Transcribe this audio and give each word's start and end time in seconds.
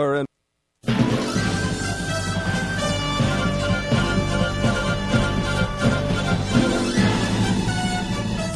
and 0.00 0.26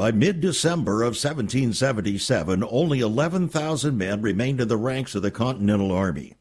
By 0.00 0.12
mid 0.12 0.40
December 0.40 1.02
of 1.02 1.08
1777, 1.08 2.64
only 2.70 3.00
11,000 3.00 3.98
men 3.98 4.22
remained 4.22 4.58
in 4.58 4.68
the 4.68 4.78
ranks 4.78 5.14
of 5.14 5.20
the 5.20 5.30
Continental 5.30 5.92
Army. 5.92 6.36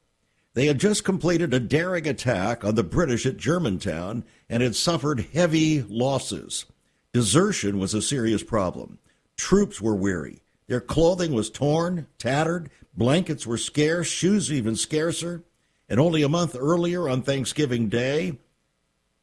They 0.54 0.68
had 0.68 0.80
just 0.80 1.04
completed 1.04 1.54
a 1.54 1.60
daring 1.60 2.08
attack 2.08 2.64
on 2.64 2.76
the 2.76 2.86
British 2.86 3.26
at 3.26 3.36
Germantown 3.36 4.24
and 4.48 4.64
had 4.64 4.78
suffered 4.78 5.28
heavy 5.34 5.82
losses. 5.82 6.68
Desertion 7.12 7.80
was 7.80 7.94
a 7.94 8.02
serious 8.02 8.44
problem. 8.44 8.98
Troops 9.36 9.82
were 9.82 9.94
weary. 9.94 10.42
Their 10.68 10.80
clothing 10.80 11.34
was 11.34 11.50
torn, 11.50 12.08
tattered, 12.18 12.70
blankets 12.96 13.46
were 13.46 13.58
scarce, 13.58 14.08
shoes 14.08 14.54
even 14.54 14.78
scarcer. 14.78 15.44
And 15.90 16.00
only 16.00 16.24
a 16.24 16.30
month 16.30 16.56
earlier, 16.58 17.10
on 17.10 17.24
Thanksgiving 17.24 17.90
Day, 17.90 18.38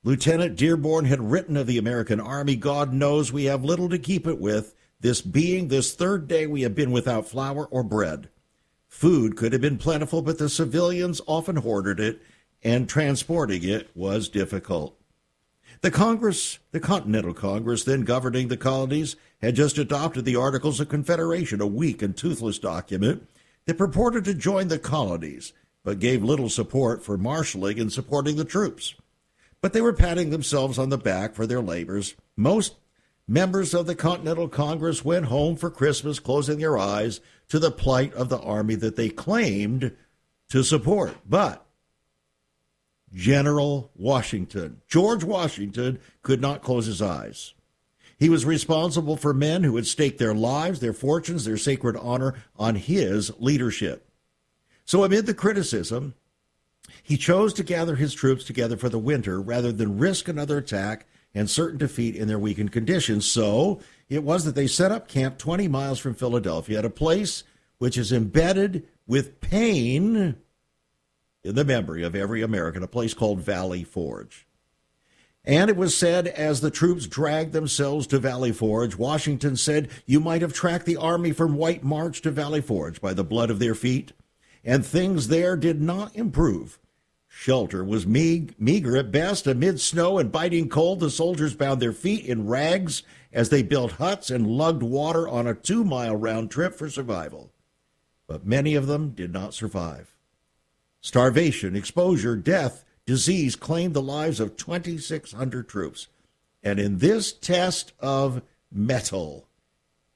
Lieutenant 0.06 0.54
Dearborn 0.54 1.06
had 1.06 1.32
written 1.32 1.56
of 1.56 1.66
the 1.66 1.78
American 1.78 2.20
Army, 2.20 2.54
God 2.54 2.92
knows 2.92 3.32
we 3.32 3.46
have 3.46 3.64
little 3.64 3.88
to 3.88 3.98
keep 3.98 4.24
it 4.24 4.40
with, 4.40 4.72
this 5.00 5.20
being 5.20 5.66
this 5.66 5.94
third 5.96 6.28
day 6.28 6.46
we 6.46 6.62
have 6.62 6.76
been 6.76 6.92
without 6.92 7.26
flour 7.26 7.66
or 7.72 7.82
bread. 7.82 8.28
Food 8.86 9.36
could 9.36 9.52
have 9.52 9.60
been 9.60 9.78
plentiful, 9.78 10.22
but 10.22 10.38
the 10.38 10.48
civilians 10.48 11.20
often 11.26 11.56
hoarded 11.56 11.98
it, 11.98 12.22
and 12.62 12.88
transporting 12.88 13.64
it 13.64 13.90
was 13.96 14.28
difficult. 14.28 14.96
The 15.80 15.90
Congress, 15.90 16.60
the 16.70 16.78
Continental 16.78 17.34
Congress, 17.34 17.82
then 17.82 18.02
governing 18.02 18.46
the 18.46 18.56
colonies, 18.56 19.16
had 19.42 19.56
just 19.56 19.76
adopted 19.76 20.24
the 20.24 20.36
Articles 20.36 20.78
of 20.78 20.88
Confederation, 20.88 21.60
a 21.60 21.66
weak 21.66 22.00
and 22.00 22.16
toothless 22.16 22.60
document 22.60 23.26
that 23.64 23.76
purported 23.76 24.24
to 24.26 24.34
join 24.34 24.68
the 24.68 24.78
colonies, 24.78 25.52
but 25.82 25.98
gave 25.98 26.22
little 26.22 26.48
support 26.48 27.02
for 27.02 27.18
marshaling 27.18 27.80
and 27.80 27.92
supporting 27.92 28.36
the 28.36 28.44
troops 28.44 28.94
but 29.66 29.72
they 29.72 29.80
were 29.80 29.92
patting 29.92 30.30
themselves 30.30 30.78
on 30.78 30.90
the 30.90 30.96
back 30.96 31.34
for 31.34 31.44
their 31.44 31.60
labors. 31.60 32.14
Most 32.36 32.76
members 33.26 33.74
of 33.74 33.88
the 33.88 33.96
Continental 33.96 34.46
Congress 34.46 35.04
went 35.04 35.26
home 35.26 35.56
for 35.56 35.72
Christmas 35.72 36.20
closing 36.20 36.60
their 36.60 36.78
eyes 36.78 37.20
to 37.48 37.58
the 37.58 37.72
plight 37.72 38.14
of 38.14 38.28
the 38.28 38.38
army 38.38 38.76
that 38.76 38.94
they 38.94 39.08
claimed 39.08 39.90
to 40.50 40.62
support. 40.62 41.16
But 41.28 41.66
General 43.12 43.90
Washington, 43.96 44.82
George 44.86 45.24
Washington, 45.24 45.98
could 46.22 46.40
not 46.40 46.62
close 46.62 46.86
his 46.86 47.02
eyes. 47.02 47.52
He 48.20 48.28
was 48.28 48.46
responsible 48.46 49.16
for 49.16 49.34
men 49.34 49.64
who 49.64 49.74
had 49.74 49.88
staked 49.88 50.20
their 50.20 50.32
lives, 50.32 50.78
their 50.78 50.92
fortunes, 50.92 51.44
their 51.44 51.56
sacred 51.56 51.96
honor 51.96 52.34
on 52.56 52.76
his 52.76 53.32
leadership. 53.40 54.08
So, 54.84 55.02
amid 55.02 55.26
the 55.26 55.34
criticism, 55.34 56.14
he 57.06 57.16
chose 57.16 57.54
to 57.54 57.62
gather 57.62 57.94
his 57.94 58.14
troops 58.14 58.42
together 58.42 58.76
for 58.76 58.88
the 58.88 58.98
winter 58.98 59.40
rather 59.40 59.70
than 59.70 59.96
risk 59.96 60.26
another 60.26 60.58
attack 60.58 61.06
and 61.32 61.48
certain 61.48 61.78
defeat 61.78 62.16
in 62.16 62.26
their 62.26 62.38
weakened 62.38 62.72
conditions. 62.72 63.30
So 63.30 63.80
it 64.08 64.24
was 64.24 64.44
that 64.44 64.56
they 64.56 64.66
set 64.66 64.90
up 64.90 65.06
camp 65.06 65.38
20 65.38 65.68
miles 65.68 66.00
from 66.00 66.14
Philadelphia 66.14 66.80
at 66.80 66.84
a 66.84 66.90
place 66.90 67.44
which 67.78 67.96
is 67.96 68.10
embedded 68.10 68.88
with 69.06 69.40
pain 69.40 70.34
in 71.44 71.54
the 71.54 71.64
memory 71.64 72.02
of 72.02 72.16
every 72.16 72.42
American, 72.42 72.82
a 72.82 72.88
place 72.88 73.14
called 73.14 73.38
Valley 73.38 73.84
Forge. 73.84 74.44
And 75.44 75.70
it 75.70 75.76
was 75.76 75.96
said 75.96 76.26
as 76.26 76.60
the 76.60 76.72
troops 76.72 77.06
dragged 77.06 77.52
themselves 77.52 78.08
to 78.08 78.18
Valley 78.18 78.50
Forge, 78.50 78.96
Washington 78.96 79.56
said, 79.56 79.90
You 80.06 80.18
might 80.18 80.42
have 80.42 80.52
tracked 80.52 80.86
the 80.86 80.96
army 80.96 81.30
from 81.30 81.54
White 81.54 81.84
Marsh 81.84 82.20
to 82.22 82.32
Valley 82.32 82.62
Forge 82.62 83.00
by 83.00 83.14
the 83.14 83.22
blood 83.22 83.48
of 83.48 83.60
their 83.60 83.76
feet 83.76 84.10
and 84.64 84.84
things 84.84 85.28
there 85.28 85.56
did 85.56 85.80
not 85.80 86.16
improve. 86.16 86.80
Shelter 87.38 87.84
was 87.84 88.06
meager 88.06 88.96
at 88.96 89.12
best. 89.12 89.46
Amid 89.46 89.78
snow 89.78 90.18
and 90.18 90.32
biting 90.32 90.70
cold, 90.70 91.00
the 91.00 91.10
soldiers 91.10 91.54
bound 91.54 91.82
their 91.82 91.92
feet 91.92 92.24
in 92.24 92.48
rags 92.48 93.02
as 93.30 93.50
they 93.50 93.62
built 93.62 93.92
huts 93.92 94.30
and 94.30 94.46
lugged 94.46 94.82
water 94.82 95.28
on 95.28 95.46
a 95.46 95.54
two 95.54 95.84
mile 95.84 96.16
round 96.16 96.50
trip 96.50 96.74
for 96.74 96.88
survival. 96.88 97.52
But 98.26 98.46
many 98.46 98.74
of 98.74 98.86
them 98.86 99.10
did 99.10 99.34
not 99.34 99.52
survive. 99.52 100.14
Starvation, 101.02 101.76
exposure, 101.76 102.36
death, 102.36 102.86
disease 103.04 103.54
claimed 103.54 103.92
the 103.92 104.02
lives 104.02 104.40
of 104.40 104.56
2,600 104.56 105.68
troops. 105.68 106.08
And 106.64 106.80
in 106.80 106.98
this 106.98 107.34
test 107.34 107.92
of 108.00 108.40
mettle, 108.72 109.46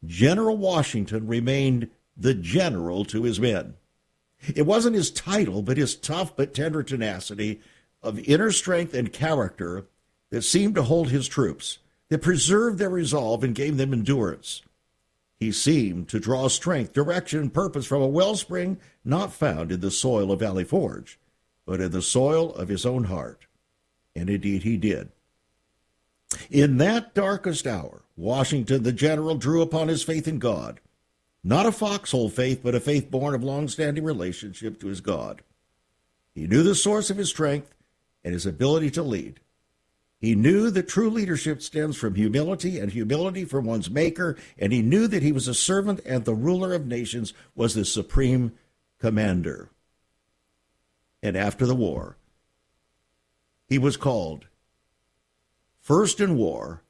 General 0.05 0.57
Washington 0.57 1.27
remained 1.27 1.91
the 2.17 2.35
general 2.35 3.05
to 3.05 3.25
his 3.25 3.39
men. 3.39 3.75
It 4.55 4.67
wasn't 4.67 4.97
his 4.97 5.11
title, 5.11 5.63
but 5.63 5.77
his 5.77 5.95
tough 5.95 6.35
but 6.37 6.55
tender 6.55 6.83
tenacity 6.83 7.61
of 8.03 8.19
inner 8.21 8.53
strength 8.53 8.95
and 8.95 9.13
character 9.13 9.87
that 10.31 10.43
seemed 10.43 10.75
to 10.77 10.83
hold 10.83 11.11
his 11.11 11.29
troops, 11.29 11.79
that 12.09 12.23
preserved 12.23 12.79
their 12.79 12.91
resolve 12.91 13.45
and 13.45 13.55
gave 13.55 13.77
them 13.77 13.93
endurance. 13.93 14.63
He 15.39 15.53
seemed 15.53 16.09
to 16.09 16.21
draw 16.21 16.49
strength, 16.49 16.93
direction, 16.93 17.41
and 17.41 17.55
purpose 17.55 17.87
from 17.87 18.03
a 18.03 18.07
wellspring 18.07 18.79
not 19.05 19.33
found 19.33 19.73
in 19.73 19.81
the 19.81 19.91
soil 19.91 20.33
of 20.33 20.41
Valley 20.41 20.65
Forge, 20.65 21.19
but 21.67 21.81
in 21.81 21.93
the 21.93 22.03
soil 22.03 22.55
of 22.55 22.69
his 22.69 22.85
own 22.85 23.05
heart. 23.05 23.47
And 24.15 24.29
indeed 24.29 24.63
he 24.63 24.77
did. 24.77 25.11
In 26.51 26.77
that 26.77 27.15
darkest 27.15 27.67
hour, 27.67 28.03
Washington 28.17 28.83
the 28.83 28.93
general 28.93 29.35
drew 29.35 29.63
upon 29.63 29.89
his 29.89 30.03
faith 30.03 30.29
in 30.29 30.39
God 30.39 30.81
not 31.43 31.67
a 31.67 31.73
foxhole 31.73 32.29
faith, 32.29 32.61
but 32.63 32.75
a 32.75 32.81
faith 32.81 33.11
born 33.11 33.35
of 33.35 33.43
long-standing 33.43 34.05
relationship 34.05 34.79
to 34.81 34.89
his 34.89 35.01
God. 35.01 35.43
He 36.35 36.47
knew 36.47 36.63
the 36.63 36.75
source 36.75 37.11
of 37.11 37.17
his 37.17 37.31
strength 37.31 37.75
and 38.23 38.35
his 38.35 38.47
ability 38.47 38.91
to 38.93 39.03
lead. 39.03 39.41
He 40.21 40.35
knew 40.35 40.71
that 40.71 40.87
true 40.87 41.09
leadership 41.09 41.63
stems 41.63 41.97
from 41.97 42.15
humility 42.15 42.79
and 42.79 42.93
humility 42.93 43.47
from 43.47 43.65
one's 43.65 43.91
maker, 43.91 44.37
and 44.59 44.71
he 44.71 44.83
knew 44.83 45.07
that 45.07 45.23
he 45.23 45.33
was 45.33 45.49
a 45.49 45.55
servant 45.55 46.01
and 46.05 46.25
the 46.25 46.35
ruler 46.35 46.75
of 46.75 46.87
nations 46.87 47.33
was 47.55 47.75
the 47.75 47.87
supreme 47.87 48.53
commander. 48.99 49.71
And 51.23 51.37
after 51.37 51.65
the 51.65 51.75
war, 51.75 52.17
he 53.67 53.79
was 53.79 53.97
called 53.97 54.47
first 55.81 56.21
in 56.21 56.37
war, 56.37 56.83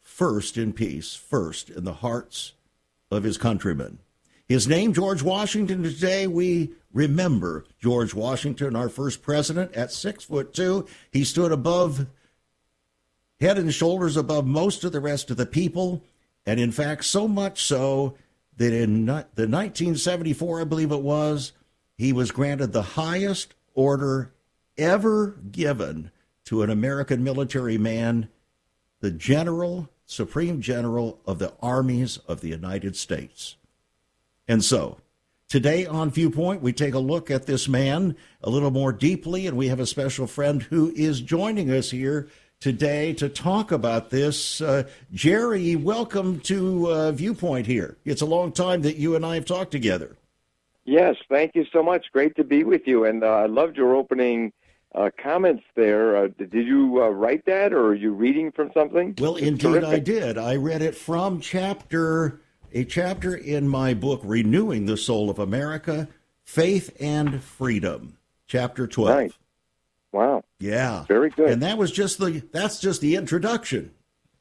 first 0.00 0.56
in 0.56 0.72
peace, 0.72 1.14
first 1.14 1.70
in 1.70 1.82
the 1.82 1.94
hearts 1.94 2.52
of 3.16 3.24
his 3.24 3.38
countrymen. 3.38 3.98
His 4.46 4.68
name, 4.68 4.92
George 4.92 5.22
Washington. 5.22 5.82
Today 5.82 6.26
we 6.26 6.72
remember 6.92 7.64
George 7.80 8.14
Washington, 8.14 8.76
our 8.76 8.88
first 8.88 9.22
president. 9.22 9.72
At 9.74 9.90
six 9.90 10.24
foot 10.24 10.54
two, 10.54 10.86
he 11.10 11.24
stood 11.24 11.50
above, 11.50 12.06
head 13.40 13.58
and 13.58 13.74
shoulders 13.74 14.16
above 14.16 14.46
most 14.46 14.84
of 14.84 14.92
the 14.92 15.00
rest 15.00 15.30
of 15.30 15.36
the 15.36 15.46
people, 15.46 16.04
and 16.46 16.60
in 16.60 16.70
fact, 16.70 17.04
so 17.04 17.26
much 17.26 17.64
so 17.64 18.16
that 18.56 18.72
in 18.72 19.06
the 19.06 19.12
1974, 19.12 20.60
I 20.60 20.64
believe 20.64 20.92
it 20.92 21.02
was, 21.02 21.52
he 21.96 22.12
was 22.12 22.30
granted 22.30 22.72
the 22.72 22.82
highest 22.82 23.54
order 23.74 24.32
ever 24.78 25.38
given 25.50 26.10
to 26.44 26.62
an 26.62 26.70
American 26.70 27.24
military 27.24 27.78
man, 27.78 28.28
the 29.00 29.10
General 29.10 29.88
Supreme 30.06 30.60
General 30.60 31.20
of 31.26 31.38
the 31.38 31.52
Armies 31.60 32.18
of 32.28 32.40
the 32.40 32.48
United 32.48 32.96
States. 32.96 33.56
And 34.48 34.64
so, 34.64 34.98
today 35.48 35.84
on 35.84 36.10
Viewpoint, 36.10 36.62
we 36.62 36.72
take 36.72 36.94
a 36.94 37.00
look 37.00 37.30
at 37.30 37.46
this 37.46 37.68
man 37.68 38.16
a 38.42 38.48
little 38.48 38.70
more 38.70 38.92
deeply, 38.92 39.46
and 39.46 39.56
we 39.56 39.68
have 39.68 39.80
a 39.80 39.86
special 39.86 40.26
friend 40.26 40.62
who 40.62 40.92
is 40.94 41.20
joining 41.20 41.70
us 41.70 41.90
here 41.90 42.28
today 42.60 43.12
to 43.14 43.28
talk 43.28 43.72
about 43.72 44.10
this. 44.10 44.60
Uh, 44.60 44.84
Jerry, 45.12 45.76
welcome 45.76 46.40
to 46.40 46.90
uh, 46.90 47.12
Viewpoint 47.12 47.66
here. 47.66 47.96
It's 48.04 48.22
a 48.22 48.26
long 48.26 48.52
time 48.52 48.82
that 48.82 48.96
you 48.96 49.16
and 49.16 49.26
I 49.26 49.34
have 49.34 49.44
talked 49.44 49.72
together. 49.72 50.16
Yes, 50.84 51.16
thank 51.28 51.56
you 51.56 51.66
so 51.72 51.82
much. 51.82 52.06
Great 52.12 52.36
to 52.36 52.44
be 52.44 52.62
with 52.62 52.86
you. 52.86 53.04
And 53.04 53.24
uh, 53.24 53.26
I 53.26 53.46
loved 53.46 53.76
your 53.76 53.96
opening 53.96 54.52
uh, 54.96 55.10
comments 55.22 55.62
there. 55.74 56.16
Uh, 56.16 56.28
did 56.38 56.52
you 56.52 57.02
uh, 57.02 57.08
write 57.08 57.44
that, 57.46 57.72
or 57.72 57.88
are 57.88 57.94
you 57.94 58.12
reading 58.12 58.50
from 58.50 58.70
something? 58.72 59.14
Well, 59.18 59.36
it's 59.36 59.46
indeed, 59.46 59.62
terrific. 59.62 59.88
I 59.88 59.98
did. 59.98 60.38
I 60.38 60.56
read 60.56 60.82
it 60.82 60.96
from 60.96 61.40
chapter 61.40 62.40
a 62.72 62.84
chapter 62.84 63.34
in 63.34 63.68
my 63.68 63.94
book, 63.94 64.20
Renewing 64.24 64.86
the 64.86 64.96
Soul 64.96 65.30
of 65.30 65.38
America: 65.38 66.08
Faith 66.44 66.96
and 67.00 67.42
Freedom, 67.42 68.16
chapter 68.46 68.86
twelve. 68.86 69.16
Right. 69.16 69.32
Wow. 70.12 70.44
Yeah. 70.58 71.04
Very 71.04 71.28
good. 71.28 71.50
And 71.50 71.62
that 71.62 71.76
was 71.76 71.92
just 71.92 72.18
the 72.18 72.42
that's 72.52 72.80
just 72.80 73.00
the 73.00 73.16
introduction. 73.16 73.92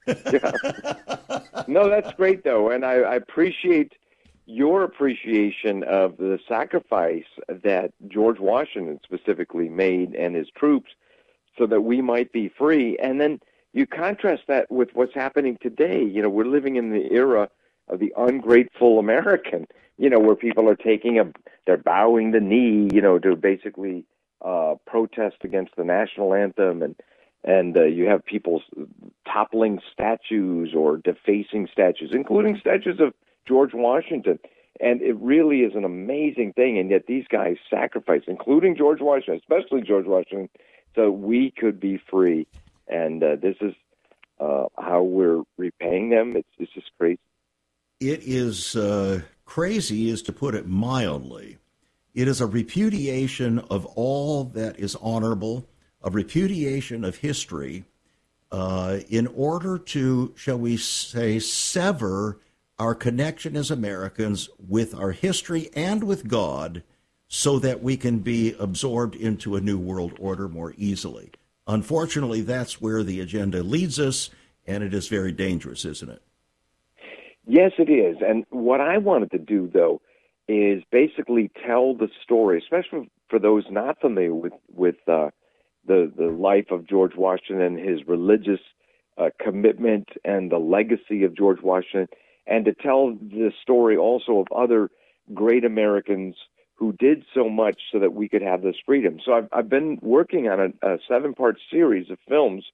yeah. 0.07 0.51
No, 1.67 1.89
that's 1.89 2.13
great 2.13 2.43
though, 2.43 2.69
and 2.69 2.85
I, 2.85 2.93
I 2.93 3.15
appreciate 3.15 3.93
your 4.45 4.83
appreciation 4.83 5.83
of 5.83 6.17
the 6.17 6.39
sacrifice 6.47 7.25
that 7.49 7.91
George 8.07 8.39
Washington 8.39 8.99
specifically 9.03 9.69
made 9.69 10.13
and 10.15 10.35
his 10.35 10.47
troops 10.55 10.91
so 11.57 11.65
that 11.65 11.81
we 11.81 12.01
might 12.01 12.31
be 12.31 12.49
free. 12.49 12.97
And 12.97 13.19
then 13.19 13.39
you 13.73 13.87
contrast 13.87 14.43
that 14.47 14.69
with 14.71 14.89
what's 14.93 15.13
happening 15.13 15.57
today. 15.61 16.03
You 16.03 16.21
know, 16.21 16.29
we're 16.29 16.45
living 16.45 16.75
in 16.75 16.91
the 16.91 17.11
era 17.11 17.49
of 17.87 17.99
the 17.99 18.13
ungrateful 18.17 18.99
American, 18.99 19.67
you 19.97 20.09
know, 20.09 20.19
where 20.19 20.35
people 20.35 20.69
are 20.69 20.75
taking 20.75 21.19
a, 21.19 21.25
they're 21.65 21.77
bowing 21.77 22.31
the 22.31 22.39
knee, 22.39 22.89
you 22.93 23.01
know, 23.01 23.17
to 23.19 23.35
basically 23.35 24.05
uh, 24.43 24.75
protest 24.85 25.37
against 25.43 25.75
the 25.75 25.83
national 25.83 26.33
anthem 26.33 26.83
and, 26.83 26.95
and 27.43 27.77
uh, 27.77 27.83
you 27.83 28.05
have 28.05 28.25
people 28.25 28.61
toppling 29.31 29.79
statues 29.91 30.73
or 30.75 30.97
defacing 30.97 31.67
statues, 31.71 32.09
including 32.11 32.57
statues 32.59 32.99
of 32.99 33.13
George 33.47 33.73
Washington. 33.73 34.39
And 34.81 35.01
it 35.01 35.15
really 35.15 35.59
is 35.61 35.73
an 35.75 35.85
amazing 35.85 36.53
thing. 36.53 36.77
And 36.77 36.89
yet 36.89 37.07
these 37.07 37.25
guys 37.29 37.55
sacrificed, 37.69 38.25
including 38.27 38.75
George 38.75 38.99
Washington, 38.99 39.39
especially 39.41 39.81
George 39.81 40.05
Washington, 40.05 40.49
so 40.95 41.11
we 41.11 41.51
could 41.51 41.79
be 41.79 41.97
free. 42.09 42.45
And 42.87 43.23
uh, 43.23 43.37
this 43.41 43.55
is 43.61 43.73
uh, 44.39 44.65
how 44.77 45.03
we're 45.03 45.43
repaying 45.57 46.09
them. 46.09 46.35
It's, 46.35 46.49
it's 46.59 46.73
just 46.73 46.91
crazy. 46.97 47.19
It 48.01 48.23
is 48.23 48.75
uh, 48.75 49.21
crazy, 49.45 50.09
is 50.09 50.21
to 50.23 50.33
put 50.33 50.55
it 50.55 50.67
mildly. 50.67 51.57
It 52.13 52.27
is 52.27 52.41
a 52.41 52.45
repudiation 52.45 53.59
of 53.59 53.85
all 53.85 54.43
that 54.45 54.77
is 54.79 54.95
honorable, 54.97 55.67
a 56.03 56.09
repudiation 56.09 57.05
of 57.05 57.17
history, 57.17 57.85
uh, 58.51 58.99
in 59.09 59.27
order 59.27 59.77
to, 59.77 60.33
shall 60.35 60.57
we 60.57 60.77
say, 60.77 61.39
sever 61.39 62.39
our 62.77 62.95
connection 62.95 63.55
as 63.55 63.71
Americans 63.71 64.49
with 64.59 64.93
our 64.93 65.11
history 65.11 65.69
and 65.75 66.03
with 66.03 66.27
God 66.27 66.83
so 67.27 67.59
that 67.59 67.81
we 67.81 67.97
can 67.97 68.19
be 68.19 68.55
absorbed 68.59 69.15
into 69.15 69.55
a 69.55 69.61
new 69.61 69.77
world 69.77 70.13
order 70.19 70.47
more 70.47 70.73
easily. 70.77 71.31
Unfortunately, 71.67 72.41
that's 72.41 72.79
where 72.79 73.01
the 73.01 73.19
agenda 73.19 73.63
leads 73.63 73.99
us, 73.99 74.29
and 74.67 74.83
it 74.83 74.93
is 74.93 75.07
very 75.07 75.31
dangerous, 75.31 75.85
isn't 75.85 76.11
it? 76.11 76.21
Yes, 77.47 77.71
it 77.77 77.89
is. 77.89 78.17
And 78.25 78.45
what 78.49 78.81
I 78.81 78.97
wanted 78.97 79.31
to 79.31 79.37
do, 79.39 79.69
though, 79.73 80.01
is 80.47 80.83
basically 80.91 81.49
tell 81.65 81.95
the 81.95 82.09
story, 82.23 82.59
especially 82.59 83.09
for 83.29 83.39
those 83.39 83.63
not 83.69 83.99
familiar 83.99 84.33
with 84.33 84.53
with 84.71 84.97
uh, 85.07 85.29
the 85.87 86.11
the 86.15 86.27
life 86.27 86.71
of 86.71 86.87
George 86.87 87.15
Washington, 87.15 87.77
his 87.77 88.07
religious 88.07 88.59
uh, 89.17 89.29
commitment, 89.39 90.09
and 90.23 90.51
the 90.51 90.57
legacy 90.57 91.23
of 91.23 91.35
George 91.35 91.61
Washington, 91.61 92.07
and 92.47 92.65
to 92.65 92.73
tell 92.73 93.13
the 93.13 93.51
story 93.61 93.97
also 93.97 94.39
of 94.39 94.47
other 94.55 94.89
great 95.33 95.65
Americans 95.65 96.35
who 96.75 96.93
did 96.93 97.23
so 97.33 97.49
much 97.49 97.79
so 97.91 97.99
that 97.99 98.13
we 98.13 98.27
could 98.27 98.41
have 98.41 98.61
this 98.61 98.75
freedom. 98.85 99.19
So 99.23 99.33
I've, 99.33 99.47
I've 99.51 99.69
been 99.69 99.97
working 100.01 100.49
on 100.49 100.73
a, 100.81 100.87
a 100.87 100.99
seven 101.07 101.33
part 101.33 101.57
series 101.71 102.09
of 102.09 102.17
films, 102.27 102.65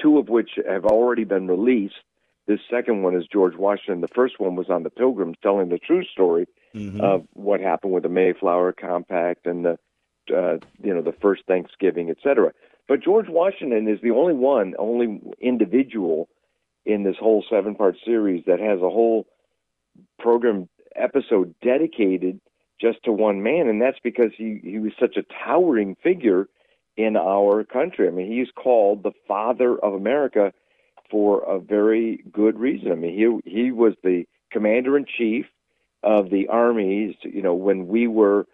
two 0.00 0.18
of 0.18 0.28
which 0.28 0.50
have 0.66 0.84
already 0.84 1.24
been 1.24 1.48
released. 1.48 1.96
This 2.46 2.60
second 2.70 3.02
one 3.02 3.16
is 3.16 3.26
George 3.32 3.56
Washington. 3.56 4.02
The 4.02 4.08
first 4.08 4.38
one 4.38 4.54
was 4.54 4.68
on 4.68 4.82
the 4.82 4.90
Pilgrims, 4.90 5.36
telling 5.42 5.68
the 5.68 5.78
true 5.78 6.04
story 6.04 6.46
mm-hmm. 6.74 7.00
of 7.00 7.26
what 7.32 7.60
happened 7.60 7.92
with 7.92 8.02
the 8.02 8.08
Mayflower 8.08 8.72
Compact 8.72 9.46
and 9.46 9.64
the, 9.64 9.78
uh, 10.34 10.58
you 10.82 10.94
know, 10.94 11.02
the 11.02 11.14
first 11.20 11.42
Thanksgiving, 11.46 12.10
etc. 12.10 12.52
But 12.86 13.02
George 13.02 13.28
Washington 13.28 13.88
is 13.88 14.00
the 14.02 14.10
only 14.10 14.34
one, 14.34 14.74
only 14.78 15.20
individual 15.40 16.28
in 16.86 17.02
this 17.02 17.16
whole 17.18 17.44
seven 17.50 17.74
part 17.74 17.96
series 18.04 18.44
that 18.46 18.60
has 18.60 18.78
a 18.78 18.90
whole 18.90 19.26
program 20.18 20.68
episode 20.96 21.54
dedicated 21.62 22.40
just 22.80 23.02
to 23.04 23.12
one 23.12 23.42
man, 23.42 23.68
and 23.68 23.80
that's 23.80 23.98
because 24.02 24.30
he, 24.36 24.60
he 24.62 24.78
was 24.78 24.92
such 24.98 25.16
a 25.16 25.24
towering 25.44 25.96
figure 26.02 26.48
in 26.96 27.16
our 27.16 27.64
country. 27.64 28.08
I 28.08 28.10
mean, 28.10 28.30
he's 28.30 28.50
called 28.54 29.02
the 29.02 29.12
father 29.26 29.78
of 29.78 29.94
America 29.94 30.52
for 31.10 31.42
a 31.42 31.58
very 31.58 32.24
good 32.32 32.58
reason. 32.58 32.92
I 32.92 32.96
mean, 32.96 33.42
he 33.44 33.50
he 33.50 33.72
was 33.72 33.94
the 34.02 34.24
commander 34.50 34.96
in 34.96 35.04
chief 35.06 35.46
of 36.02 36.30
the 36.30 36.48
armies. 36.48 37.14
You 37.22 37.42
know, 37.42 37.54
when 37.54 37.86
we 37.88 38.06
were 38.06 38.46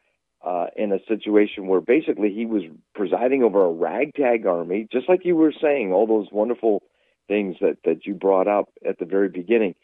uh, 0.44 0.66
in 0.76 0.92
a 0.92 0.98
situation 1.06 1.66
where 1.66 1.80
basically 1.80 2.32
he 2.32 2.46
was 2.46 2.62
presiding 2.94 3.42
over 3.42 3.64
a 3.64 3.72
ragtag 3.72 4.46
army, 4.46 4.86
just 4.90 5.08
like 5.08 5.24
you 5.24 5.36
were 5.36 5.52
saying, 5.60 5.92
all 5.92 6.06
those 6.06 6.28
wonderful 6.32 6.82
things 7.30 7.56
that, 7.60 7.78
that 7.84 8.04
you 8.04 8.14
brought 8.14 8.48
up 8.48 8.68
at 8.86 8.98
the 8.98 9.04
very 9.04 9.28
beginning. 9.28 9.76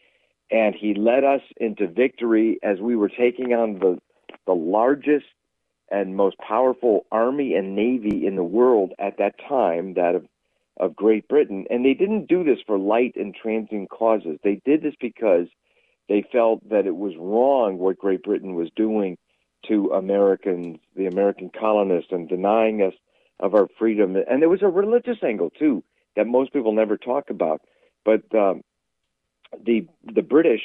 And 0.51 0.75
he 0.75 0.95
led 0.95 1.23
us 1.23 1.43
into 1.59 1.87
victory 1.87 2.59
as 2.63 2.81
we 2.81 2.97
were 2.97 3.09
taking 3.09 3.55
on 3.55 3.79
the, 3.79 3.99
the 4.47 4.53
largest 4.53 5.27
and 5.89 6.17
most 6.17 6.37
powerful 6.39 7.07
army 7.13 7.55
and 7.55 7.77
navy 7.77 8.27
in 8.27 8.35
the 8.35 8.43
world 8.43 8.93
at 8.99 9.19
that 9.19 9.37
time, 9.49 9.95
that 9.95 10.17
of, 10.17 10.27
of 10.79 10.97
Great 10.97 11.29
Britain. 11.29 11.67
And 11.71 11.85
they 11.85 11.95
didn't 11.95 12.27
do 12.27 12.43
this 12.43 12.59
for 12.67 12.79
light 12.79 13.15
and 13.15 13.33
transient 13.33 13.91
causes. 13.91 14.39
They 14.43 14.61
did 14.65 14.83
this 14.83 14.95
because 15.01 15.47
they 16.09 16.25
felt 16.33 16.69
that 16.69 16.87
it 16.87 16.97
was 16.97 17.15
wrong 17.17 17.79
what 17.79 17.99
Great 17.99 18.25
Britain 18.25 18.57
was 18.57 18.71
doing 18.75 19.19
to 19.69 19.93
Americans, 19.93 20.79
the 20.97 21.07
American 21.07 21.51
colonists, 21.57 22.11
and 22.11 22.29
denying 22.29 22.83
us 22.83 22.95
of 23.39 23.55
our 23.55 23.69
freedom. 23.79 24.17
And 24.17 24.43
there 24.43 24.49
was 24.49 24.63
a 24.63 24.69
religious 24.69 25.19
angle 25.23 25.51
too 25.51 25.85
that 26.17 26.27
most 26.27 26.53
people 26.53 26.73
never 26.73 26.97
talk 26.97 27.31
about. 27.31 27.61
But 28.05 28.23
um, 28.35 28.63
the 29.65 29.87
the 30.15 30.23
British, 30.23 30.63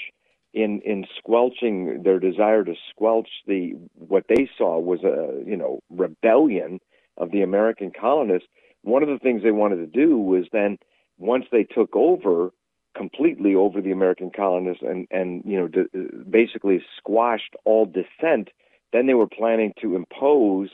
in 0.54 0.82
in 0.82 1.06
squelching 1.18 2.04
their 2.04 2.20
desire 2.20 2.64
to 2.64 2.74
squelch 2.90 3.30
the 3.48 3.74
what 3.94 4.26
they 4.28 4.50
saw 4.58 4.80
was 4.80 5.04
a 5.04 5.44
you 5.48 5.58
know 5.58 5.80
rebellion 5.90 6.80
of 7.18 7.32
the 7.32 7.42
American 7.42 7.92
colonists. 7.92 8.48
One 8.84 9.04
of 9.04 9.10
the 9.10 9.20
things 9.20 9.44
they 9.44 9.52
wanted 9.52 9.78
to 9.78 9.88
do 9.88 10.18
was 10.18 10.46
then 10.52 10.78
once 11.18 11.46
they 11.52 11.64
took 11.64 11.96
over 11.96 12.52
completely 12.96 13.56
over 13.56 13.82
the 13.82 13.92
American 13.92 14.32
colonists 14.36 14.84
and 14.84 15.08
and 15.12 15.44
you 15.46 15.60
know 15.60 16.14
basically 16.30 16.84
squashed 16.98 17.56
all 17.66 17.86
dissent, 17.86 18.50
then 18.92 19.08
they 19.08 19.14
were 19.14 19.28
planning 19.28 19.74
to 19.82 19.96
impose 19.96 20.70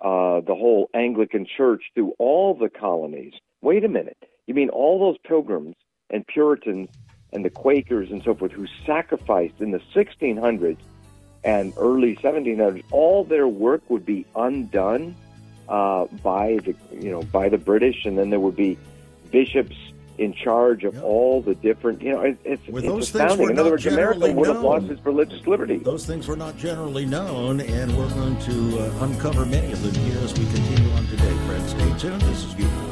uh, 0.00 0.40
the 0.40 0.54
whole 0.54 0.90
Anglican 0.94 1.46
Church 1.56 1.84
through 1.94 2.12
all 2.18 2.54
the 2.54 2.68
colonies 2.68 3.34
wait 3.62 3.84
a 3.84 3.88
minute. 3.88 4.18
You 4.46 4.54
mean 4.54 4.68
all 4.68 4.98
those 4.98 5.16
pilgrims 5.26 5.76
and 6.10 6.26
Puritans 6.26 6.90
and 7.32 7.44
the 7.44 7.50
Quakers 7.50 8.10
and 8.10 8.22
so 8.22 8.34
forth 8.34 8.52
who 8.52 8.66
sacrificed 8.84 9.60
in 9.60 9.70
the 9.70 9.80
1600s 9.94 10.76
and 11.44 11.72
early 11.76 12.16
1700s, 12.16 12.84
all 12.90 13.24
their 13.24 13.48
work 13.48 13.82
would 13.88 14.04
be 14.04 14.26
undone 14.36 15.16
uh, 15.68 16.04
by 16.22 16.58
the 16.64 16.74
you 16.92 17.10
know 17.10 17.22
by 17.22 17.48
the 17.48 17.58
British, 17.58 18.04
and 18.04 18.18
then 18.18 18.30
there 18.30 18.40
would 18.40 18.56
be 18.56 18.76
bishops 19.30 19.76
in 20.18 20.34
charge 20.34 20.84
of 20.84 20.94
yep. 20.94 21.02
all 21.02 21.40
the 21.40 21.54
different, 21.54 22.02
you 22.02 22.12
know, 22.12 22.20
it, 22.20 22.38
it's, 22.44 22.68
well, 22.68 22.98
it's 22.98 23.08
astounding. 23.08 23.50
In 23.50 23.58
other 23.58 23.70
words, 23.70 23.86
America 23.86 24.30
would 24.32 24.46
have 24.46 24.60
lost 24.60 24.86
its 24.90 25.04
religious 25.04 25.46
liberty. 25.46 25.78
Those 25.78 26.04
things 26.04 26.28
were 26.28 26.36
not 26.36 26.56
generally 26.58 27.06
known, 27.06 27.60
and 27.60 27.96
we're 27.96 28.10
going 28.10 28.38
to 28.40 28.78
uh, 28.78 29.04
uncover 29.04 29.46
many 29.46 29.72
of 29.72 29.82
them 29.82 30.04
here 30.04 30.18
as 30.18 30.38
we 30.38 30.44
continue 30.46 30.90
on 30.92 31.06
today. 31.06 31.34
Friends, 31.46 31.70
stay 31.70 31.98
tuned. 31.98 32.20
This 32.22 32.44
is 32.44 32.52
Viewpoint. 32.52 32.91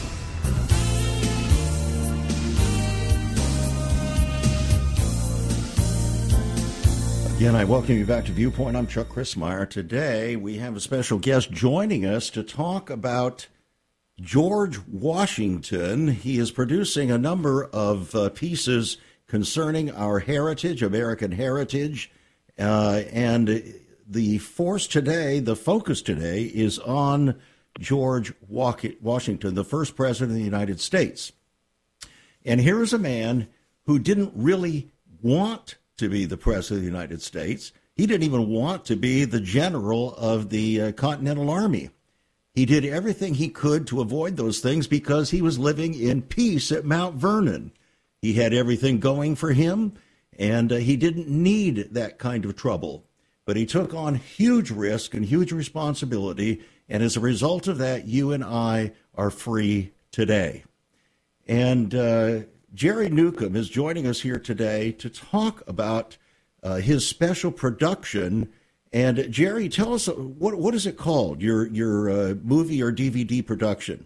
Again, 7.41 7.55
I 7.55 7.63
welcome 7.63 7.97
you 7.97 8.05
back 8.05 8.25
to 8.25 8.31
Viewpoint. 8.31 8.77
I'm 8.77 8.85
Chuck 8.85 9.07
Crismier. 9.09 9.67
Today, 9.67 10.35
we 10.35 10.57
have 10.57 10.75
a 10.75 10.79
special 10.79 11.17
guest 11.17 11.49
joining 11.49 12.05
us 12.05 12.29
to 12.29 12.43
talk 12.43 12.91
about 12.91 13.47
George 14.21 14.77
Washington. 14.87 16.09
He 16.09 16.37
is 16.37 16.51
producing 16.51 17.09
a 17.09 17.17
number 17.17 17.65
of 17.65 18.13
uh, 18.13 18.29
pieces 18.29 18.97
concerning 19.25 19.89
our 19.89 20.19
heritage, 20.19 20.83
American 20.83 21.31
heritage, 21.31 22.11
uh, 22.59 23.01
and 23.11 23.73
the 24.07 24.37
force 24.37 24.85
today, 24.85 25.39
the 25.39 25.55
focus 25.55 26.03
today, 26.03 26.43
is 26.43 26.77
on 26.77 27.41
George 27.79 28.33
Washington, 28.49 29.55
the 29.55 29.63
first 29.63 29.95
president 29.95 30.33
of 30.33 30.37
the 30.37 30.43
United 30.43 30.79
States. 30.79 31.31
And 32.45 32.61
here 32.61 32.83
is 32.83 32.93
a 32.93 32.99
man 32.99 33.47
who 33.87 33.97
didn't 33.97 34.31
really 34.35 34.91
want 35.23 35.77
to 36.01 36.09
be 36.09 36.25
the 36.25 36.35
president 36.35 36.79
of 36.79 36.81
the 36.81 36.91
United 36.91 37.21
States. 37.21 37.71
He 37.95 38.07
didn't 38.07 38.23
even 38.23 38.47
want 38.49 38.85
to 38.85 38.95
be 38.95 39.23
the 39.23 39.39
general 39.39 40.15
of 40.15 40.49
the 40.49 40.81
uh, 40.81 40.91
Continental 40.93 41.51
Army. 41.51 41.91
He 42.55 42.65
did 42.65 42.83
everything 42.83 43.35
he 43.35 43.49
could 43.49 43.85
to 43.87 44.01
avoid 44.01 44.35
those 44.35 44.61
things 44.61 44.87
because 44.87 45.29
he 45.29 45.43
was 45.43 45.59
living 45.59 45.93
in 45.93 46.23
peace 46.23 46.71
at 46.71 46.85
Mount 46.85 47.17
Vernon. 47.17 47.71
He 48.19 48.33
had 48.33 48.51
everything 48.51 48.99
going 48.99 49.35
for 49.35 49.53
him, 49.53 49.93
and 50.39 50.71
uh, 50.71 50.77
he 50.77 50.97
didn't 50.97 51.29
need 51.29 51.89
that 51.91 52.17
kind 52.17 52.45
of 52.45 52.55
trouble. 52.55 53.05
But 53.45 53.55
he 53.55 53.67
took 53.67 53.93
on 53.93 54.15
huge 54.15 54.71
risk 54.71 55.13
and 55.13 55.23
huge 55.23 55.51
responsibility, 55.51 56.63
and 56.89 57.03
as 57.03 57.15
a 57.15 57.21
result 57.21 57.67
of 57.67 57.77
that, 57.77 58.07
you 58.07 58.31
and 58.31 58.43
I 58.43 58.93
are 59.13 59.29
free 59.29 59.91
today. 60.11 60.63
And 61.47 61.93
uh, 61.93 62.39
Jerry 62.73 63.09
Newcombe 63.09 63.57
is 63.57 63.69
joining 63.69 64.07
us 64.07 64.21
here 64.21 64.39
today 64.39 64.93
to 64.93 65.09
talk 65.09 65.61
about 65.67 66.17
uh, 66.63 66.75
his 66.75 67.05
special 67.05 67.51
production. 67.51 68.49
And 68.93 69.27
Jerry, 69.29 69.67
tell 69.67 69.93
us 69.93 70.07
what 70.07 70.55
what 70.55 70.73
is 70.73 70.85
it 70.85 70.97
called? 70.97 71.41
Your 71.41 71.67
your 71.67 72.09
uh, 72.09 72.35
movie 72.41 72.81
or 72.81 72.91
DVD 72.91 73.45
production? 73.45 74.05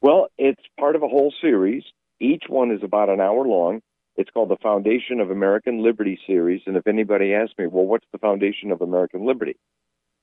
Well, 0.00 0.28
it's 0.38 0.62
part 0.78 0.94
of 0.94 1.02
a 1.02 1.08
whole 1.08 1.32
series. 1.40 1.82
Each 2.20 2.44
one 2.48 2.70
is 2.70 2.82
about 2.82 3.08
an 3.08 3.20
hour 3.20 3.44
long. 3.44 3.80
It's 4.16 4.30
called 4.30 4.50
the 4.50 4.56
Foundation 4.62 5.18
of 5.18 5.30
American 5.30 5.82
Liberty 5.82 6.20
series. 6.26 6.62
And 6.66 6.76
if 6.76 6.86
anybody 6.86 7.34
asks 7.34 7.54
me, 7.58 7.66
well, 7.66 7.86
what's 7.86 8.06
the 8.12 8.18
foundation 8.18 8.70
of 8.70 8.80
American 8.82 9.26
liberty? 9.26 9.56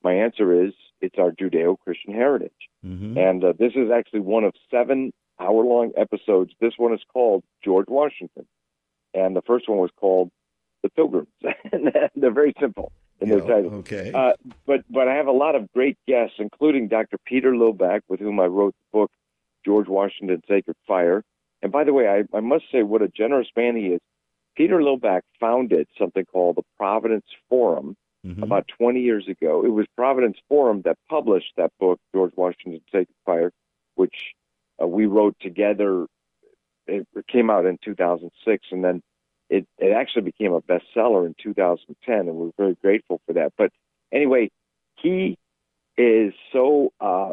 My 0.02 0.14
answer 0.14 0.64
is 0.64 0.72
it's 1.02 1.18
our 1.18 1.32
Judeo 1.32 1.78
Christian 1.78 2.14
heritage. 2.14 2.52
Mm-hmm. 2.84 3.18
And 3.18 3.44
uh, 3.44 3.52
this 3.58 3.72
is 3.74 3.90
actually 3.94 4.20
one 4.20 4.44
of 4.44 4.54
seven 4.70 5.12
hour 5.40 5.64
long 5.64 5.92
episodes. 5.96 6.52
This 6.60 6.74
one 6.76 6.92
is 6.94 7.00
called 7.12 7.42
George 7.64 7.88
Washington. 7.88 8.46
And 9.14 9.36
the 9.36 9.42
first 9.42 9.68
one 9.68 9.78
was 9.78 9.90
called 9.96 10.30
The 10.82 10.90
Pilgrims. 10.90 11.28
and 11.72 11.92
they're 12.16 12.32
very 12.32 12.54
simple 12.60 12.92
in 13.20 13.28
their 13.28 13.40
title. 13.40 13.74
Okay. 13.76 14.12
Uh, 14.12 14.32
but, 14.66 14.84
but 14.90 15.08
I 15.08 15.14
have 15.14 15.26
a 15.26 15.32
lot 15.32 15.54
of 15.54 15.70
great 15.72 15.98
guests, 16.06 16.36
including 16.38 16.88
Dr. 16.88 17.18
Peter 17.24 17.52
Lillback, 17.52 18.00
with 18.08 18.20
whom 18.20 18.40
I 18.40 18.46
wrote 18.46 18.74
the 18.78 18.98
book, 18.98 19.10
George 19.64 19.88
Washington 19.88 20.42
Sacred 20.48 20.76
Fire. 20.86 21.22
And 21.62 21.70
by 21.70 21.84
the 21.84 21.92
way, 21.92 22.08
I, 22.08 22.36
I 22.36 22.40
must 22.40 22.64
say 22.72 22.82
what 22.82 23.02
a 23.02 23.08
generous 23.08 23.48
man 23.56 23.76
he 23.76 23.86
is. 23.86 24.00
Peter 24.56 24.80
Lillback 24.80 25.22
founded 25.40 25.88
something 25.98 26.24
called 26.26 26.56
the 26.56 26.62
Providence 26.76 27.24
Forum 27.48 27.96
mm-hmm. 28.26 28.42
about 28.42 28.68
20 28.76 29.00
years 29.00 29.26
ago. 29.28 29.64
It 29.64 29.70
was 29.70 29.86
Providence 29.96 30.36
Forum 30.48 30.82
that 30.84 30.98
published 31.08 31.52
that 31.56 31.72
book, 31.78 32.00
George 32.14 32.32
Washington 32.36 32.80
Sacred 32.86 33.14
Fire, 33.24 33.52
which 33.94 34.34
uh, 34.82 34.86
we 34.86 35.06
wrote 35.06 35.36
together. 35.40 36.06
It 36.86 37.06
came 37.28 37.48
out 37.50 37.66
in 37.66 37.78
2006, 37.84 38.66
and 38.72 38.84
then 38.84 39.02
it, 39.48 39.66
it 39.78 39.92
actually 39.92 40.22
became 40.22 40.52
a 40.52 40.60
bestseller 40.60 41.26
in 41.26 41.34
2010, 41.42 42.14
and 42.16 42.34
we're 42.34 42.50
very 42.56 42.76
grateful 42.82 43.20
for 43.26 43.34
that. 43.34 43.52
But 43.56 43.70
anyway, 44.12 44.50
he 44.96 45.38
is 45.96 46.32
so 46.52 46.92
uh, 47.00 47.32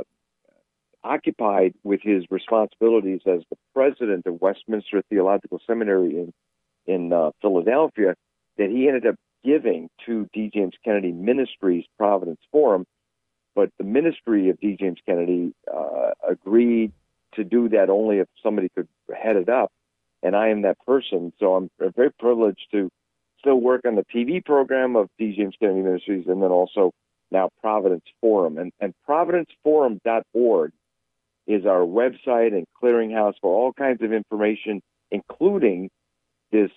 occupied 1.03 1.73
with 1.83 2.01
his 2.03 2.25
responsibilities 2.29 3.21
as 3.25 3.41
the 3.49 3.57
president 3.73 4.25
of 4.27 4.41
Westminster 4.41 5.01
Theological 5.09 5.61
Seminary 5.65 6.17
in 6.17 6.33
in 6.85 7.13
uh, 7.13 7.31
Philadelphia 7.41 8.15
that 8.57 8.69
he 8.69 8.87
ended 8.87 9.05
up 9.05 9.15
giving 9.43 9.89
to 10.05 10.27
D. 10.33 10.49
James 10.53 10.73
Kennedy 10.83 11.11
Ministries 11.11 11.85
Providence 11.97 12.39
Forum, 12.51 12.85
but 13.55 13.69
the 13.77 13.83
ministry 13.83 14.49
of 14.49 14.59
D. 14.59 14.75
James 14.79 14.97
Kennedy 15.05 15.53
uh, 15.73 16.11
agreed 16.27 16.91
to 17.33 17.43
do 17.43 17.69
that 17.69 17.89
only 17.89 18.19
if 18.19 18.27
somebody 18.41 18.69
could 18.69 18.87
head 19.15 19.35
it 19.35 19.49
up, 19.49 19.71
and 20.23 20.35
I 20.35 20.49
am 20.49 20.63
that 20.63 20.77
person. 20.85 21.33
So 21.39 21.55
I'm 21.55 21.69
very 21.79 22.11
privileged 22.11 22.67
to 22.71 22.89
still 23.39 23.59
work 23.59 23.81
on 23.85 23.95
the 23.95 24.05
TV 24.13 24.43
program 24.43 24.95
of 24.95 25.09
D. 25.17 25.35
James 25.35 25.55
Kennedy 25.59 25.81
Ministries, 25.81 26.27
and 26.27 26.41
then 26.41 26.51
also 26.51 26.91
now 27.31 27.49
Providence 27.61 28.05
Forum 28.21 28.57
and 28.57 28.71
and 28.79 28.93
ProvidenceForum.org 29.07 30.71
is 31.47 31.65
our 31.65 31.81
website 31.81 32.53
and 32.53 32.65
clearinghouse 32.81 33.33
for 33.41 33.53
all 33.53 33.73
kinds 33.73 34.03
of 34.03 34.13
information, 34.13 34.81
including 35.11 35.89
this 36.51 36.69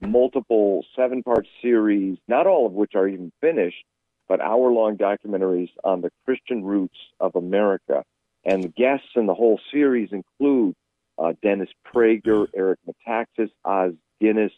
multiple 0.00 0.84
seven 0.94 1.22
part 1.22 1.46
series, 1.62 2.18
not 2.28 2.46
all 2.46 2.66
of 2.66 2.72
which 2.72 2.94
are 2.94 3.08
even 3.08 3.32
finished, 3.40 3.84
but 4.28 4.40
hour 4.40 4.70
long 4.70 4.96
documentaries 4.96 5.70
on 5.82 6.02
the 6.02 6.10
Christian 6.24 6.62
roots 6.62 6.96
of 7.18 7.34
America. 7.36 8.04
And 8.48 8.64
the 8.64 8.68
guests 8.68 9.08
in 9.14 9.26
the 9.26 9.34
whole 9.34 9.60
series 9.70 10.08
include 10.10 10.74
uh, 11.18 11.34
Dennis 11.42 11.68
Prager, 11.86 12.46
Eric 12.56 12.78
Metaxas, 12.88 13.50
Os 13.62 13.92
Guinness, 14.22 14.52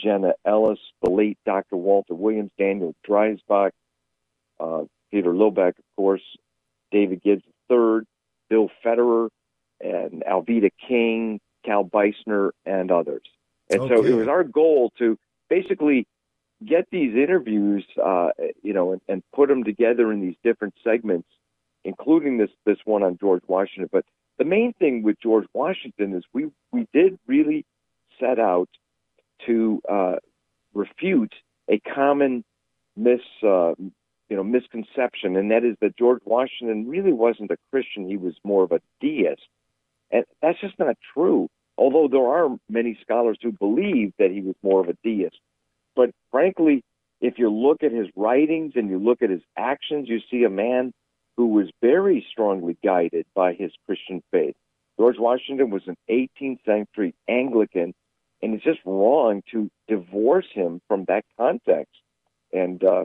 Jenna 0.00 0.32
Ellis, 0.46 0.78
the 1.02 1.10
late 1.10 1.36
Dr. 1.44 1.76
Walter 1.76 2.14
Williams, 2.14 2.50
Daniel 2.58 2.94
Dreisbach, 3.06 3.72
uh, 4.58 4.84
Peter 5.10 5.32
Lillback, 5.32 5.78
of 5.78 5.84
course, 5.96 6.22
David 6.90 7.22
Gibbs 7.22 7.42
III, 7.70 8.06
Bill 8.48 8.70
Federer, 8.82 9.28
and 9.82 10.24
Alveda 10.26 10.70
King, 10.88 11.38
Cal 11.62 11.84
Beisner, 11.84 12.52
and 12.64 12.90
others. 12.90 13.22
And 13.68 13.82
okay. 13.82 13.96
so 13.96 14.04
it 14.04 14.14
was 14.14 14.28
our 14.28 14.44
goal 14.44 14.92
to 14.98 15.18
basically 15.50 16.06
get 16.64 16.86
these 16.90 17.14
interviews, 17.14 17.84
uh, 18.02 18.30
you 18.62 18.72
know, 18.72 18.92
and, 18.92 19.02
and 19.08 19.22
put 19.34 19.50
them 19.50 19.62
together 19.62 20.10
in 20.10 20.22
these 20.22 20.36
different 20.42 20.72
segments, 20.82 21.28
including 21.86 22.36
this 22.36 22.50
this 22.66 22.78
one 22.84 23.02
on 23.02 23.16
George 23.18 23.42
Washington. 23.46 23.88
But 23.90 24.04
the 24.38 24.44
main 24.44 24.72
thing 24.74 25.02
with 25.02 25.16
George 25.22 25.46
Washington 25.54 26.14
is 26.14 26.24
we 26.32 26.50
we 26.72 26.86
did 26.92 27.18
really 27.26 27.64
set 28.20 28.38
out 28.38 28.68
to 29.46 29.80
uh, 29.88 30.16
refute 30.74 31.34
a 31.70 31.78
common 31.80 32.44
mis 32.96 33.20
uh, 33.42 33.74
you 33.78 34.36
know 34.36 34.44
misconception, 34.44 35.36
and 35.36 35.50
that 35.52 35.64
is 35.64 35.76
that 35.80 35.96
George 35.96 36.22
Washington 36.24 36.88
really 36.88 37.12
wasn't 37.12 37.50
a 37.50 37.56
Christian; 37.70 38.08
he 38.08 38.16
was 38.16 38.34
more 38.44 38.64
of 38.64 38.72
a 38.72 38.80
deist, 39.00 39.48
and 40.10 40.24
that's 40.42 40.60
just 40.60 40.78
not 40.78 40.96
true. 41.14 41.48
Although 41.78 42.08
there 42.08 42.26
are 42.26 42.56
many 42.68 42.98
scholars 43.02 43.38
who 43.42 43.52
believe 43.52 44.12
that 44.18 44.30
he 44.30 44.40
was 44.40 44.56
more 44.62 44.80
of 44.80 44.88
a 44.88 44.96
deist, 45.04 45.38
but 45.94 46.10
frankly, 46.32 46.82
if 47.20 47.38
you 47.38 47.50
look 47.50 47.82
at 47.82 47.92
his 47.92 48.08
writings 48.16 48.72
and 48.74 48.90
you 48.90 48.98
look 48.98 49.22
at 49.22 49.30
his 49.30 49.42
actions, 49.56 50.08
you 50.08 50.20
see 50.30 50.44
a 50.44 50.50
man 50.50 50.92
who 51.36 51.48
was 51.48 51.70
very 51.82 52.26
strongly 52.30 52.76
guided 52.82 53.26
by 53.34 53.52
his 53.52 53.72
Christian 53.86 54.22
faith. 54.30 54.54
George 54.98 55.18
Washington 55.18 55.70
was 55.70 55.82
an 55.86 55.96
18th 56.08 56.64
century 56.64 57.14
Anglican, 57.28 57.94
and 58.42 58.54
it's 58.54 58.64
just 58.64 58.80
wrong 58.84 59.42
to 59.52 59.70
divorce 59.88 60.46
him 60.52 60.80
from 60.88 61.04
that 61.08 61.24
context. 61.36 62.00
And 62.52 62.82
uh, 62.82 63.04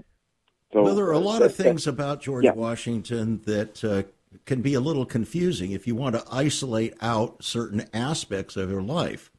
so, 0.71 0.83
well, 0.83 0.95
there 0.95 1.05
are 1.05 1.11
a 1.11 1.19
lot 1.19 1.41
of 1.41 1.53
things 1.53 1.87
about 1.87 2.21
George 2.21 2.45
yeah. 2.45 2.53
Washington 2.53 3.41
that 3.45 3.83
uh, 3.83 4.03
can 4.45 4.61
be 4.61 4.73
a 4.73 4.79
little 4.79 5.05
confusing 5.05 5.71
if 5.71 5.85
you 5.85 5.95
want 5.95 6.15
to 6.15 6.23
isolate 6.31 6.93
out 7.01 7.43
certain 7.43 7.85
aspects 7.93 8.55
of 8.55 8.69
your 8.69 8.81
life. 8.81 9.31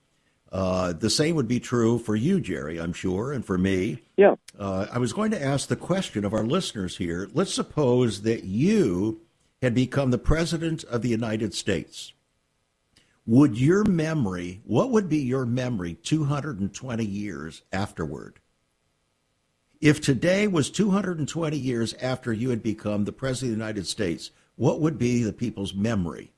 Uh, 0.52 0.92
the 0.92 1.08
same 1.08 1.34
would 1.34 1.48
be 1.48 1.58
true 1.58 1.98
for 1.98 2.14
you, 2.14 2.38
Jerry, 2.38 2.78
I'm 2.78 2.92
sure, 2.92 3.32
and 3.32 3.44
for 3.44 3.56
me. 3.56 4.02
Yeah. 4.18 4.34
Uh, 4.58 4.86
I 4.92 4.98
was 4.98 5.14
going 5.14 5.30
to 5.30 5.42
ask 5.42 5.68
the 5.68 5.76
question 5.76 6.26
of 6.26 6.34
our 6.34 6.44
listeners 6.44 6.98
here. 6.98 7.28
Let's 7.32 7.54
suppose 7.54 8.20
that 8.22 8.44
you 8.44 9.22
had 9.62 9.74
become 9.74 10.10
the 10.10 10.18
president 10.18 10.84
of 10.84 11.00
the 11.00 11.08
United 11.08 11.54
States. 11.54 12.12
Would 13.24 13.58
your 13.58 13.84
memory, 13.84 14.60
what 14.64 14.90
would 14.90 15.08
be 15.08 15.18
your 15.18 15.46
memory 15.46 15.94
220 15.94 17.02
years 17.02 17.62
afterward? 17.72 18.40
If 19.80 20.00
today 20.00 20.46
was 20.48 20.70
220 20.70 21.56
years 21.56 21.94
after 21.94 22.32
you 22.32 22.50
had 22.50 22.62
become 22.62 23.04
the 23.04 23.12
President 23.12 23.52
of 23.52 23.58
the 23.58 23.64
United 23.64 23.86
States, 23.86 24.30
what 24.56 24.80
would 24.80 24.98
be 24.98 25.22
the 25.22 25.32
people's 25.32 25.74
memory? 25.74 26.32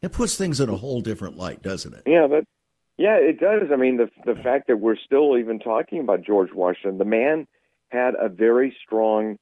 It 0.00 0.12
puts 0.12 0.36
things 0.36 0.60
in 0.60 0.68
a 0.68 0.76
whole 0.76 1.00
different 1.00 1.36
light, 1.36 1.62
doesn't 1.62 1.94
it? 1.94 2.02
Yeah, 2.06 2.26
but 2.28 2.44
yeah, 2.98 3.16
it 3.16 3.40
does. 3.40 3.70
I 3.72 3.76
mean, 3.76 3.96
the 3.96 4.10
the 4.26 4.40
fact 4.42 4.66
that 4.66 4.78
we're 4.78 4.96
still 4.96 5.38
even 5.38 5.60
talking 5.60 6.00
about 6.00 6.22
George 6.22 6.52
Washington, 6.52 6.98
the 6.98 7.04
man 7.04 7.46
had 7.90 8.14
a 8.20 8.28
very 8.28 8.76
strong 8.84 9.38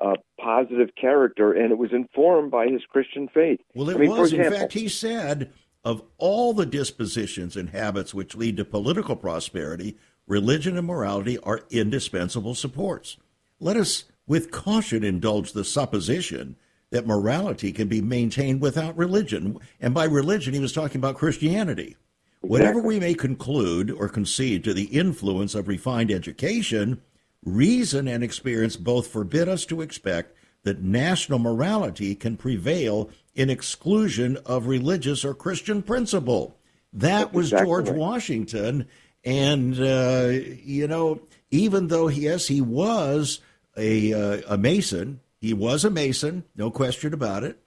uh, 0.00 0.14
positive 0.40 0.90
character, 0.98 1.52
and 1.52 1.72
it 1.72 1.78
was 1.78 1.92
informed 1.92 2.50
by 2.50 2.68
his 2.68 2.82
Christian 2.88 3.28
faith. 3.28 3.60
Well, 3.74 3.90
it 3.90 3.96
I 3.96 3.98
mean, 3.98 4.10
was. 4.10 4.32
Example, 4.32 4.54
in 4.54 4.60
fact, 4.60 4.72
he 4.72 4.88
said 4.88 5.52
of 5.84 6.02
all 6.16 6.54
the 6.54 6.64
dispositions 6.64 7.56
and 7.56 7.70
habits 7.70 8.14
which 8.14 8.36
lead 8.36 8.56
to 8.56 8.64
political 8.64 9.16
prosperity, 9.16 9.96
religion 10.26 10.78
and 10.78 10.86
morality 10.86 11.38
are 11.38 11.62
indispensable 11.70 12.54
supports. 12.54 13.16
Let 13.58 13.76
us, 13.76 14.04
with 14.26 14.50
caution, 14.50 15.02
indulge 15.02 15.52
the 15.52 15.64
supposition 15.64 16.56
that 16.90 17.06
morality 17.06 17.72
can 17.72 17.88
be 17.88 18.00
maintained 18.00 18.60
without 18.60 18.96
religion. 18.96 19.58
And 19.80 19.92
by 19.92 20.04
religion, 20.04 20.54
he 20.54 20.60
was 20.60 20.72
talking 20.72 20.98
about 20.98 21.16
Christianity. 21.16 21.96
Exactly. 22.42 22.50
Whatever 22.50 22.80
we 22.80 22.98
may 22.98 23.14
conclude 23.14 23.90
or 23.90 24.08
concede 24.08 24.64
to 24.64 24.74
the 24.74 24.84
influence 24.84 25.54
of 25.54 25.68
refined 25.68 26.10
education, 26.10 27.00
reason 27.44 28.08
and 28.08 28.24
experience 28.24 28.76
both 28.76 29.06
forbid 29.06 29.48
us 29.48 29.64
to 29.66 29.80
expect 29.80 30.36
that 30.64 30.82
national 30.82 31.38
morality 31.38 32.14
can 32.14 32.36
prevail 32.36 33.10
in 33.34 33.48
exclusion 33.48 34.36
of 34.44 34.66
religious 34.66 35.24
or 35.24 35.34
Christian 35.34 35.82
principle. 35.82 36.56
That 36.92 37.20
That's 37.20 37.34
was 37.34 37.46
exactly 37.46 37.66
George 37.66 37.88
right. 37.88 37.98
Washington. 37.98 38.88
And, 39.24 39.80
uh, 39.80 40.30
you 40.64 40.88
know, 40.88 41.20
even 41.50 41.88
though, 41.88 42.08
yes, 42.08 42.48
he 42.48 42.60
was 42.60 43.40
a, 43.76 44.12
uh, 44.12 44.42
a 44.48 44.58
Mason, 44.58 45.20
he 45.40 45.54
was 45.54 45.84
a 45.84 45.90
Mason, 45.90 46.44
no 46.56 46.70
question 46.70 47.14
about 47.14 47.44
it. 47.44 47.58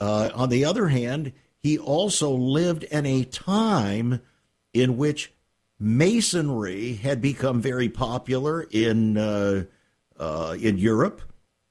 Uh, 0.00 0.30
on 0.34 0.48
the 0.48 0.64
other 0.64 0.88
hand, 0.88 1.32
he 1.66 1.76
also 1.76 2.30
lived 2.30 2.84
in 2.84 3.04
a 3.04 3.24
time 3.24 4.20
in 4.72 4.96
which 4.96 5.32
Masonry 5.80 6.94
had 6.94 7.20
become 7.20 7.60
very 7.60 7.88
popular 7.88 8.62
in 8.70 9.18
uh, 9.18 9.64
uh, 10.16 10.56
in 10.60 10.78
Europe 10.78 11.22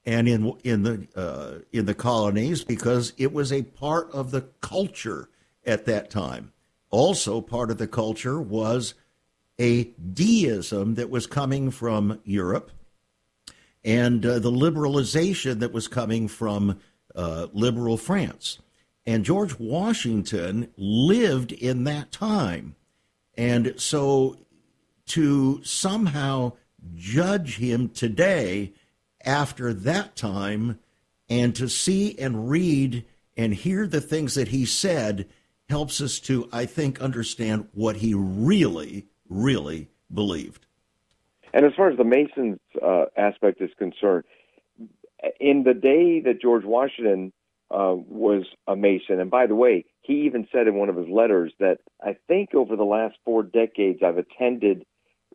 and 0.06 0.28
in 0.28 0.52
in 0.66 0.84
the 0.84 1.08
uh, 1.16 1.60
in 1.72 1.86
the 1.86 1.94
colonies 1.94 2.66
because 2.66 3.14
it 3.18 3.32
was 3.32 3.54
a 3.54 3.62
part 3.62 4.12
of 4.12 4.32
the 4.32 4.42
culture 4.60 5.30
at 5.66 5.86
that 5.86 6.10
time. 6.10 6.52
Also, 6.90 7.40
part 7.40 7.72
of 7.72 7.78
the 7.78 7.88
culture 7.88 8.42
was 8.42 8.96
a 9.58 9.86
deism 10.14 10.96
that 10.96 11.10
was 11.10 11.26
coming 11.26 11.72
from 11.72 12.20
Europe 12.26 12.70
and 13.86 14.26
uh, 14.26 14.40
the 14.40 14.52
liberalization 14.52 15.60
that 15.60 15.72
was 15.72 15.88
coming 15.88 16.28
from 16.28 16.82
uh, 17.16 17.48
liberal 17.54 17.96
France. 17.96 18.60
And 19.06 19.24
George 19.24 19.60
Washington 19.60 20.72
lived 20.78 21.52
in 21.52 21.84
that 21.84 22.12
time. 22.12 22.76
And 23.38 23.74
so 23.78 24.38
to 25.08 25.64
somehow 25.64 26.54
judge 26.96 27.58
him 27.58 27.90
today 27.90 28.74
after 29.24 29.74
that 29.74 30.16
time 30.16 30.80
and 31.30 31.56
to 31.56 31.68
see 31.68 32.18
and 32.18 32.50
read 32.50 33.06
and 33.38 33.54
hear 33.54 33.88
the 33.88 34.02
things 34.02 34.36
that 34.36 34.50
he 34.50 34.66
said 34.66 35.28
helps 35.70 36.00
us 36.00 36.20
to, 36.20 36.48
I 36.52 36.66
think, 36.66 37.02
understand 37.02 37.68
what 37.74 37.98
he 37.98 38.14
really, 38.14 39.08
really 39.30 39.90
believed. 40.14 40.66
And 41.54 41.66
as 41.66 41.74
far 41.76 41.90
as 41.90 41.98
the 41.98 42.04
Masons 42.04 42.60
uh, 42.82 43.06
aspect 43.18 43.62
is 43.62 43.72
concerned, 43.78 44.26
in 45.40 45.64
the 45.64 45.74
day 45.74 46.20
that 46.22 46.42
George 46.42 46.66
Washington 46.66 47.34
uh, 47.76 47.96
was 47.96 48.44
a 48.68 48.76
Mason, 48.76 49.20
and 49.20 49.30
by 49.30 49.48
the 49.48 49.56
way, 49.56 49.86
he 50.02 50.22
even 50.22 50.48
said 50.52 50.68
in 50.68 50.76
one 50.76 50.90
of 50.90 50.96
his 50.96 51.10
letters 51.10 51.52
that 51.60 51.80
I 52.02 52.16
think 52.28 52.56
over 52.56 52.76
the 52.76 52.84
last 52.84 53.16
four 53.26 53.44
decades 53.44 54.00
I've 54.06 54.18
attended 54.18 54.86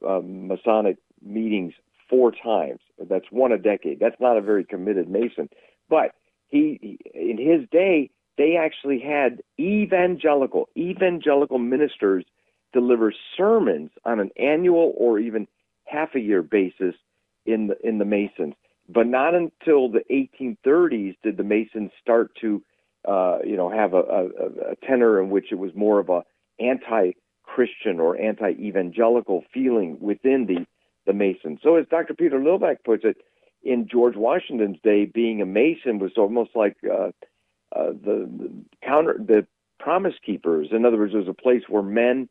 uh, 0.06 0.20
Masonic 0.25 0.97
meetings 1.23 1.75
four 2.09 2.32
times. 2.32 2.80
That's 2.99 3.26
one 3.30 3.52
a 3.52 3.59
decade. 3.59 4.00
That's 4.00 4.20
not 4.20 4.38
a 4.38 4.40
very 4.40 4.64
committed 4.64 5.09
Mason, 5.09 5.49
but 5.88 6.12
he 6.49 6.99
in 7.14 7.38
his 7.38 7.68
day 7.70 8.11
they 8.38 8.56
actually 8.56 9.00
had 9.00 9.42
evangelical 9.59 10.68
evangelical 10.76 11.59
ministers 11.59 12.25
deliver 12.73 13.12
sermons 13.37 13.90
on 14.04 14.18
an 14.18 14.30
annual 14.38 14.94
or 14.97 15.18
even 15.18 15.47
half 15.85 16.14
a 16.14 16.20
year 16.20 16.42
basis 16.42 16.94
in 17.44 17.68
the 17.68 17.76
in 17.87 17.99
the 17.99 18.04
Masons. 18.04 18.54
But 18.92 19.06
not 19.06 19.35
until 19.35 19.88
the 19.88 20.02
1830s 20.11 21.16
did 21.23 21.37
the 21.37 21.44
Masons 21.44 21.90
start 22.00 22.32
to, 22.40 22.62
uh, 23.06 23.38
you 23.44 23.56
know, 23.56 23.70
have 23.70 23.94
a, 23.94 23.99
a, 23.99 24.25
a 24.73 24.76
tenor 24.87 25.23
in 25.23 25.30
which 25.30 25.52
it 25.52 25.59
was 25.59 25.70
more 25.75 26.00
of 26.00 26.09
a 26.09 26.23
anti-Christian 26.59 28.00
or 28.00 28.20
anti-evangelical 28.20 29.44
feeling 29.52 29.99
within 30.00 30.47
the 30.47 30.66
the 31.06 31.12
Masons. 31.14 31.61
So 31.62 31.76
as 31.76 31.87
Dr. 31.90 32.14
Peter 32.14 32.38
Lillback 32.38 32.85
puts 32.85 33.04
it, 33.04 33.16
in 33.62 33.88
George 33.90 34.16
Washington's 34.16 34.78
day, 34.82 35.06
being 35.06 35.42
a 35.42 35.47
Mason 35.47 35.99
was 35.99 36.12
almost 36.16 36.50
like 36.54 36.76
uh, 36.85 37.09
uh, 37.75 37.92
the, 37.92 38.28
the 38.38 38.50
counter 38.82 39.16
the 39.18 39.47
promise 39.78 40.14
keepers. 40.25 40.68
In 40.73 40.85
other 40.85 40.97
words, 40.97 41.14
it 41.14 41.18
was 41.18 41.28
a 41.28 41.35
place 41.35 41.62
where 41.68 41.82
men 41.82 42.28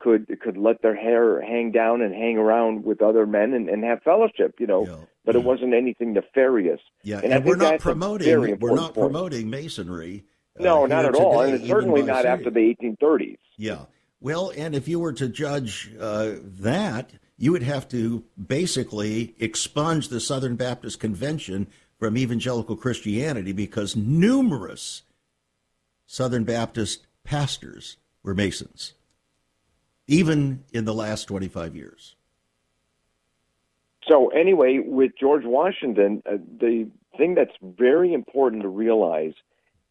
could 0.00 0.26
could 0.40 0.56
let 0.56 0.82
their 0.82 0.94
hair 0.94 1.40
hang 1.40 1.72
down 1.72 2.02
and 2.02 2.14
hang 2.14 2.36
around 2.36 2.84
with 2.84 3.00
other 3.00 3.26
men 3.26 3.54
and, 3.54 3.68
and 3.68 3.84
have 3.84 4.02
fellowship, 4.02 4.56
you 4.58 4.66
know. 4.66 4.86
Yeah. 4.86 5.04
But 5.26 5.36
it 5.36 5.42
wasn't 5.42 5.74
anything 5.74 6.14
nefarious. 6.14 6.80
Yeah, 7.02 7.20
And 7.22 7.32
and, 7.32 7.44
we're 7.44 7.56
not 7.56 7.80
promoting 7.80 8.58
we're 8.58 8.74
not 8.74 8.94
promoting 8.94 9.50
masonry. 9.50 10.24
uh, 10.58 10.62
No, 10.62 10.86
not 10.86 11.00
here 11.02 11.08
at 11.10 11.14
all, 11.16 11.40
and 11.40 11.54
it's 11.54 11.66
certainly 11.66 12.02
not 12.02 12.24
after 12.24 12.48
the 12.48 12.60
1830s. 12.60 13.38
Yeah. 13.58 13.86
Well, 14.20 14.52
and 14.56 14.74
if 14.74 14.88
you 14.88 14.98
were 15.00 15.12
to 15.12 15.28
judge 15.28 15.92
uh, 16.00 16.34
that, 16.42 17.10
you 17.36 17.52
would 17.52 17.64
have 17.64 17.88
to 17.90 18.24
basically 18.46 19.34
expunge 19.38 20.08
the 20.08 20.20
Southern 20.20 20.56
Baptist 20.56 21.00
Convention 21.00 21.66
from 21.98 22.16
evangelical 22.16 22.76
Christianity 22.76 23.52
because 23.52 23.96
numerous 23.96 25.02
Southern 26.06 26.44
Baptist 26.44 27.06
pastors 27.24 27.96
were 28.22 28.34
Masons, 28.34 28.94
even 30.06 30.64
in 30.72 30.84
the 30.84 30.94
last 30.94 31.24
25 31.24 31.74
years. 31.74 32.15
So 34.08 34.28
anyway, 34.28 34.80
with 34.84 35.12
George 35.18 35.44
Washington, 35.44 36.22
uh, 36.30 36.36
the 36.60 36.88
thing 37.16 37.34
that's 37.34 37.56
very 37.62 38.12
important 38.12 38.62
to 38.62 38.68
realize 38.68 39.32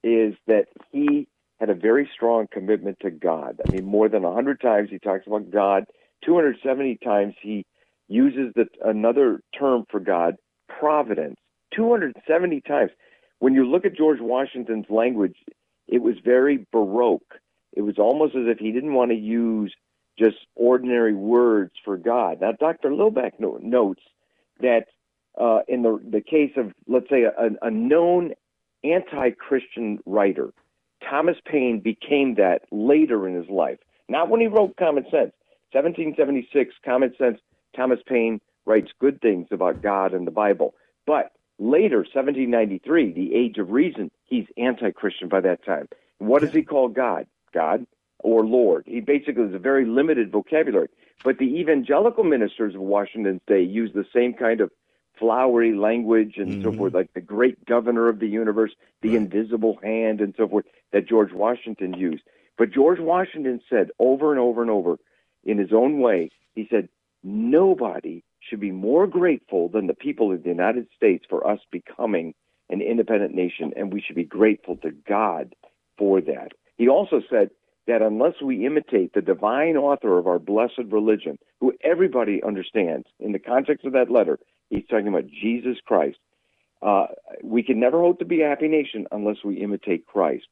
is 0.04 0.36
that 0.48 0.66
he 0.92 1.28
had 1.60 1.70
a 1.70 1.76
very 1.76 2.10
strong 2.14 2.48
commitment 2.52 2.98
to 3.02 3.10
God. 3.10 3.60
I 3.68 3.72
mean, 3.72 3.86
more 3.86 4.10
than 4.10 4.24
100 4.24 4.62
times 4.62 4.90
he 4.90 5.00
talks 5.00 5.26
about 5.26 5.52
God. 5.52 5.86
270 6.26 6.98
times 7.04 7.34
he 7.42 7.66
uses 8.08 8.54
the, 8.56 8.66
another 8.84 9.42
term 9.58 9.86
for 9.90 10.00
God, 10.00 10.36
providence. 10.80 11.36
270 11.76 12.62
times. 12.62 12.92
When 13.40 13.54
you 13.54 13.70
look 13.70 13.86
at 13.86 13.98
George 13.98 14.20
Washington's 14.22 14.86
language, 14.90 15.36
it 15.88 16.02
was 16.02 16.16
very 16.24 16.66
baroque. 16.72 17.40
It 17.74 17.82
was 17.82 17.96
almost 17.98 18.36
as 18.36 18.44
if 18.48 18.60
he 18.60 18.72
didn't 18.72 18.94
want 18.94 19.12
to 19.12 19.18
use 19.18 19.74
just 20.18 20.38
ordinary 20.56 21.14
words 21.14 21.74
for 21.84 21.98
God. 21.98 22.42
Now, 22.42 22.54
Dr. 22.54 22.90
Lillback 22.90 23.34
no- 23.40 23.60
notes 23.62 24.02
that 24.60 24.86
uh, 25.40 25.60
in 25.68 25.84
the 25.84 26.00
the 26.10 26.22
case 26.22 26.52
of, 26.56 26.72
let's 26.88 27.10
say, 27.10 27.24
a, 27.24 27.50
a 27.62 27.70
known 27.72 28.34
anti-Christian 28.84 30.00
writer, 30.06 30.54
Thomas 31.10 31.38
Paine 31.46 31.80
became 31.80 32.36
that 32.36 32.62
later 32.72 33.28
in 33.28 33.36
his 33.36 33.50
life. 33.50 33.80
Not 34.08 34.30
when 34.30 34.42
he 34.42 34.48
wrote 34.48 34.78
Common 34.78 35.04
Sense. 35.06 35.34
1776, 35.72 36.74
Common 36.86 37.14
Sense. 37.18 37.40
Thomas 37.76 38.00
Paine 38.08 38.40
writes 38.66 38.92
good 39.00 39.20
things 39.22 39.48
about 39.52 39.82
God 39.82 40.14
and 40.14 40.26
the 40.26 40.32
Bible. 40.32 40.74
But 41.06 41.32
later, 41.60 41.98
1793, 41.98 43.12
the 43.12 43.36
Age 43.36 43.58
of 43.58 43.72
Reason, 43.72 44.10
he's 44.24 44.46
anti-Christian 44.58 45.28
by 45.28 45.42
that 45.42 45.66
time. 45.66 45.88
What 46.20 46.42
does 46.42 46.54
he 46.54 46.62
call 46.62 46.88
God? 46.88 47.28
God 47.54 47.86
or 48.26 48.44
Lord. 48.44 48.84
He 48.88 49.02
basically 49.02 49.44
has 49.44 49.54
a 49.54 49.60
very 49.60 49.86
limited 49.86 50.32
vocabulary. 50.32 50.88
But 51.24 51.38
the 51.38 51.60
evangelical 51.60 52.24
ministers 52.24 52.74
of 52.74 52.82
Washington's 52.82 53.42
day 53.48 53.62
use 53.62 53.92
the 53.94 54.06
same 54.14 54.34
kind 54.34 54.62
of 54.62 54.72
flowery 55.20 55.76
language 55.76 56.34
and 56.38 56.64
so 56.64 56.70
mm-hmm. 56.70 56.78
forth, 56.80 56.94
like 56.96 57.14
the 57.14 57.22
great 57.22 57.64
governor 57.66 58.10
of 58.10 58.20
the 58.20 58.28
universe, 58.28 58.72
the 59.02 59.16
invisible 59.16 59.78
hand, 59.84 60.22
and 60.22 60.34
so 60.36 60.48
forth, 60.48 60.66
that 60.92 61.08
George 61.08 61.32
Washington 61.32 61.94
used. 61.94 62.24
But 62.58 62.72
George 62.72 63.00
Washington 63.00 63.62
said 63.70 63.92
over 64.00 64.32
and 64.32 64.40
over 64.40 64.62
and 64.62 64.72
over 64.72 64.98
in 65.44 65.60
his 65.60 65.72
own 65.72 66.00
way, 66.00 66.32
he 66.56 66.68
said, 66.70 66.90
nobody 67.24 68.24
should 68.40 68.60
be 68.60 68.72
more 68.72 69.06
grateful 69.06 69.70
than 69.70 69.88
the 69.88 69.94
people 69.94 70.34
of 70.34 70.44
the 70.44 70.50
United 70.50 70.88
States 70.96 71.26
for 71.30 71.46
us 71.48 71.60
becoming 71.72 72.34
an 72.70 72.82
independent 72.82 73.36
nation, 73.36 73.72
and 73.76 73.94
we 73.94 74.02
should 74.02 74.16
be 74.16 74.24
grateful 74.24 74.78
to 74.78 74.92
God 75.08 75.54
for 75.98 76.20
that. 76.22 76.50
He 76.78 76.90
also 76.90 77.22
said 77.30 77.52
that 77.88 78.02
unless 78.02 78.34
we 78.44 78.66
imitate 78.66 79.14
the 79.14 79.22
divine 79.22 79.78
author 79.78 80.18
of 80.18 80.28
our 80.28 80.40
blessed 80.40 80.82
religion, 80.90 81.38
who 81.60 81.74
everybody 81.84 82.42
understands 82.44 83.08
in 83.20 83.32
the 83.32 83.40
context 83.40 83.86
of 83.86 83.94
that 83.94 84.10
letter, 84.12 84.40
he's 84.70 84.86
talking 84.90 85.08
about 85.08 85.28
Jesus 85.28 85.78
Christ. 85.86 86.18
Uh, 86.82 87.08
we 87.44 87.64
can 87.64 87.80
never 87.80 88.00
hope 88.00 88.20
to 88.20 88.26
be 88.26 88.42
a 88.42 88.48
happy 88.48 88.68
nation 88.68 89.08
unless 89.12 89.38
we 89.44 89.58
imitate 89.62 90.06
Christ. 90.06 90.46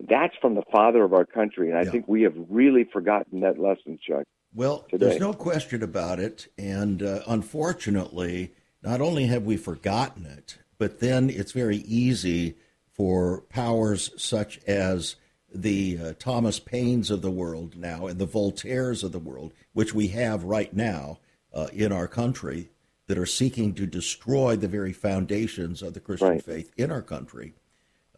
That's 0.00 0.34
from 0.40 0.54
the 0.54 0.62
father 0.72 1.02
of 1.02 1.12
our 1.12 1.24
country, 1.24 1.70
and 1.70 1.78
I 1.78 1.82
Yeah. 1.82 1.90
think 1.90 2.08
we 2.08 2.22
have 2.22 2.34
really 2.48 2.84
forgotten 2.84 3.40
that 3.40 3.58
lesson, 3.58 3.98
Chuck. 4.00 4.24
Well, 4.54 4.86
today. 4.90 5.08
there's 5.08 5.20
no 5.20 5.32
question 5.32 5.82
about 5.82 6.20
it. 6.20 6.48
And 6.56 7.02
uh, 7.02 7.20
unfortunately, 7.26 8.54
not 8.82 9.00
only 9.00 9.26
have 9.26 9.44
we 9.44 9.56
forgotten 9.56 10.24
it, 10.24 10.58
but 10.78 11.00
then 11.00 11.28
it's 11.30 11.52
very 11.52 11.78
easy 11.78 12.56
for 12.92 13.42
powers 13.48 14.10
such 14.16 14.58
as 14.66 15.16
the 15.54 15.98
uh, 15.98 16.12
Thomas 16.18 16.60
Paines 16.60 17.10
of 17.10 17.22
the 17.22 17.30
world 17.30 17.76
now 17.76 18.06
and 18.06 18.18
the 18.18 18.26
Voltaires 18.26 19.02
of 19.02 19.12
the 19.12 19.18
world, 19.18 19.52
which 19.72 19.94
we 19.94 20.08
have 20.08 20.44
right 20.44 20.72
now 20.74 21.18
uh, 21.52 21.68
in 21.72 21.92
our 21.92 22.06
country, 22.08 22.70
that 23.06 23.18
are 23.18 23.26
seeking 23.26 23.74
to 23.74 23.86
destroy 23.86 24.54
the 24.54 24.68
very 24.68 24.92
foundations 24.92 25.80
of 25.82 25.94
the 25.94 26.00
Christian 26.00 26.28
Right. 26.28 26.44
faith 26.44 26.70
in 26.76 26.90
our 26.90 27.00
country. 27.00 27.54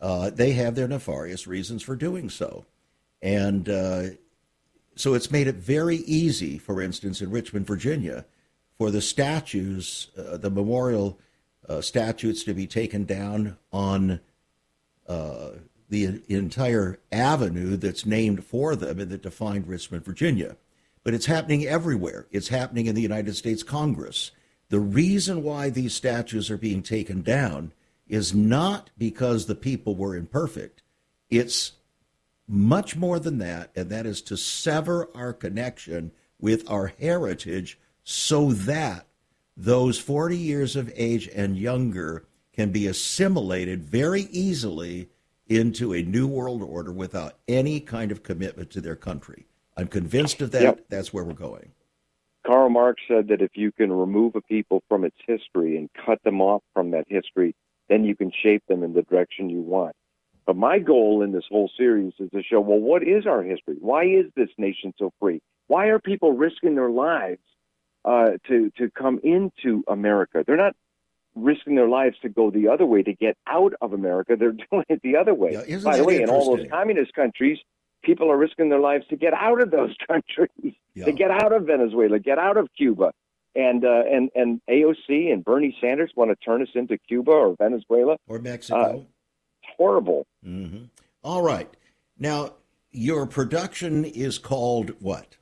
Uh, 0.00 0.30
they 0.30 0.52
have 0.52 0.74
their 0.74 0.88
nefarious 0.88 1.46
reasons 1.46 1.82
for 1.82 1.94
doing 1.94 2.28
so. 2.28 2.66
And 3.22 3.68
uh, 3.68 4.02
so 4.96 5.14
it's 5.14 5.30
made 5.30 5.46
it 5.46 5.56
very 5.56 5.98
easy, 5.98 6.58
for 6.58 6.82
instance, 6.82 7.20
in 7.20 7.30
Richmond, 7.30 7.66
Virginia, 7.66 8.24
for 8.76 8.90
the 8.90 9.02
statues, 9.02 10.08
uh, 10.18 10.38
the 10.38 10.50
memorial 10.50 11.18
uh, 11.68 11.80
statues 11.80 12.42
to 12.44 12.54
be 12.54 12.66
taken 12.66 13.04
down 13.04 13.58
on 13.72 14.20
uh, 15.06 15.50
the 15.90 16.22
entire 16.28 16.98
avenue 17.10 17.76
that's 17.76 18.06
named 18.06 18.44
for 18.44 18.76
them 18.76 19.00
and 19.00 19.10
that 19.10 19.22
defined 19.22 19.66
Richmond, 19.66 20.04
Virginia. 20.04 20.56
But 21.02 21.14
it's 21.14 21.26
happening 21.26 21.66
everywhere. 21.66 22.26
It's 22.30 22.48
happening 22.48 22.86
in 22.86 22.94
the 22.94 23.02
United 23.02 23.34
States 23.34 23.62
Congress. 23.62 24.30
The 24.68 24.80
reason 24.80 25.42
why 25.42 25.68
these 25.68 25.92
statues 25.94 26.50
are 26.50 26.56
being 26.56 26.82
taken 26.82 27.22
down 27.22 27.72
is 28.06 28.32
not 28.32 28.90
because 28.96 29.46
the 29.46 29.54
people 29.54 29.96
were 29.96 30.16
imperfect. 30.16 30.82
It's 31.28 31.72
much 32.46 32.96
more 32.96 33.18
than 33.18 33.38
that, 33.38 33.70
and 33.74 33.90
that 33.90 34.06
is 34.06 34.22
to 34.22 34.36
sever 34.36 35.08
our 35.14 35.32
connection 35.32 36.12
with 36.38 36.68
our 36.70 36.88
heritage 36.98 37.78
so 38.04 38.52
that 38.52 39.06
those 39.56 39.98
40 39.98 40.36
years 40.36 40.76
of 40.76 40.92
age 40.94 41.28
and 41.34 41.56
younger 41.56 42.26
can 42.52 42.70
be 42.70 42.86
assimilated 42.86 43.82
very 43.82 44.22
easily 44.30 45.08
into 45.50 45.92
a 45.92 46.02
new 46.02 46.26
world 46.26 46.62
order 46.62 46.92
without 46.92 47.34
any 47.48 47.80
kind 47.80 48.12
of 48.12 48.22
commitment 48.22 48.70
to 48.70 48.80
their 48.80 48.96
country. 48.96 49.46
I'm 49.76 49.88
convinced 49.88 50.40
of 50.40 50.52
that. 50.52 50.62
Yep. 50.62 50.80
That's 50.88 51.12
where 51.12 51.24
we're 51.24 51.34
going. 51.34 51.72
Karl 52.46 52.70
Marx 52.70 53.02
said 53.06 53.28
that 53.28 53.42
if 53.42 53.50
you 53.54 53.70
can 53.72 53.92
remove 53.92 54.34
a 54.36 54.40
people 54.40 54.82
from 54.88 55.04
its 55.04 55.16
history 55.26 55.76
and 55.76 55.90
cut 56.06 56.22
them 56.22 56.40
off 56.40 56.62
from 56.72 56.92
that 56.92 57.04
history, 57.08 57.54
then 57.88 58.04
you 58.04 58.16
can 58.16 58.30
shape 58.42 58.62
them 58.68 58.82
in 58.82 58.94
the 58.94 59.02
direction 59.02 59.50
you 59.50 59.60
want. 59.60 59.94
But 60.46 60.56
my 60.56 60.78
goal 60.78 61.22
in 61.22 61.32
this 61.32 61.44
whole 61.50 61.70
series 61.76 62.12
is 62.18 62.30
to 62.30 62.42
show 62.42 62.60
well, 62.60 62.78
what 62.78 63.02
is 63.02 63.26
our 63.26 63.42
history? 63.42 63.76
Why 63.78 64.04
is 64.04 64.26
this 64.36 64.48
nation 64.56 64.94
so 64.98 65.12
free? 65.20 65.42
Why 65.66 65.86
are 65.86 65.98
people 65.98 66.32
risking 66.32 66.74
their 66.76 66.90
lives 66.90 67.42
uh, 68.04 68.30
to 68.48 68.70
to 68.78 68.90
come 68.90 69.20
into 69.22 69.84
America? 69.86 70.42
They're 70.46 70.56
not 70.56 70.74
risking 71.34 71.74
their 71.74 71.88
lives 71.88 72.16
to 72.22 72.28
go 72.28 72.50
the 72.50 72.68
other 72.68 72.86
way 72.86 73.02
to 73.02 73.12
get 73.12 73.36
out 73.46 73.72
of 73.80 73.92
America. 73.92 74.36
They're 74.38 74.52
doing 74.70 74.84
it 74.88 75.00
the 75.02 75.16
other 75.16 75.34
way. 75.34 75.52
Yeah, 75.52 75.78
By 75.78 75.96
the 75.96 76.04
way, 76.04 76.22
in 76.22 76.30
all 76.30 76.56
those 76.56 76.66
communist 76.70 77.12
countries, 77.14 77.58
people 78.02 78.30
are 78.30 78.36
risking 78.36 78.68
their 78.68 78.80
lives 78.80 79.06
to 79.08 79.16
get 79.16 79.32
out 79.34 79.60
of 79.60 79.70
those 79.70 79.94
countries, 80.06 80.74
yeah. 80.94 81.04
to 81.04 81.12
get 81.12 81.30
out 81.30 81.52
of 81.52 81.66
Venezuela, 81.66 82.18
get 82.18 82.38
out 82.38 82.56
of 82.56 82.68
Cuba. 82.76 83.12
And 83.56 83.84
uh, 83.84 84.02
and 84.08 84.30
and 84.36 84.60
AOC 84.70 85.32
and 85.32 85.44
Bernie 85.44 85.76
Sanders 85.80 86.12
want 86.14 86.30
to 86.30 86.36
turn 86.36 86.62
us 86.62 86.68
into 86.76 86.96
Cuba 86.98 87.32
or 87.32 87.56
Venezuela 87.58 88.16
or 88.28 88.38
Mexico. 88.38 89.00
Uh, 89.00 89.02
horrible. 89.76 90.24
Mm-hmm. 90.46 90.84
All 91.24 91.42
right. 91.42 91.68
Now, 92.16 92.52
your 92.92 93.26
production 93.26 94.04
is 94.04 94.38
called 94.38 94.92
what? 95.00 95.36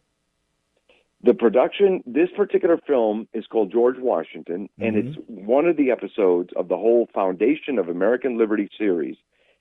The 1.22 1.34
production, 1.34 2.02
this 2.06 2.28
particular 2.36 2.78
film 2.86 3.26
is 3.32 3.44
called 3.46 3.72
George 3.72 3.98
Washington, 3.98 4.68
and 4.78 4.94
mm-hmm. 4.94 5.08
it's 5.08 5.18
one 5.26 5.66
of 5.66 5.76
the 5.76 5.90
episodes 5.90 6.50
of 6.54 6.68
the 6.68 6.76
whole 6.76 7.08
Foundation 7.12 7.78
of 7.78 7.88
American 7.88 8.38
Liberty 8.38 8.68
series. 8.78 9.16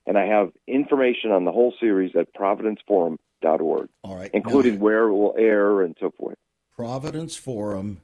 And 0.06 0.20
I 0.20 0.28
have 0.28 0.52
information 0.68 1.32
on 1.32 1.46
the 1.46 1.52
whole 1.52 1.74
series 1.80 2.16
at 2.16 2.32
providenceforum.org, 2.34 3.90
All 4.04 4.16
right. 4.16 4.30
including 4.34 4.80
where 4.80 5.08
it 5.08 5.14
will 5.14 5.34
air 5.38 5.82
and 5.82 5.98
so 6.00 6.12
forth. 6.12 6.38
Providenceforum.org. 6.78 7.98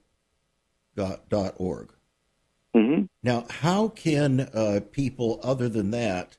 Mm-hmm. 2.75 3.03
Now, 3.21 3.45
how 3.49 3.87
can 3.89 4.39
uh, 4.39 4.79
people 4.91 5.39
other 5.43 5.69
than 5.69 5.91
that 5.91 6.37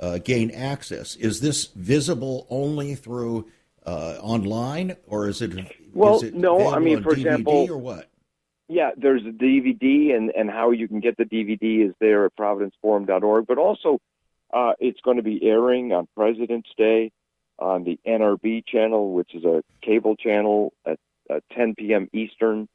uh, 0.00 0.16
gain 0.18 0.50
access? 0.50 1.14
Is 1.14 1.40
this 1.40 1.66
visible 1.66 2.46
only 2.48 2.94
through 2.94 3.46
uh, 3.86 4.18
online, 4.20 4.96
or 5.06 5.28
is 5.28 5.42
it? 5.42 5.52
Well, 5.92 6.16
is 6.16 6.24
it 6.24 6.34
no. 6.34 6.72
I 6.72 6.78
mean, 6.78 7.02
for 7.02 7.12
DVD 7.12 7.16
example, 7.16 7.66
or 7.70 7.78
what? 7.78 8.08
Yeah, 8.68 8.90
there's 8.96 9.22
a 9.22 9.30
DVD, 9.30 10.14
and 10.16 10.30
and 10.30 10.50
how 10.50 10.70
you 10.70 10.88
can 10.88 11.00
get 11.00 11.16
the 11.16 11.24
DVD 11.24 11.88
is 11.88 11.94
there 12.00 12.24
at 12.24 12.36
providenceforum.org. 12.36 13.46
But 13.46 13.58
also, 13.58 14.00
uh, 14.52 14.72
it's 14.78 15.00
going 15.00 15.18
to 15.18 15.22
be 15.22 15.46
airing 15.46 15.92
on 15.92 16.08
President's 16.16 16.70
Day 16.76 17.12
on 17.58 17.84
the 17.84 17.98
NRB 18.06 18.66
channel, 18.66 19.12
which 19.12 19.34
is 19.34 19.44
a 19.44 19.62
cable 19.82 20.16
channel 20.16 20.72
at, 20.86 20.98
at 21.30 21.42
10 21.52 21.74
p.m. 21.76 22.08
Eastern, 22.12 22.68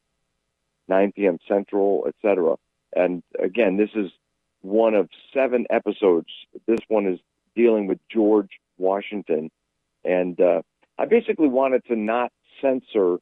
9 0.88 1.12
p.m. 1.14 1.38
Central, 1.48 2.08
etc. 2.08 2.56
And 2.96 3.24
again, 3.38 3.78
this 3.78 3.90
is 3.96 4.12
one 4.62 4.94
of 4.94 5.10
seven 5.34 5.66
episodes. 5.70 6.28
This 6.68 6.80
one 6.88 7.08
is 7.08 7.20
dealing 7.56 7.88
with 7.88 8.00
George 8.12 8.60
Washington, 8.78 9.50
and 10.04 10.40
uh, 10.40 10.62
I 11.00 11.06
basically 11.06 11.48
wanted 11.48 11.86
to 11.86 11.96
not 11.96 12.32
censor 12.62 13.18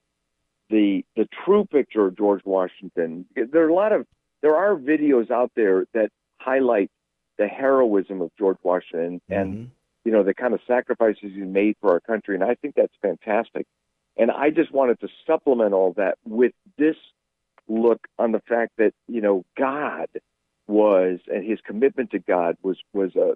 the 0.69 1.05
the 1.15 1.27
true 1.45 1.63
picture 1.65 2.07
of 2.07 2.17
George 2.17 2.41
Washington. 2.43 3.25
There 3.35 3.63
are 3.63 3.69
a 3.69 3.73
lot 3.73 3.91
of 3.91 4.07
there 4.41 4.55
are 4.55 4.75
videos 4.75 5.29
out 5.29 5.51
there 5.55 5.85
that 5.93 6.09
highlight 6.39 6.89
the 7.37 7.47
heroism 7.47 8.21
of 8.21 8.31
George 8.37 8.57
Washington 8.63 9.21
mm-hmm. 9.29 9.33
and 9.33 9.71
you 10.03 10.11
know 10.11 10.23
the 10.23 10.33
kind 10.33 10.55
of 10.55 10.59
sacrifices 10.67 11.31
he 11.35 11.41
made 11.41 11.75
for 11.79 11.91
our 11.91 11.99
country, 11.99 12.33
and 12.33 12.43
I 12.43 12.55
think 12.55 12.73
that's 12.75 12.93
fantastic. 13.01 13.67
And 14.17 14.31
I 14.31 14.49
just 14.49 14.71
wanted 14.71 14.99
to 15.01 15.07
supplement 15.27 15.73
all 15.73 15.93
that 15.97 16.17
with 16.25 16.53
this 16.79 16.95
look 17.67 18.07
on 18.17 18.31
the 18.31 18.41
fact 18.49 18.71
that 18.79 18.93
you 19.07 19.21
know 19.21 19.45
God 19.55 20.07
was 20.65 21.19
and 21.27 21.45
his 21.45 21.59
commitment 21.63 22.09
to 22.11 22.19
God 22.19 22.57
was 22.63 22.77
was 22.91 23.15
a 23.15 23.35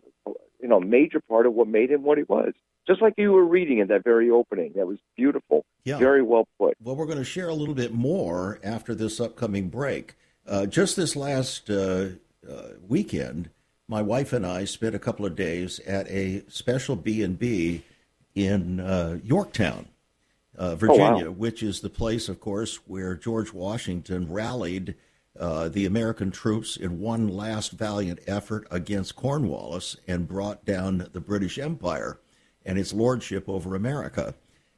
you 0.60 0.68
know 0.68 0.80
major 0.80 1.22
part 1.22 1.46
of 1.46 1.54
what 1.54 1.68
made 1.68 1.92
him 1.92 2.02
what 2.02 2.18
he 2.18 2.24
was. 2.24 2.54
Just 2.88 3.02
like 3.02 3.14
you 3.18 3.32
were 3.32 3.46
reading 3.46 3.78
in 3.78 3.88
that 3.88 4.04
very 4.04 4.30
opening, 4.30 4.74
that 4.76 4.88
was 4.88 4.98
beautiful, 5.16 5.66
yeah. 5.84 5.98
very 5.98 6.22
well 6.24 6.48
put. 6.58 6.76
Well, 6.82 6.96
we're 6.96 7.06
going 7.06 7.20
to 7.20 7.24
share 7.24 7.50
a 7.50 7.54
little 7.54 7.76
bit 7.76 7.94
more 7.94 8.60
after 8.64 8.96
this 8.96 9.20
upcoming 9.20 9.70
break. 9.70 10.16
Uh, 10.48 10.66
just 10.66 10.96
this 10.96 11.16
last 11.16 11.70
uh, 11.70 12.10
uh, 12.50 12.62
weekend, 12.88 13.50
my 13.88 14.02
wife 14.02 14.34
and 14.34 14.46
I 14.46 14.66
spent 14.66 14.96
a 14.96 15.00
couple 15.00 15.26
of 15.26 15.36
days 15.36 15.80
at 15.82 16.08
a 16.10 16.44
special 16.48 16.96
B 16.96 17.22
and 17.22 17.38
B 17.38 17.84
in 18.34 18.80
uh, 18.80 19.20
Yorktown, 19.24 19.88
uh, 20.58 20.76
Virginia, 20.76 21.28
oh, 21.28 21.32
wow. 21.32 21.32
which 21.32 21.62
is 21.62 21.82
the 21.82 21.90
place, 21.90 22.30
of 22.30 22.40
course, 22.40 22.78
where 22.88 23.16
George 23.16 23.54
Washington 23.54 24.28
rallied 24.32 24.96
uh, 25.40 25.70
the 25.70 25.86
American 25.86 26.32
troops 26.32 26.76
in 26.76 27.00
one 27.00 27.28
last 27.28 27.72
valiant 27.74 28.20
effort 28.28 28.68
against 28.72 29.16
Cornwallis 29.16 29.98
and 30.08 30.28
brought 30.28 30.66
down 30.66 31.08
the 31.14 31.22
British 31.22 31.60
Empire 31.60 32.20
and 32.66 32.78
its 32.78 32.94
lordship 32.94 33.48
over 33.48 33.76
America. 33.76 34.36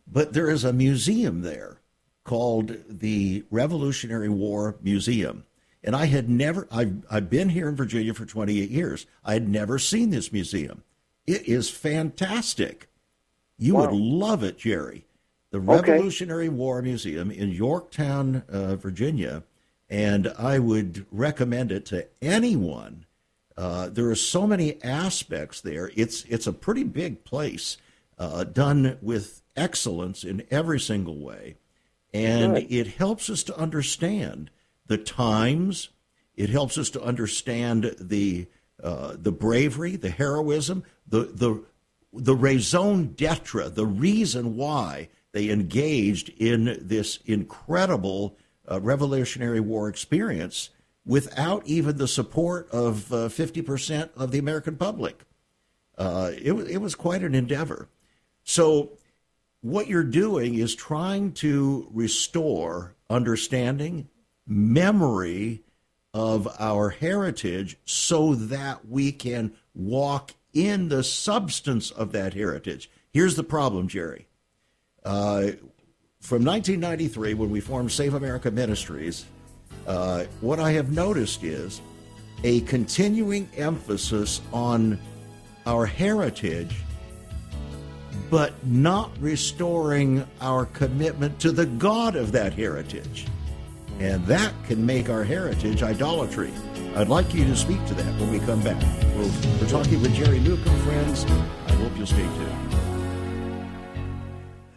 But 0.08 0.34
there 0.34 0.50
is 0.50 0.64
a 0.64 0.74
museum 0.74 1.42
there 1.42 1.78
called 2.24 2.78
the 2.88 3.44
Revolutionary 3.52 4.30
War 4.30 4.78
Museum. 4.82 5.46
And 5.84 5.96
I 5.96 6.06
had 6.06 6.30
never, 6.30 6.68
I've, 6.72 7.06
I've 7.12 7.30
been 7.30 7.50
here 7.50 7.68
in 7.68 7.76
Virginia 7.76 8.14
for 8.14 8.26
28 8.26 8.70
years. 8.70 9.06
I 9.26 9.34
had 9.34 9.50
never 9.50 9.78
seen 9.78 10.10
this 10.10 10.32
museum. 10.32 10.84
It 11.28 11.48
is 11.48 11.70
fantastic. 11.70 12.88
You 13.58 13.76
wow. 13.76 13.82
would 13.82 13.94
love 13.94 14.44
it, 14.44 14.58
Jerry. 14.58 15.06
The 15.52 15.60
Revolutionary 15.60 16.48
okay. 16.48 16.56
War 16.56 16.82
Museum 16.82 17.30
in 17.30 17.52
Yorktown, 17.52 18.44
uh, 18.50 18.76
Virginia 18.76 19.44
and 19.94 20.34
I 20.40 20.58
would 20.58 21.06
recommend 21.12 21.72
it 21.72 21.86
to 21.88 22.08
anyone. 22.20 23.06
Uh, 23.58 23.90
there 23.90 24.10
are 24.10 24.16
so 24.16 24.48
many 24.48 24.82
aspects 24.84 25.62
there. 25.62 25.92
It's 25.96 26.24
it's 26.26 26.48
a 26.48 26.54
pretty 26.54 26.84
big 26.84 27.24
place, 27.24 27.78
uh, 28.18 28.44
done 28.46 28.98
with 29.02 29.42
excellence 29.56 30.24
in 30.24 30.44
every 30.50 30.80
single 30.80 31.18
way, 31.18 31.58
and 32.14 32.58
it 32.58 32.88
helps 32.88 33.30
us 33.30 33.44
to 33.44 33.58
understand 33.58 34.50
the 34.88 34.98
times. 34.98 35.90
It 36.36 36.50
helps 36.50 36.78
us 36.78 36.90
to 36.92 37.02
understand 37.02 37.96
the 38.00 38.48
uh, 38.84 39.16
the 39.18 39.32
bravery, 39.32 39.96
the 39.96 40.10
heroism, 40.10 40.84
the 41.08 41.24
the 41.26 41.64
the 42.12 42.36
raison 42.36 43.14
d'être, 43.16 43.74
the 43.74 43.86
reason 43.86 44.56
why 44.56 45.10
they 45.32 45.50
engaged 45.50 46.30
in 46.38 46.78
this 46.80 47.20
incredible 47.26 48.38
uh, 48.70 48.80
Revolutionary 48.80 49.60
War 49.60 49.90
experience 49.90 50.70
without 51.06 51.66
even 51.66 51.98
the 51.98 52.08
support 52.08 52.70
of 52.72 53.12
uh, 53.12 53.28
50% 53.28 54.10
of 54.16 54.32
the 54.32 54.40
American 54.40 54.76
public. 54.76 55.24
Uh, 55.98 56.32
it, 56.34 56.54
it 56.54 56.78
was 56.78 56.96
quite 56.96 57.24
an 57.24 57.36
endeavor. 57.36 57.90
So, 58.44 58.92
what 59.62 59.88
you're 59.88 60.04
doing 60.04 60.56
is 60.56 60.76
trying 60.76 61.32
to 61.34 61.88
restore 61.94 62.96
understanding, 63.10 64.10
memory 64.46 65.62
of 66.14 66.54
our 66.60 66.90
heritage 66.90 67.78
so 67.86 68.36
that 68.36 68.88
we 68.88 69.12
can 69.12 69.54
walk 69.74 70.34
in 70.54 70.90
the 70.90 71.04
substance 71.04 71.92
of 71.92 72.12
that 72.12 72.34
heritage. 72.34 72.90
Here's 73.12 73.36
the 73.36 73.44
problem, 73.44 73.88
Jerry. 73.88 74.28
Uh, 75.04 75.52
from 76.20 76.44
1993, 76.44 77.34
when 77.34 77.50
we 77.50 77.60
formed 77.60 77.92
Save 77.92 78.14
America 78.14 78.52
Ministries, 78.52 79.26
uh, 79.88 80.26
what 80.42 80.60
I 80.60 80.72
have 80.72 80.92
noticed 80.92 81.44
is 81.44 81.82
a 82.44 82.62
continuing 82.62 83.50
emphasis 83.58 84.42
on 84.52 85.00
our 85.66 85.86
heritage, 85.86 86.76
but 88.30 88.54
not 88.66 89.12
restoring 89.20 90.26
our 90.42 90.66
commitment 90.66 91.40
to 91.40 91.52
the 91.52 91.66
God 91.66 92.16
of 92.16 92.32
that 92.34 92.54
heritage. 92.54 93.28
And 94.00 94.26
that 94.26 94.54
can 94.66 94.86
make 94.86 95.10
our 95.10 95.24
heritage 95.24 95.84
idolatry. 95.84 96.52
I'd 96.96 97.10
like 97.10 97.34
you 97.34 97.46
to 97.46 97.56
speak 97.56 97.86
to 97.88 97.94
that 97.94 98.20
when 98.20 98.32
we 98.32 98.40
come 98.40 98.62
back. 98.62 98.82
we 99.16 99.24
we 99.24 99.66
are 99.66 99.70
talking 99.70 100.02
with 100.02 100.14
Jerry 100.14 100.40
Newcombe, 100.40 100.80
friends. 100.82 101.26
I 101.26 101.74
hope 101.74 101.96
you'll 101.98 102.08
stay 102.08 102.18
tuned. 102.18 102.93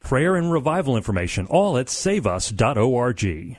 prayer 0.00 0.36
and 0.36 0.50
revival 0.50 0.96
information, 0.96 1.46
all 1.46 1.78
at 1.78 1.86
saveus.org. 1.86 3.56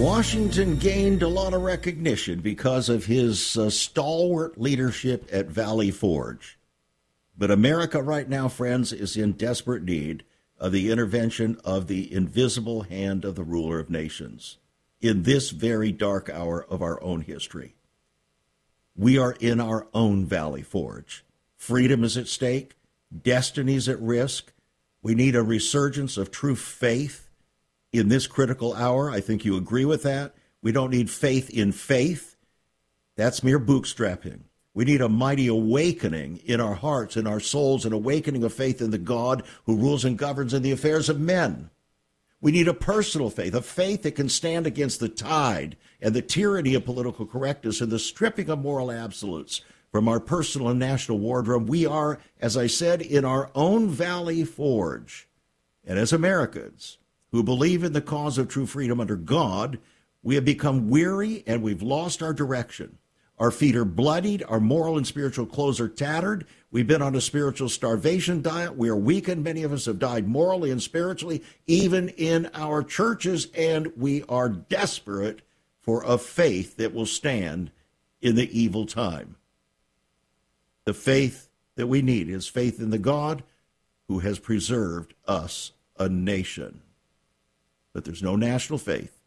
Washington 0.00 0.76
gained 0.76 1.22
a 1.22 1.28
lot 1.28 1.52
of 1.52 1.60
recognition 1.60 2.40
because 2.40 2.88
of 2.88 3.04
his 3.04 3.58
uh, 3.58 3.68
stalwart 3.68 4.58
leadership 4.58 5.28
at 5.30 5.48
Valley 5.48 5.90
Forge. 5.90 6.58
But 7.36 7.50
America 7.50 8.02
right 8.02 8.26
now, 8.26 8.48
friends, 8.48 8.94
is 8.94 9.14
in 9.14 9.32
desperate 9.32 9.82
need 9.82 10.24
of 10.58 10.72
the 10.72 10.90
intervention 10.90 11.58
of 11.66 11.86
the 11.86 12.10
invisible 12.14 12.82
hand 12.84 13.26
of 13.26 13.34
the 13.34 13.44
ruler 13.44 13.78
of 13.78 13.90
nations 13.90 14.56
in 15.02 15.24
this 15.24 15.50
very 15.50 15.92
dark 15.92 16.30
hour 16.30 16.64
of 16.64 16.80
our 16.80 17.02
own 17.02 17.20
history. 17.20 17.74
We 19.00 19.16
are 19.16 19.34
in 19.40 19.60
our 19.60 19.86
own 19.94 20.26
Valley 20.26 20.60
Forge. 20.60 21.24
Freedom 21.56 22.04
is 22.04 22.18
at 22.18 22.28
stake, 22.28 22.74
destiny 23.22 23.76
is 23.76 23.88
at 23.88 23.98
risk. 23.98 24.52
We 25.00 25.14
need 25.14 25.34
a 25.34 25.42
resurgence 25.42 26.18
of 26.18 26.30
true 26.30 26.54
faith 26.54 27.30
in 27.94 28.10
this 28.10 28.26
critical 28.26 28.74
hour. 28.74 29.10
I 29.10 29.20
think 29.20 29.42
you 29.42 29.56
agree 29.56 29.86
with 29.86 30.02
that. 30.02 30.34
We 30.60 30.70
don't 30.70 30.90
need 30.90 31.08
faith 31.08 31.48
in 31.48 31.72
faith. 31.72 32.36
That's 33.16 33.42
mere 33.42 33.58
bootstrapping. 33.58 34.40
We 34.74 34.84
need 34.84 35.00
a 35.00 35.08
mighty 35.08 35.46
awakening 35.46 36.42
in 36.44 36.60
our 36.60 36.74
hearts, 36.74 37.16
in 37.16 37.26
our 37.26 37.40
souls, 37.40 37.86
an 37.86 37.94
awakening 37.94 38.44
of 38.44 38.52
faith 38.52 38.82
in 38.82 38.90
the 38.90 38.98
God 38.98 39.44
who 39.64 39.78
rules 39.78 40.04
and 40.04 40.18
governs 40.18 40.52
in 40.52 40.60
the 40.60 40.72
affairs 40.72 41.08
of 41.08 41.18
men. 41.18 41.70
We 42.42 42.52
need 42.52 42.68
a 42.68 42.74
personal 42.74 43.30
faith, 43.30 43.54
a 43.54 43.62
faith 43.62 44.02
that 44.02 44.14
can 44.14 44.28
stand 44.28 44.66
against 44.66 45.00
the 45.00 45.08
tide 45.08 45.78
and 46.02 46.14
the 46.14 46.22
tyranny 46.22 46.74
of 46.74 46.84
political 46.84 47.26
correctness 47.26 47.80
and 47.80 47.90
the 47.90 47.98
stripping 47.98 48.48
of 48.48 48.60
moral 48.60 48.90
absolutes 48.90 49.62
from 49.90 50.08
our 50.08 50.20
personal 50.20 50.68
and 50.68 50.78
national 50.78 51.18
wardrobe. 51.18 51.68
We 51.68 51.86
are, 51.86 52.18
as 52.40 52.56
I 52.56 52.66
said, 52.66 53.02
in 53.02 53.24
our 53.24 53.50
own 53.54 53.88
valley 53.88 54.44
forge. 54.44 55.28
And 55.84 55.98
as 55.98 56.12
Americans 56.12 56.98
who 57.32 57.42
believe 57.42 57.84
in 57.84 57.92
the 57.92 58.00
cause 58.00 58.38
of 58.38 58.48
true 58.48 58.66
freedom 58.66 59.00
under 59.00 59.16
God, 59.16 59.78
we 60.22 60.34
have 60.34 60.44
become 60.44 60.90
weary 60.90 61.42
and 61.46 61.62
we've 61.62 61.82
lost 61.82 62.22
our 62.22 62.32
direction. 62.32 62.98
Our 63.38 63.50
feet 63.50 63.74
are 63.74 63.86
bloodied. 63.86 64.44
Our 64.46 64.60
moral 64.60 64.98
and 64.98 65.06
spiritual 65.06 65.46
clothes 65.46 65.80
are 65.80 65.88
tattered. 65.88 66.46
We've 66.70 66.86
been 66.86 67.00
on 67.00 67.16
a 67.16 67.22
spiritual 67.22 67.70
starvation 67.70 68.42
diet. 68.42 68.76
We 68.76 68.90
are 68.90 68.96
weakened. 68.96 69.42
Many 69.42 69.62
of 69.62 69.72
us 69.72 69.86
have 69.86 69.98
died 69.98 70.28
morally 70.28 70.70
and 70.70 70.82
spiritually, 70.82 71.42
even 71.66 72.10
in 72.10 72.50
our 72.52 72.82
churches, 72.82 73.48
and 73.54 73.90
we 73.96 74.24
are 74.28 74.50
desperate 74.50 75.40
for 75.80 76.02
a 76.04 76.18
faith 76.18 76.76
that 76.76 76.94
will 76.94 77.06
stand 77.06 77.70
in 78.20 78.36
the 78.36 78.58
evil 78.58 78.86
time. 78.86 79.36
The 80.84 80.94
faith 80.94 81.48
that 81.76 81.86
we 81.86 82.02
need 82.02 82.28
is 82.28 82.46
faith 82.46 82.80
in 82.80 82.90
the 82.90 82.98
God 82.98 83.42
who 84.08 84.18
has 84.20 84.38
preserved 84.38 85.14
us 85.26 85.72
a 85.98 86.08
nation. 86.08 86.82
But 87.92 88.04
there's 88.04 88.22
no 88.22 88.36
national 88.36 88.78
faith 88.78 89.20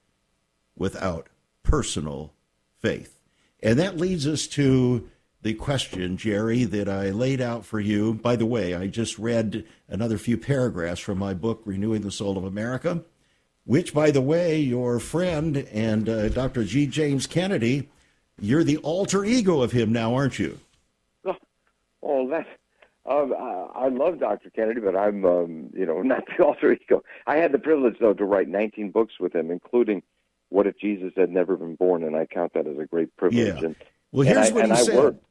without 0.76 1.30
personal 1.64 2.34
faith. 2.80 3.20
And 3.62 3.80
that 3.80 3.98
leads 3.98 4.28
us 4.28 4.46
to 4.48 5.10
the 5.42 5.54
question, 5.54 6.18
Jerry, 6.18 6.64
that 6.64 6.88
I 6.88 7.10
laid 7.10 7.42
out 7.42 7.66
for 7.66 7.80
you. 7.80 8.14
By 8.14 8.36
the 8.36 8.46
way, 8.46 8.74
I 8.74 8.88
just 8.88 9.20
read 9.20 9.66
another 9.88 10.18
few 10.18 10.38
paragraphs 10.38 11.02
from 11.02 11.18
my 11.18 11.34
book, 11.34 11.62
Renewing 11.66 12.02
the 12.02 12.12
Soul 12.12 12.38
of 12.38 12.44
America, 12.44 13.04
which, 13.66 13.94
by 13.94 14.12
the 14.12 14.22
way, 14.22 14.60
your 14.60 15.00
friend 15.00 15.58
and 15.58 16.10
uh, 16.10 16.30
Dr. 16.30 16.64
D. 16.64 16.86
James 16.88 17.28
Kennedy, 17.28 17.90
you're 18.40 18.64
the 18.64 18.78
alter 18.78 19.24
ego 19.24 19.62
of 19.62 19.72
him 19.72 19.92
now, 19.92 20.14
aren't 20.16 20.40
you? 20.40 20.60
Oh, 22.06 22.28
that. 22.32 22.46
Um, 23.06 23.34
I, 23.34 23.86
I 23.86 23.88
love 23.88 24.20
Dr. 24.20 24.50
Kennedy, 24.50 24.82
but 24.82 24.94
I'm, 24.94 25.24
um, 25.24 25.70
you 25.74 25.86
know, 25.86 26.02
not 26.04 26.26
the 26.26 26.44
alter 26.44 26.74
ego. 26.74 27.02
I 27.26 27.38
had 27.38 27.54
the 27.54 27.60
privilege, 27.60 27.96
though, 28.00 28.14
to 28.14 28.26
write 28.26 28.50
19 28.50 28.92
books 28.92 29.14
with 29.22 29.34
him, 29.34 29.52
including 29.52 30.04
what 30.50 30.68
if 30.68 30.78
Jesus 30.78 31.14
had 31.16 31.30
never 31.30 31.56
been 31.56 31.76
born? 31.76 32.04
And 32.04 32.16
I 32.16 32.26
count 32.26 32.54
that 32.56 32.68
as 32.68 32.78
a 32.78 32.86
great 32.86 33.16
privilege. 33.16 33.56
Yeah. 33.56 33.68
And, 33.68 33.76
well, 34.12 34.28
here's 34.28 34.48
and 34.48 34.56
what 34.56 34.72
I, 34.72 34.76
he 34.76 34.84
said. 34.84 34.96
Worked, 34.96 35.24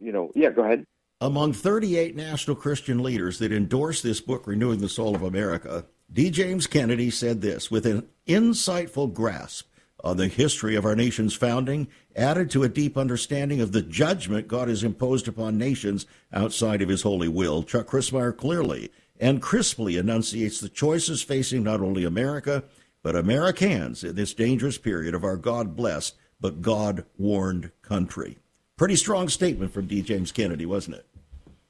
you 0.00 0.12
know, 0.12 0.32
yeah, 0.34 0.50
go 0.50 0.64
ahead. 0.64 0.86
Among 1.20 1.52
38 1.52 2.16
national 2.16 2.56
Christian 2.56 3.02
leaders 3.02 3.38
that 3.38 3.52
endorsed 3.52 4.02
this 4.02 4.20
book, 4.20 4.46
Renewing 4.46 4.80
the 4.80 4.88
Soul 4.88 5.14
of 5.14 5.22
America, 5.22 5.84
D. 6.12 6.30
James 6.30 6.66
Kennedy 6.66 7.10
said 7.10 7.40
this 7.40 7.70
with 7.70 7.86
an 7.86 8.06
insightful 8.26 9.12
grasp 9.12 9.68
on 10.02 10.16
the 10.18 10.28
history 10.28 10.76
of 10.76 10.84
our 10.84 10.94
nation's 10.94 11.34
founding, 11.34 11.88
added 12.14 12.50
to 12.50 12.62
a 12.62 12.68
deep 12.68 12.96
understanding 12.96 13.60
of 13.60 13.72
the 13.72 13.82
judgment 13.82 14.46
God 14.46 14.68
has 14.68 14.84
imposed 14.84 15.26
upon 15.26 15.56
nations 15.56 16.06
outside 16.32 16.82
of 16.82 16.90
his 16.90 17.02
holy 17.02 17.28
will. 17.28 17.62
Chuck 17.62 17.86
Crismier 17.86 18.36
clearly 18.36 18.90
and 19.18 19.40
crisply 19.40 19.96
enunciates 19.96 20.60
the 20.60 20.68
choices 20.68 21.22
facing 21.22 21.62
not 21.62 21.80
only 21.80 22.04
America, 22.04 22.64
but 23.02 23.16
Americans 23.16 24.04
in 24.04 24.14
this 24.14 24.34
dangerous 24.34 24.76
period 24.76 25.14
of 25.14 25.24
our 25.24 25.36
God 25.36 25.74
blessed 25.74 26.16
but 26.40 26.60
God 26.60 27.06
warned 27.16 27.70
country. 27.80 28.38
Pretty 28.76 28.96
strong 28.96 29.28
statement 29.28 29.72
from 29.72 29.86
D. 29.86 30.02
James 30.02 30.32
Kennedy, 30.32 30.66
wasn't 30.66 30.96
it? 30.96 31.06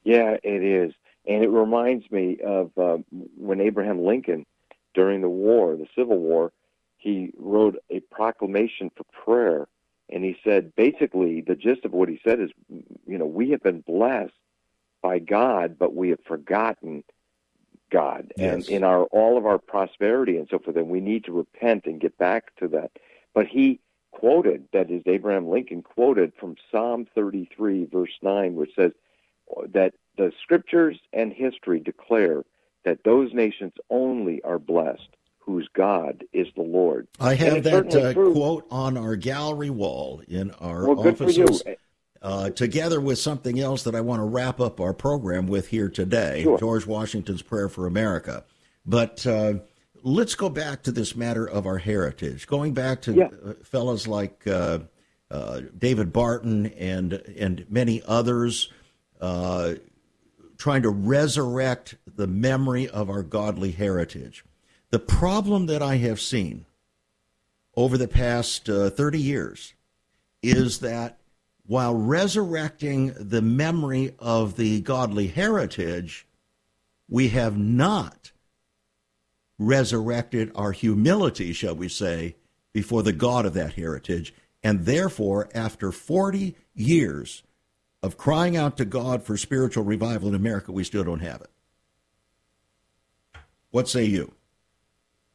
Yeah, 0.03 0.37
it 0.43 0.63
is. 0.65 0.93
And 1.27 1.43
it 1.43 1.49
reminds 1.49 2.11
me 2.11 2.39
of 2.45 2.71
uh, 2.77 2.99
when 3.37 3.61
Abraham 3.61 4.05
Lincoln, 4.05 4.45
during 4.95 5.23
the 5.23 5.29
war, 5.29 5.77
the 5.77 5.87
Civil 5.97 6.19
War, 6.19 6.53
he 6.99 7.33
wrote 7.37 7.77
a 7.91 8.01
proclamation 8.01 8.91
for 8.95 9.05
prayer. 9.25 9.67
And 10.11 10.23
he 10.23 10.37
said, 10.45 10.75
basically, 10.77 11.41
the 11.41 11.55
gist 11.55 11.85
of 11.85 11.93
what 11.93 12.09
he 12.09 12.21
said 12.23 12.41
is, 12.41 12.51
you 13.07 13.19
know, 13.19 13.27
we 13.27 13.51
have 13.51 13.63
been 13.63 13.81
blessed 13.81 14.33
by 15.03 15.19
God, 15.19 15.79
but 15.79 15.95
we 15.95 16.11
have 16.11 16.21
forgotten 16.27 17.05
God 17.91 18.33
yes. 18.37 18.55
and 18.55 18.69
in 18.69 18.85
our 18.85 19.05
all 19.05 19.39
of 19.39 19.47
our 19.47 19.59
prosperity 19.59 20.37
and 20.37 20.49
so 20.51 20.59
forth. 20.59 20.77
And 20.77 20.89
we 20.89 21.01
need 21.01 21.25
to 21.25 21.33
repent 21.33 21.87
and 21.87 22.01
get 22.01 22.19
back 22.19 22.55
to 22.57 22.69
that. 22.69 22.91
But 23.35 23.47
he 23.47 23.81
quoted, 24.11 24.65
that 24.73 24.91
is 24.91 25.03
Abraham 25.07 25.49
Lincoln 25.49 25.83
quoted 25.83 26.33
from 26.39 26.57
Psalm 26.71 27.07
33, 27.15 27.87
verse 27.87 28.17
9, 28.23 28.55
which 28.55 28.71
says 28.75 28.93
that 29.73 29.95
the 30.17 30.33
scriptures 30.43 30.99
and 31.13 31.33
history 31.33 31.81
declare 31.81 32.45
that 32.85 33.05
those 33.05 33.33
nations 33.33 33.73
only 33.91 34.43
are 34.43 34.59
blessed 34.59 35.09
whose 35.39 35.69
God 35.75 36.25
is 36.33 36.47
the 36.57 36.63
Lord. 36.63 37.07
I 37.21 37.35
have 37.35 37.65
that 37.65 37.95
uh, 37.95 38.15
quote 38.15 38.67
on 38.71 38.97
our 38.97 39.17
gallery 39.17 39.71
wall 39.71 40.23
in 40.27 40.51
our 40.53 40.89
well, 40.89 41.07
offices 41.07 41.63
uh, 42.23 42.49
together 42.51 43.01
with 43.01 43.19
something 43.19 43.61
else 43.61 43.83
that 43.83 43.95
I 43.95 44.01
want 44.01 44.21
to 44.21 44.25
wrap 44.25 44.59
up 44.59 44.81
our 44.81 44.95
program 44.95 45.47
with 45.47 45.69
here 45.69 45.91
today 45.91 46.43
sure. 46.43 46.59
George 46.59 46.87
Washington's 46.87 47.43
Prayer 47.43 47.69
for 47.69 47.87
America. 47.87 48.45
But 48.87 49.27
uh, 49.27 49.55
let's 50.03 50.35
go 50.35 50.49
back 50.49 50.83
to 50.85 50.93
this 50.93 51.15
matter 51.15 51.47
of 51.47 51.67
our 51.67 51.79
heritage, 51.79 52.47
going 52.47 52.73
back 52.73 53.03
to 53.03 53.13
yeah. 53.13 53.29
Uh, 53.45 53.53
fellows 53.63 54.07
like 54.07 54.47
uh, 54.47 54.79
uh, 55.31 55.61
David 55.77 56.13
Barton 56.13 56.67
and, 56.67 57.13
and 57.13 57.67
many 57.69 58.03
others 58.07 58.73
trying 60.59 60.83
to 60.83 60.91
resurrect 60.91 61.97
the 62.07 62.27
memory 62.27 62.89
of 62.89 63.11
our 63.11 63.23
godly 63.23 63.73
heritage. 63.73 64.45
The 64.91 64.99
problem 64.99 65.67
that 65.67 65.83
I 65.83 65.97
have 65.97 66.21
seen 66.21 66.67
over 67.77 67.99
the 67.99 68.09
past 68.09 68.69
uh, 68.69 68.91
30 68.91 69.21
years 69.21 69.75
is 70.43 70.81
that 70.81 71.19
while 71.67 71.95
resurrecting 71.95 73.15
the 73.19 73.43
memory 73.43 74.15
of 74.19 74.57
the 74.57 74.81
godly 74.81 75.29
heritage, 75.29 76.27
we 77.09 77.29
have 77.29 77.57
not 77.57 78.33
resurrected 79.59 80.53
our 80.55 80.73
humility, 80.73 81.53
shall 81.53 81.75
we 81.75 81.89
say, 81.89 82.37
before 82.73 83.03
the 83.03 83.13
God 83.13 83.47
of 83.47 83.55
that 83.55 83.75
heritage. 83.75 84.35
And 84.63 84.85
therefore, 84.85 85.49
after 85.55 85.93
40 85.93 86.57
years 86.75 87.43
of 88.05 88.19
crying 88.19 88.55
out 88.55 88.77
to 88.77 88.85
God 88.85 89.23
for 89.23 89.39
spiritual 89.39 89.83
revival 89.83 90.29
in 90.29 90.35
America, 90.35 90.71
we 90.73 90.85
still 90.85 91.05
don't 91.05 91.21
have 91.21 91.41
it. 91.41 91.51
What 93.71 93.89
say 93.89 94.05
you? 94.05 94.35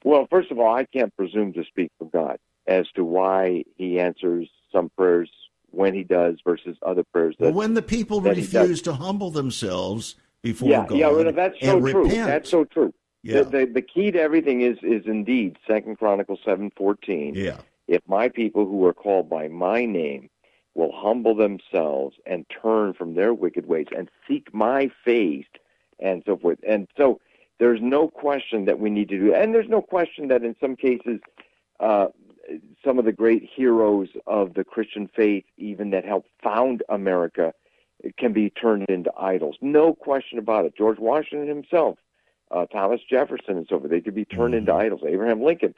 Well, 0.03 0.27
first 0.29 0.51
of 0.51 0.59
all, 0.59 0.73
I 0.73 0.85
can't 0.85 1.13
presume 1.17 1.51
to 1.53 1.63
speak 1.65 1.91
for 1.97 2.05
God 2.05 2.37
as 2.67 2.85
to 2.95 3.03
why 3.03 3.63
he 3.75 3.99
answers 3.99 4.47
some 4.71 4.89
prayers 4.95 5.31
when 5.71 5.95
he 5.95 6.03
does 6.03 6.37
versus 6.45 6.77
other 6.83 7.03
prayers. 7.03 7.35
That, 7.39 7.45
well, 7.45 7.53
when 7.53 7.73
the 7.73 7.81
people 7.81 8.21
refuse 8.21 8.83
to 8.83 8.93
humble 8.93 9.31
themselves 9.31 10.15
before 10.43 10.69
yeah, 10.69 10.85
God, 10.87 10.97
yeah, 10.97 11.07
well, 11.09 11.31
that's 11.33 11.59
so 11.59 11.79
true. 11.79 12.03
Repent. 12.03 12.27
That's 12.27 12.49
so 12.49 12.65
true. 12.65 12.93
Yeah. 13.23 13.41
The, 13.41 13.49
the, 13.49 13.65
the 13.73 13.81
key 13.81 14.11
to 14.11 14.21
everything 14.21 14.61
is 14.61 14.77
is 14.83 15.03
indeed 15.05 15.57
Second 15.67 15.97
Chronicles 15.97 16.39
seven 16.45 16.71
fourteen. 16.77 17.33
Yeah. 17.35 17.57
If 17.87 18.01
my 18.07 18.29
people 18.29 18.65
who 18.65 18.85
are 18.85 18.93
called 18.93 19.27
by 19.27 19.47
my 19.47 19.85
name 19.85 20.29
will 20.79 20.91
humble 20.93 21.35
themselves 21.35 22.15
and 22.25 22.45
turn 22.49 22.93
from 22.93 23.13
their 23.15 23.33
wicked 23.33 23.67
ways 23.67 23.87
and 23.95 24.09
seek 24.27 24.53
my 24.53 24.89
face 25.05 25.45
and 25.99 26.23
so 26.25 26.37
forth. 26.37 26.59
And 26.67 26.87
so 26.97 27.19
there's 27.59 27.81
no 27.81 28.07
question 28.07 28.65
that 28.65 28.79
we 28.79 28.89
need 28.89 29.09
to 29.09 29.19
do 29.19 29.33
and 29.33 29.53
there's 29.53 29.69
no 29.69 29.81
question 29.81 30.29
that 30.29 30.43
in 30.43 30.55
some 30.59 30.75
cases 30.75 31.19
uh, 31.79 32.07
some 32.83 32.99
of 32.99 33.05
the 33.05 33.11
great 33.11 33.47
heroes 33.55 34.09
of 34.27 34.53
the 34.53 34.63
Christian 34.63 35.09
faith, 35.15 35.45
even 35.57 35.91
that 35.91 36.05
helped 36.05 36.29
found 36.43 36.83
America, 36.89 37.53
can 38.17 38.33
be 38.33 38.49
turned 38.49 38.85
into 38.89 39.11
idols. 39.17 39.57
No 39.61 39.93
question 39.93 40.39
about 40.39 40.65
it. 40.65 40.75
George 40.77 40.99
Washington 40.99 41.47
himself, 41.47 41.97
uh, 42.51 42.65
Thomas 42.67 43.01
Jefferson, 43.09 43.57
and 43.57 43.67
so 43.69 43.79
forth, 43.79 43.91
they 43.91 44.01
could 44.01 44.15
be 44.15 44.25
turned 44.25 44.53
mm-hmm. 44.53 44.69
into 44.69 44.73
idols. 44.73 45.01
Abraham 45.05 45.43
Lincoln, 45.43 45.75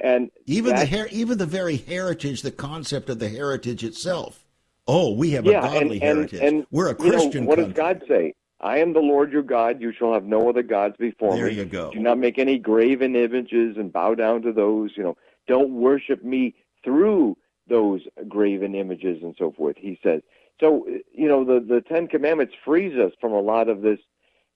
and 0.00 0.30
even 0.46 0.76
the 0.76 0.86
her- 0.86 1.08
even 1.10 1.38
the 1.38 1.46
very 1.46 1.76
heritage, 1.76 2.42
the 2.42 2.50
concept 2.50 3.08
of 3.08 3.18
the 3.18 3.28
heritage 3.28 3.84
itself. 3.84 4.43
Oh, 4.86 5.12
we 5.12 5.30
have 5.32 5.46
yeah, 5.46 5.58
a 5.58 5.62
godly 5.62 6.00
and, 6.00 6.02
heritage. 6.02 6.40
And, 6.40 6.56
and, 6.58 6.66
We're 6.70 6.88
a 6.88 6.94
Christian. 6.94 7.44
Know, 7.44 7.48
what 7.48 7.58
country. 7.58 7.72
does 7.72 7.76
God 7.76 8.02
say? 8.06 8.34
I 8.60 8.78
am 8.78 8.92
the 8.92 9.00
Lord 9.00 9.32
your 9.32 9.42
God. 9.42 9.80
You 9.80 9.92
shall 9.92 10.12
have 10.12 10.24
no 10.24 10.48
other 10.48 10.62
gods 10.62 10.96
before 10.98 11.34
there 11.34 11.46
me. 11.46 11.54
There 11.54 11.64
you 11.64 11.70
go. 11.70 11.90
Do 11.90 12.00
not 12.00 12.18
make 12.18 12.38
any 12.38 12.58
graven 12.58 13.16
images 13.16 13.76
and 13.76 13.92
bow 13.92 14.14
down 14.14 14.42
to 14.42 14.52
those. 14.52 14.92
You 14.96 15.02
know, 15.02 15.16
don't 15.46 15.72
worship 15.74 16.24
me 16.24 16.54
through 16.82 17.36
those 17.68 18.02
graven 18.28 18.74
images 18.74 19.22
and 19.22 19.34
so 19.38 19.52
forth. 19.52 19.76
He 19.78 19.98
says. 20.02 20.22
So 20.60 20.86
you 21.12 21.28
know, 21.28 21.44
the 21.44 21.60
the 21.60 21.80
Ten 21.80 22.06
Commandments 22.06 22.54
frees 22.64 22.96
us 22.96 23.12
from 23.20 23.32
a 23.32 23.40
lot 23.40 23.68
of 23.68 23.82
this 23.82 23.98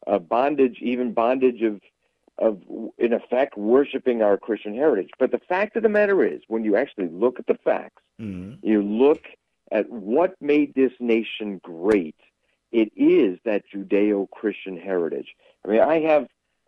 uh, 0.07 0.19
bondage, 0.19 0.79
even 0.81 1.13
bondage 1.13 1.63
of 1.63 1.81
of 2.39 2.63
in 2.99 3.13
effect 3.13 3.59
worshiping 3.59 4.23
our 4.23 4.39
Christian 4.39 4.75
heritage. 4.75 5.11
But 5.19 5.33
the 5.33 5.41
fact 5.49 5.77
of 5.77 5.83
the 5.83 5.89
matter 5.89 6.25
is, 6.25 6.41
when 6.47 6.65
you 6.65 6.77
actually 6.77 7.09
look 7.09 7.41
at 7.41 7.47
the 7.47 7.59
facts, 7.65 8.03
mm-hmm. 8.21 8.65
you 8.67 8.81
look 8.81 9.25
at 9.71 9.89
what 9.91 10.35
made 10.41 10.75
this 10.75 10.93
nation 11.01 11.61
great. 11.63 12.17
It 12.71 12.93
is 12.97 13.39
that 13.45 13.63
Judeo-Christian 13.75 14.77
heritage. 14.79 15.29
I 15.65 15.69
mean, 15.69 15.81
I 15.81 16.01
have 16.01 16.27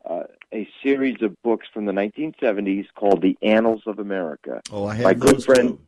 uh, 0.08 0.22
a 0.52 0.66
series 0.82 1.20
of 1.22 1.34
books 1.42 1.66
from 1.72 1.84
the 1.84 1.92
1970s 1.92 2.86
called 2.94 3.20
The 3.20 3.36
Annals 3.42 3.82
of 3.86 3.98
America. 3.98 4.62
Oh, 4.72 4.86
I 4.86 4.94
have 4.94 5.04
my 5.04 5.14
good 5.14 5.44
friend, 5.44 5.70
too. 5.70 5.80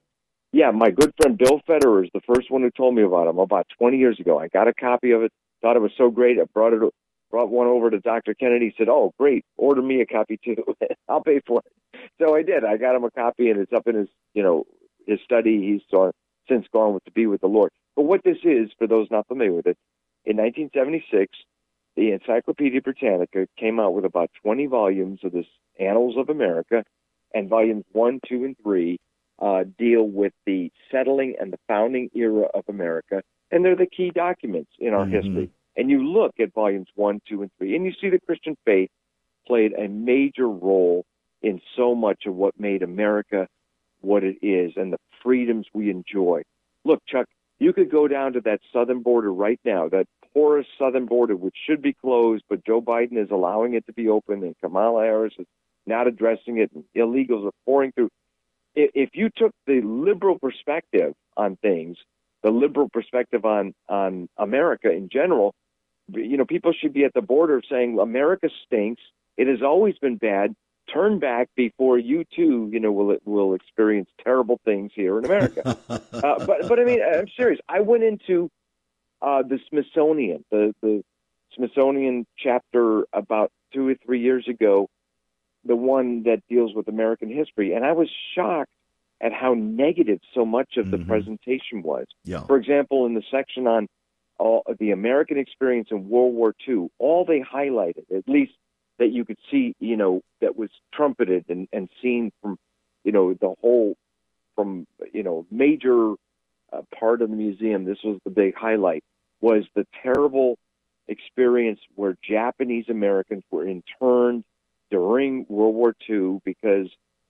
Yeah, 0.52 0.70
my 0.70 0.90
good 0.90 1.14
friend 1.16 1.38
Bill 1.38 1.60
Federer 1.66 2.04
is 2.04 2.10
the 2.12 2.20
first 2.20 2.50
one 2.50 2.60
who 2.60 2.70
told 2.70 2.94
me 2.94 3.02
about 3.02 3.26
them 3.26 3.38
about 3.38 3.66
20 3.78 3.96
years 3.96 4.20
ago. 4.20 4.38
I 4.38 4.48
got 4.48 4.68
a 4.68 4.74
copy 4.74 5.12
of 5.12 5.22
it, 5.22 5.32
thought 5.62 5.76
it 5.76 5.82
was 5.82 5.92
so 5.96 6.10
great, 6.10 6.38
I 6.38 6.44
brought 6.44 6.74
it 6.74 6.82
brought 7.32 7.48
one 7.48 7.66
over 7.66 7.90
to 7.90 7.98
Dr. 7.98 8.34
Kennedy. 8.34 8.66
He 8.66 8.74
said, 8.76 8.88
"Oh, 8.88 9.12
great, 9.18 9.44
order 9.56 9.82
me 9.82 10.02
a 10.02 10.06
copy 10.06 10.38
too. 10.44 10.62
I'll 11.08 11.22
pay 11.22 11.40
for 11.44 11.62
it." 11.64 12.00
So 12.20 12.36
I 12.36 12.42
did. 12.42 12.64
I 12.64 12.76
got 12.76 12.94
him 12.94 13.02
a 13.02 13.10
copy, 13.10 13.50
and 13.50 13.58
it's 13.58 13.72
up 13.72 13.88
in 13.88 13.96
his, 13.96 14.08
you 14.34 14.44
know, 14.44 14.64
his 15.06 15.18
study. 15.24 15.60
He's 15.60 15.80
since 16.48 16.66
gone 16.72 16.94
with, 16.94 17.04
to 17.04 17.10
be 17.10 17.26
with 17.26 17.40
the 17.40 17.46
Lord. 17.46 17.70
But 17.96 18.02
what 18.02 18.22
this 18.24 18.38
is, 18.44 18.70
for 18.78 18.86
those 18.86 19.08
not 19.10 19.26
familiar 19.28 19.52
with 19.52 19.66
it, 19.66 19.76
in 20.24 20.36
1976, 20.36 21.36
the 21.96 22.12
Encyclopedia 22.12 22.80
Britannica 22.80 23.46
came 23.58 23.78
out 23.78 23.94
with 23.94 24.04
about 24.04 24.30
20 24.42 24.66
volumes 24.66 25.20
of 25.24 25.32
this 25.32 25.46
Annals 25.78 26.16
of 26.16 26.28
America, 26.28 26.84
and 27.34 27.48
volumes 27.48 27.84
one, 27.92 28.20
two, 28.26 28.44
and 28.44 28.56
three 28.62 28.98
uh, 29.38 29.64
deal 29.78 30.04
with 30.04 30.32
the 30.46 30.70
settling 30.90 31.34
and 31.40 31.52
the 31.52 31.58
founding 31.66 32.10
era 32.14 32.46
of 32.54 32.64
America, 32.68 33.22
and 33.50 33.64
they're 33.64 33.76
the 33.76 33.86
key 33.86 34.10
documents 34.10 34.70
in 34.78 34.94
our 34.94 35.06
Mhm. 35.06 35.10
history. 35.10 35.50
And 35.76 35.90
you 35.90 36.04
look 36.06 36.38
at 36.38 36.52
volumes 36.52 36.88
one, 36.94 37.20
two, 37.26 37.42
and 37.42 37.50
three, 37.58 37.74
and 37.74 37.84
you 37.84 37.92
see 37.92 38.10
the 38.10 38.20
Christian 38.20 38.56
faith 38.64 38.90
played 39.46 39.72
a 39.72 39.88
major 39.88 40.48
role 40.48 41.04
in 41.42 41.60
so 41.74 41.94
much 41.94 42.26
of 42.26 42.36
what 42.36 42.58
made 42.60 42.82
America 42.82 43.48
what 44.00 44.24
it 44.24 44.36
is 44.42 44.76
and 44.76 44.92
the 44.92 44.98
freedoms 45.22 45.66
we 45.72 45.90
enjoy. 45.90 46.42
Look, 46.84 47.00
Chuck, 47.06 47.26
you 47.58 47.72
could 47.72 47.90
go 47.90 48.08
down 48.08 48.32
to 48.32 48.40
that 48.42 48.60
southern 48.72 49.02
border 49.02 49.32
right 49.32 49.60
now, 49.64 49.88
that 49.88 50.06
porous 50.34 50.66
southern 50.78 51.06
border, 51.06 51.36
which 51.36 51.54
should 51.66 51.82
be 51.82 51.92
closed, 51.92 52.44
but 52.48 52.64
Joe 52.64 52.80
Biden 52.80 53.22
is 53.22 53.30
allowing 53.30 53.74
it 53.74 53.86
to 53.86 53.92
be 53.92 54.08
open, 54.08 54.42
and 54.42 54.56
Kamala 54.60 55.04
Harris 55.04 55.34
is 55.38 55.46
not 55.86 56.06
addressing 56.06 56.58
it, 56.58 56.70
and 56.74 56.84
illegals 56.96 57.46
are 57.46 57.52
pouring 57.64 57.92
through. 57.92 58.08
If 58.74 59.10
you 59.12 59.28
took 59.36 59.52
the 59.66 59.80
liberal 59.82 60.38
perspective 60.38 61.14
on 61.36 61.56
things, 61.56 61.98
the 62.42 62.50
liberal 62.50 62.88
perspective 62.88 63.44
on 63.44 63.74
on 63.88 64.28
America 64.38 64.90
in 64.90 65.08
general, 65.08 65.54
you 66.08 66.36
know, 66.36 66.46
people 66.46 66.72
should 66.72 66.92
be 66.92 67.04
at 67.04 67.14
the 67.14 67.20
border 67.20 67.62
saying 67.70 67.98
America 68.00 68.48
stinks. 68.64 69.02
It 69.36 69.46
has 69.46 69.62
always 69.62 69.96
been 69.98 70.16
bad. 70.16 70.54
Turn 70.92 71.18
back 71.18 71.48
before 71.56 71.98
you 71.98 72.24
too, 72.34 72.68
you 72.72 72.80
know, 72.80 72.92
will 72.92 73.16
will 73.24 73.54
experience 73.54 74.08
terrible 74.22 74.60
things 74.64 74.92
here 74.94 75.18
in 75.18 75.24
America. 75.24 75.62
uh, 75.88 76.00
but 76.46 76.68
but 76.68 76.78
I 76.78 76.84
mean, 76.84 77.00
I'm 77.02 77.28
serious. 77.36 77.60
I 77.68 77.80
went 77.80 78.02
into 78.02 78.50
uh, 79.22 79.42
the 79.42 79.58
Smithsonian, 79.70 80.44
the 80.50 80.74
the 80.82 81.02
Smithsonian 81.56 82.26
chapter 82.36 83.04
about 83.12 83.50
two 83.72 83.88
or 83.88 83.94
three 84.04 84.20
years 84.20 84.46
ago, 84.48 84.88
the 85.64 85.76
one 85.76 86.24
that 86.24 86.40
deals 86.48 86.74
with 86.74 86.88
American 86.88 87.30
history, 87.30 87.72
and 87.74 87.84
I 87.84 87.92
was 87.92 88.10
shocked 88.34 88.70
at 89.20 89.32
how 89.32 89.54
negative 89.54 90.18
so 90.34 90.44
much 90.44 90.76
of 90.76 90.90
the 90.90 90.96
Mhm. 90.96 91.06
presentation 91.06 91.82
was. 91.82 92.06
yeah. 92.24 92.44
For 92.46 92.56
example, 92.56 93.06
in 93.06 93.14
the 93.14 93.22
section 93.30 93.66
on 93.68 93.86
all 94.38 94.62
the 94.80 94.90
American 94.90 95.38
experience 95.38 95.88
in 95.92 96.08
World 96.08 96.34
War 96.34 96.54
II, 96.66 96.88
all 96.98 97.24
they 97.24 97.40
highlighted, 97.40 98.10
at 98.14 98.28
least 98.28 98.54
that 98.98 99.10
you 99.10 99.24
could 99.24 99.38
see, 99.50 99.74
you 99.80 99.96
know, 99.96 100.22
that 100.40 100.56
was 100.56 100.70
trumpeted 100.92 101.44
and, 101.48 101.68
and 101.72 101.88
seen 102.00 102.32
from, 102.40 102.58
you 103.04 103.12
know, 103.12 103.34
the 103.34 103.54
whole, 103.60 103.96
from, 104.54 104.86
you 105.12 105.22
know, 105.22 105.46
major 105.50 106.14
uh, 106.72 106.82
part 106.98 107.22
of 107.22 107.30
the 107.30 107.36
museum, 107.36 107.84
this 107.84 107.98
was 108.04 108.18
the 108.24 108.30
big 108.30 108.54
highlight, 108.54 109.02
was 109.40 109.64
the 109.74 109.86
terrible 110.02 110.58
experience 111.08 111.80
where 111.94 112.16
Japanese 112.22 112.86
Americans 112.88 113.42
were 113.50 113.66
interned 113.66 114.44
during 114.90 115.46
World 115.48 115.74
War 115.74 115.94
II 116.08 116.40
because 116.44 116.88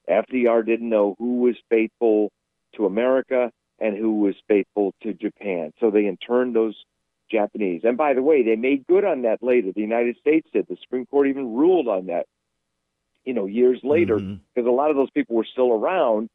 FDR 0.09 0.65
didn't 0.67 0.89
know 0.89 1.15
who 1.19 1.41
was 1.41 1.57
faithful 1.71 2.31
to 2.77 2.87
America 2.87 3.51
and 3.79 3.97
who 3.97 4.21
was 4.21 4.35
faithful 4.49 4.95
to 5.03 5.13
Japan. 5.13 5.73
So 5.81 5.91
they 5.91 6.07
interned 6.07 6.55
those 6.55 6.77
Japanese. 7.33 7.81
And 7.85 7.97
by 7.97 8.13
the 8.15 8.23
way, 8.23 8.43
they 8.43 8.57
made 8.57 8.87
good 8.87 9.05
on 9.05 9.23
that 9.23 9.43
later. 9.43 9.73
The 9.73 9.81
United 9.81 10.17
States 10.19 10.49
did. 10.53 10.67
The 10.69 10.77
Supreme 10.83 11.07
Court 11.07 11.27
even 11.29 11.55
ruled 11.55 11.89
on 11.89 12.07
that, 12.07 12.27
you 13.25 13.33
know, 13.33 13.47
years 13.47 13.81
later, 13.83 14.19
Mhm. 14.19 14.41
because 14.55 14.69
a 14.69 14.71
lot 14.71 14.91
of 14.91 14.97
those 14.97 15.11
people 15.11 15.37
were 15.37 15.45
still 15.45 15.73
around 15.73 16.29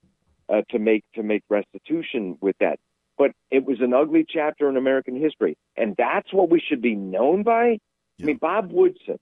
uh, 0.50 0.62
to 0.70 0.80
make 0.80 1.04
to 1.14 1.24
make 1.24 1.44
restitution 1.50 2.38
with 2.42 2.58
that. 2.60 2.80
But 3.18 3.32
it 3.52 3.66
was 3.66 3.82
an 3.82 3.94
ugly 3.94 4.26
chapter 4.28 4.70
in 4.70 4.78
American 4.78 5.16
history, 5.16 5.58
and 5.76 5.96
that's 5.98 6.32
what 6.34 6.50
we 6.50 6.60
should 6.60 6.82
be 6.82 6.96
known 6.96 7.44
by. 7.44 7.80
I 8.20 8.24
mean, 8.24 8.38
Bob 8.38 8.72
Woodson, 8.72 9.20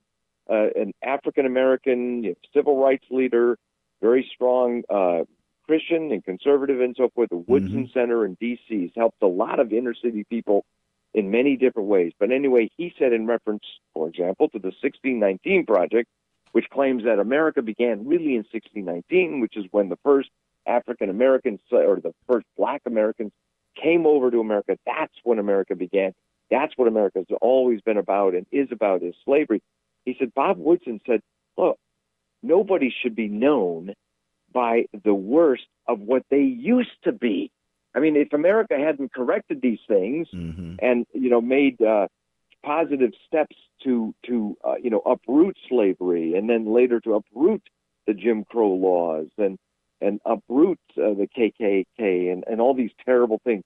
uh, 0.50 0.70
an 0.76 0.94
African 1.04 1.46
American 1.46 2.24
you 2.24 2.30
know, 2.30 2.36
civil 2.54 2.78
rights 2.78 3.06
leader, 3.10 3.58
very 4.02 4.30
strong 4.34 4.84
uh, 4.90 5.24
Christian 5.66 6.12
and 6.12 6.24
conservative 6.24 6.80
and 6.80 6.96
so 6.96 7.10
forth. 7.10 7.30
The 7.30 7.38
Woodson 7.38 7.90
Center 7.94 8.24
in 8.26 8.36
D.C. 8.40 8.82
has 8.84 8.92
helped 8.96 9.22
a 9.24 9.28
lot 9.28 9.60
of 9.60 9.74
inner 9.74 9.96
city 9.96 10.24
people 10.30 10.64
in 11.16 11.32
many 11.32 11.56
different 11.56 11.88
ways. 11.88 12.12
But 12.20 12.32
anyway, 12.32 12.70
he 12.76 12.94
said 13.00 13.14
in 13.14 13.26
reference, 13.26 13.64
for 13.94 14.10
example, 14.10 14.50
to 14.50 14.60
the 14.60 14.74
1619 14.82 15.66
Project, 15.66 16.10
which 16.52 16.70
claims 16.70 17.06
that 17.06 17.20
America 17.20 17.62
began 17.62 18.06
really 18.06 18.36
in 18.36 18.44
1619, 18.52 19.40
which 19.40 19.56
is 19.56 19.66
when 19.72 19.88
the 19.88 19.98
first 20.04 20.30
African 20.68 21.10
Americans 21.10 21.62
or 21.72 22.02
the 22.02 22.14
first 22.28 22.46
Black 22.58 22.82
Americans 22.86 23.32
came 23.82 24.06
over 24.06 24.30
to 24.30 24.40
America. 24.42 24.78
That's 24.86 25.14
when 25.24 25.40
America 25.40 25.74
began. 25.76 26.14
That's 26.52 26.74
what 26.76 26.90
America's 26.90 27.26
always 27.42 27.80
been 27.82 27.98
about 27.98 28.36
and 28.36 28.46
is 28.52 28.68
about 28.72 29.02
is 29.02 29.16
slavery. 29.24 29.62
He 30.04 30.16
said, 30.20 30.34
Bob 30.34 30.58
Woodson 30.58 31.00
said, 31.08 31.22
look, 31.58 31.78
nobody 32.44 32.94
should 33.02 33.16
be 33.16 33.30
known 33.30 33.94
by 34.54 34.86
the 35.04 35.14
worst 35.14 35.66
of 35.88 36.00
what 36.02 36.24
they 36.30 36.42
used 36.42 36.96
to 37.04 37.14
be. 37.14 37.52
I 37.96 38.00
mean, 38.00 38.16
if 38.18 38.34
America 38.34 38.76
hadn't 38.78 39.14
corrected 39.14 39.62
these 39.62 39.80
things 39.88 40.28
Mm-hmm. 40.34 40.76
and 40.82 41.06
you 41.14 41.30
know 41.30 41.42
made 41.42 41.82
uh, 41.82 42.08
positive 42.64 43.12
steps 43.28 43.56
to 43.84 44.14
to 44.28 44.58
uh, 44.64 44.76
you 44.82 44.90
know 44.90 45.00
uproot 45.06 45.58
slavery 45.70 46.34
and 46.36 46.50
then 46.50 46.66
later 46.74 47.00
to 47.02 47.14
uproot 47.16 47.62
the 48.08 48.14
Jim 48.14 48.44
Crow 48.44 48.74
laws 48.74 49.28
and 49.38 49.58
and 50.02 50.20
uproot 50.26 50.80
uh, 50.98 51.14
the 51.14 51.28
KKK 51.38 52.32
and, 52.32 52.44
and 52.48 52.60
all 52.60 52.74
these 52.74 52.92
terrible 53.06 53.40
things. 53.44 53.64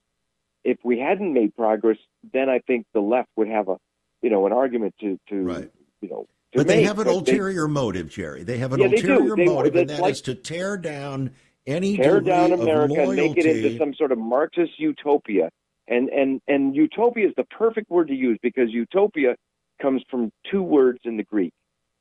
If 0.64 0.78
we 0.84 1.00
hadn't 1.00 1.34
made 1.34 1.56
progress, 1.56 1.98
then 2.34 2.50
I 2.50 2.60
think 2.60 2.86
the 2.94 3.00
left 3.00 3.30
would 3.36 3.48
have 3.48 3.68
a 3.70 3.78
you 4.22 4.30
know 4.30 4.46
an 4.46 4.54
argument 4.54 4.94
to 5.02 5.20
to 5.30 5.36
Right. 5.44 5.72
you 6.02 6.10
know. 6.10 6.28
To 6.54 6.58
But 6.60 6.68
they 6.68 6.82
have 6.84 6.98
an 6.98 7.08
ulterior 7.08 7.68
motive, 7.68 8.10
Jerry. 8.10 8.42
They 8.44 8.58
have 8.58 8.74
an 8.74 8.80
Yeah, 8.80 8.88
they 8.88 8.96
ulterior 8.96 9.36
They- 9.36 9.46
motive, 9.46 9.76
and 9.76 9.84
it's 9.84 9.94
that 10.00 10.02
like- 10.02 10.12
is 10.14 10.22
to 10.22 10.34
tear 10.36 10.78
down 10.78 11.32
any 11.70 11.98
tear 11.98 12.20
down 12.20 12.52
America 12.52 13.02
and 13.02 13.16
make 13.16 13.38
it 13.38 13.46
into 13.46 13.78
some 13.78 13.94
sort 13.94 14.12
of 14.12 14.18
Marxist 14.18 14.80
utopia. 14.80 15.50
And 15.88 16.10
and 16.10 16.42
and 16.48 16.76
utopia 16.76 17.28
is 17.28 17.34
the 17.36 17.46
perfect 17.46 17.90
word 17.90 18.10
to 18.10 18.14
use 18.16 18.38
because 18.42 18.70
utopia 18.70 19.36
comes 19.82 20.04
from 20.10 20.32
two 20.50 20.62
words 20.62 21.00
in 21.04 21.18
the 21.18 21.24
Greek. 21.24 21.54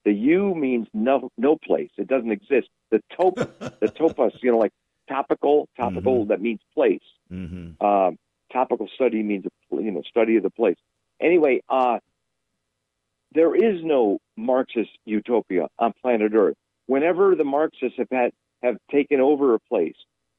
The 0.05 0.12
u 0.12 0.55
means 0.55 0.89
no 0.93 1.31
no 1.39 1.57
place; 1.57 1.91
it 1.97 2.07
doesn't 2.07 2.31
exist. 2.31 2.69
The 2.91 3.03
top 3.16 3.35
the 3.81 3.89
topos, 3.89 4.33
you 4.43 4.53
know, 4.53 4.59
like 4.59 4.73
topical 5.09 5.69
topical 5.77 6.27
that 6.27 6.41
means 6.41 6.61
place. 6.75 7.01
Mhm. 7.33 7.83
Um, 7.83 8.19
topical 8.53 8.89
study 8.95 9.23
means 9.23 9.47
you 9.71 9.91
know 9.91 10.03
study 10.09 10.37
of 10.37 10.43
the 10.43 10.51
place. 10.51 10.77
Anyway, 11.21 11.62
uh, 11.69 11.99
there 13.33 13.55
is 13.55 13.83
no 13.83 14.19
Marxist 14.37 14.91
utopia 15.05 15.69
on 15.79 15.93
planet 16.01 16.33
Earth. 16.35 16.57
Whenever 16.87 17.35
the 17.35 17.45
Marxists 17.45 17.99
have 17.99 18.09
had 18.11 18.33
have 18.62 18.76
taken 18.90 19.20
over 19.20 19.54
a 19.54 19.59
place, 19.61 19.96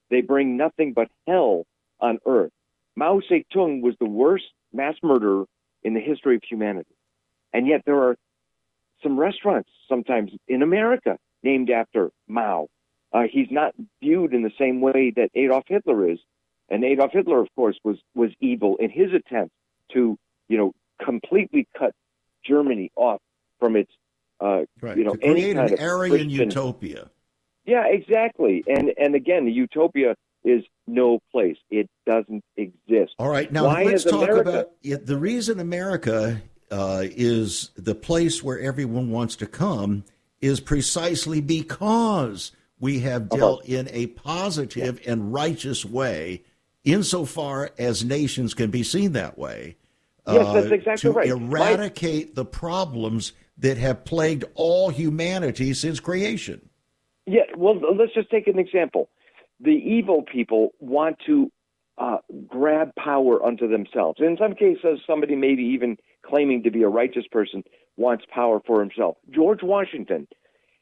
they 0.10 0.22
bring 0.22 0.58
nothing 0.58 0.94
but 0.94 1.10
hell 1.28 1.66
on 2.00 2.20
Earth. 2.26 2.52
Mao 2.96 3.20
Zedong 3.30 3.82
was 3.82 3.96
the 4.00 4.06
worst 4.06 4.46
mass 4.74 4.96
murderer 5.04 5.46
in 5.84 5.94
the 5.94 6.00
history 6.02 6.36
of 6.36 6.42
humanity, 6.44 6.96
and 7.54 7.68
yet 7.68 7.84
there 7.86 8.02
are 8.04 8.18
some 9.02 9.18
restaurants 9.18 9.70
sometimes 9.88 10.32
in 10.48 10.62
America 10.62 11.18
named 11.44 11.70
after 11.70 12.12
Mao. 12.28 12.68
Uh, 13.14 13.24
he's 13.32 13.48
not 13.50 13.74
viewed 14.02 14.34
in 14.34 14.44
the 14.44 14.52
same 14.60 14.82
way 14.82 15.12
that 15.16 15.30
Adolf 15.34 15.64
Hitler 15.68 16.10
is, 16.10 16.20
and 16.70 16.84
Adolf 16.84 17.12
Hitler, 17.14 17.40
of 17.40 17.48
course, 17.56 17.80
was 17.84 17.98
was 18.14 18.32
evil 18.42 18.76
in 18.78 18.90
his 18.90 19.14
attempt 19.14 19.54
to, 19.94 20.18
you 20.50 20.58
know, 20.58 20.74
completely 21.04 21.68
cut 21.78 21.96
Germany 22.46 22.92
off 22.96 23.22
from 23.60 23.76
its, 23.78 23.92
uh, 24.42 24.66
Right. 24.82 24.98
you 24.98 25.04
know, 25.06 25.14
to 25.16 25.24
any 25.24 25.42
create 25.42 25.56
kind 25.56 25.68
an 25.70 25.74
of 25.74 25.80
Aryan 25.80 26.12
Christian- 26.12 26.30
utopia. 26.30 27.10
Yeah, 27.70 27.86
exactly. 27.88 28.64
And 28.68 28.92
and 28.98 29.16
again, 29.16 29.46
the 29.46 29.52
utopia 29.52 30.16
is 30.44 30.64
no 30.88 31.20
place. 31.32 31.58
It 31.70 31.90
doesn't 32.06 32.44
exist. 32.58 33.14
All 33.20 33.30
right, 33.30 33.52
now 33.52 33.66
Why 33.68 33.84
let's 33.84 34.04
talk 34.04 34.24
America- 34.24 34.50
about 34.84 35.06
the 35.06 35.18
reason 35.18 35.60
America 35.60 36.42
uh, 36.72 37.04
is 37.06 37.72
the 37.76 37.96
place 37.96 38.44
where 38.44 38.60
everyone 38.60 39.12
wants 39.12 39.36
to 39.38 39.46
come 39.46 40.04
is 40.42 40.60
precisely 40.60 41.42
because 41.42 42.52
we 42.80 43.00
have 43.00 43.24
Uh-huh. 43.24 43.38
dealt 43.38 43.66
in 43.66 43.90
a 43.92 44.08
positive 44.08 45.02
and 45.06 45.34
righteous 45.34 45.84
way, 45.84 46.44
insofar 46.86 47.72
as 47.78 48.04
nations 48.06 48.54
can 48.54 48.72
be 48.72 48.84
seen 48.84 49.12
that 49.14 49.38
way. 49.38 49.76
uh, 50.26 50.34
Yes, 50.34 50.54
that's 50.54 50.72
exactly 50.72 51.10
to 51.12 51.18
right. 51.18 51.30
eradicate 51.30 52.36
the 52.36 52.46
problems 52.46 53.34
that 53.58 53.78
have 53.78 54.06
plagued 54.06 54.44
all 54.54 54.90
humanity 54.90 55.74
since 55.74 56.00
creation. 56.00 56.69
Yeah, 57.30 57.44
well, 57.56 57.80
let's 57.96 58.14
just 58.16 58.32
take 58.32 58.48
an 58.48 58.58
example. 58.58 59.08
The 59.60 59.70
evil 59.70 60.24
people 60.24 60.72
want 60.80 61.18
to 61.28 61.52
uh, 62.00 62.18
grab 62.48 62.92
power 62.96 63.46
unto 63.46 63.68
themselves. 63.68 64.20
In 64.20 64.36
some 64.40 64.56
cases, 64.56 65.00
somebody 65.06 65.36
maybe 65.36 65.62
even 65.62 65.98
claiming 66.26 66.64
to 66.64 66.72
be 66.72 66.82
a 66.82 66.88
righteous 66.88 67.26
person 67.32 67.64
wants 67.98 68.26
power 68.34 68.60
for 68.66 68.80
himself. 68.80 69.18
George 69.30 69.62
Washington 69.62 70.28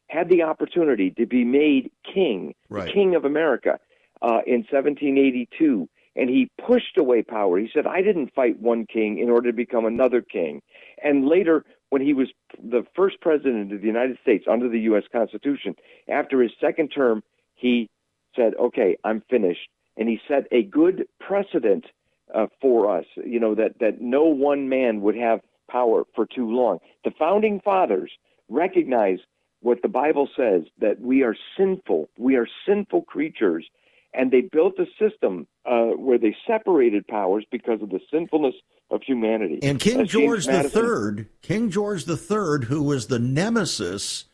had 0.08 0.30
the 0.30 0.44
opportunity 0.44 1.12
to 1.12 1.26
be 1.26 1.44
made 1.44 1.92
king, 2.14 2.56
Right. 2.70 2.94
king 2.94 3.14
of 3.16 3.26
America, 3.26 3.78
uh, 4.22 4.40
in 4.48 4.64
1782, 4.72 5.90
and 6.16 6.30
he 6.30 6.50
pushed 6.66 6.98
away 6.98 7.24
power. 7.24 7.60
He 7.60 7.70
said, 7.74 7.86
"I 7.86 8.02
didn't 8.02 8.34
fight 8.34 8.58
one 8.58 8.86
king 8.86 9.18
in 9.18 9.30
order 9.30 9.52
to 9.52 9.56
become 9.56 9.86
another 9.86 10.22
king." 10.22 10.62
And 11.04 11.28
later, 11.28 11.66
when 11.90 12.02
he 12.02 12.14
was 12.14 12.28
the 12.62 12.84
first 12.96 13.22
president 13.22 13.72
of 13.72 13.82
the 13.82 13.88
United 13.88 14.18
States 14.22 14.46
under 14.50 14.70
the 14.70 14.80
U.S. 14.82 15.04
Constitution, 15.12 15.76
after 16.10 16.42
his 16.42 16.52
second 16.60 16.90
term, 16.90 17.24
he 17.56 17.90
said, 18.36 18.54
"Okay, 18.60 18.98
I'm 19.04 19.22
finished," 19.30 19.70
and 19.96 20.10
he 20.10 20.20
set 20.28 20.48
a 20.52 20.64
good 20.64 21.08
precedent 21.20 21.86
uh, 22.34 22.48
for 22.62 22.96
us. 22.98 23.06
You 23.16 23.40
know 23.40 23.56
that 23.56 23.80
that 23.80 24.02
no 24.02 24.24
one 24.24 24.70
man 24.70 25.02
would 25.02 25.16
have 25.16 25.42
power 25.70 26.04
for 26.16 26.26
too 26.26 26.50
long. 26.50 26.80
The 27.04 27.12
founding 27.18 27.62
fathers 27.62 28.12
recognized 28.50 29.24
what 29.62 29.82
the 29.82 29.88
Bible 29.88 30.30
says 30.36 30.64
that 30.80 31.00
we 31.02 31.24
are 31.24 31.36
sinful, 31.58 32.10
we 32.18 32.36
are 32.36 32.48
sinful 32.66 33.04
creatures, 33.04 33.66
and 34.14 34.32
they 34.32 34.42
built 34.42 34.76
a 34.80 34.86
system 35.00 35.48
uh, 35.66 35.88
where 35.96 36.18
they 36.18 36.36
separated 36.46 37.08
powers 37.08 37.46
because 37.52 37.82
of 37.82 37.90
the 37.90 38.00
sinfulness 38.12 38.56
of 38.90 39.04
humanity. 39.04 39.60
And 39.62 39.80
King 39.80 40.06
James 40.06 40.46
George 40.46 40.46
Third, 40.72 41.28
King 41.42 41.70
George 41.70 42.06
the 42.06 42.18
Third, 42.18 42.66
who 42.66 42.84
was 42.84 43.08
the 43.08 43.20
nemesis, 43.20 44.26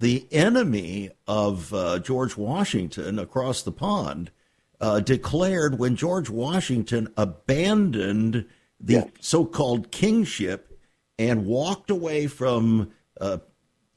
the 0.00 0.26
enemy 0.32 1.10
of 1.26 1.72
uh, 1.72 1.98
George 2.00 2.36
Washington 2.36 3.18
across 3.18 3.62
the 3.62 3.72
pond, 3.72 4.30
uh, 4.80 4.98
declared 5.00 5.78
when 5.78 5.94
George 5.94 6.28
Washington 6.28 7.08
abandoned 7.16 8.46
the 8.80 8.94
Yes. 8.94 9.08
so-called 9.20 9.92
kingship 9.92 10.76
and 11.18 11.46
walked 11.46 11.88
away 11.90 12.26
from 12.26 12.90
uh, 13.20 13.38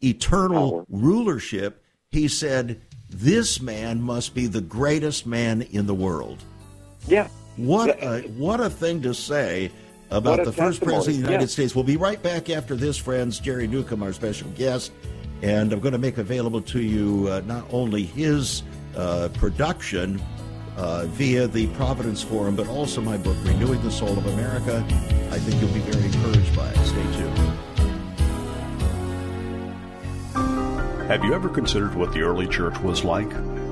eternal 0.04 0.72
Power. 0.72 0.86
rulership, 0.90 1.84
he 2.12 2.28
said, 2.28 2.80
"This 3.10 3.60
man 3.60 4.02
must 4.04 4.36
be 4.36 4.46
the 4.46 4.62
greatest 4.62 5.26
man 5.26 5.64
in 5.64 5.88
the 5.88 5.96
world." 5.96 6.44
Yeah. 7.08 7.28
What 7.58 7.98
a 8.04 8.22
what 8.38 8.60
a 8.60 8.70
thing 8.70 9.02
to 9.04 9.14
say 9.16 9.72
about 10.16 10.40
What 10.40 10.42
a 10.42 10.46
the 10.46 10.52
first 10.54 10.80
testimony, 10.80 10.96
president 10.96 11.18
of 11.18 11.24
the 11.24 11.28
United 11.32 11.44
yeah. 11.44 11.48
States. 11.48 11.76
We'll 11.76 11.84
be 11.84 11.98
right 11.98 12.22
back 12.22 12.50
after 12.50 12.76
this, 12.76 12.98
friends. 12.98 13.40
Jerry 13.40 13.68
Newcombe, 13.68 14.02
our 14.02 14.14
special 14.14 14.50
guest, 14.52 14.94
and 15.42 15.74
I'm 15.74 15.82
going 15.82 15.92
to 15.92 15.98
make 15.98 16.18
available 16.18 16.62
to 16.62 16.82
you 16.82 17.28
uh, 17.30 17.42
not 17.46 17.66
only 17.72 18.04
his 18.04 18.64
uh, 18.96 19.30
production 19.34 20.22
uh, 20.78 21.06
via 21.08 21.48
the 21.48 21.68
Providence 21.68 22.22
Forum, 22.22 22.56
but 22.56 22.68
also 22.68 23.02
my 23.02 23.18
book, 23.18 23.36
Renewing 23.44 23.82
the 23.82 23.92
Soul 23.92 24.18
of 24.18 24.26
America. 24.28 24.84
I 25.32 25.40
think 25.40 25.62
you'll 25.62 25.74
be 25.74 25.80
very 25.82 26.06
encouraged 26.06 26.56
by 26.56 26.70
it. 26.70 26.78
Stay 26.86 27.04
tuned. 27.18 27.38
Have 31.10 31.24
you 31.24 31.34
ever 31.34 31.50
considered 31.50 31.94
what 31.94 32.14
the 32.14 32.22
early 32.22 32.48
church 32.48 32.80
was 32.80 33.04
like? 33.04 33.32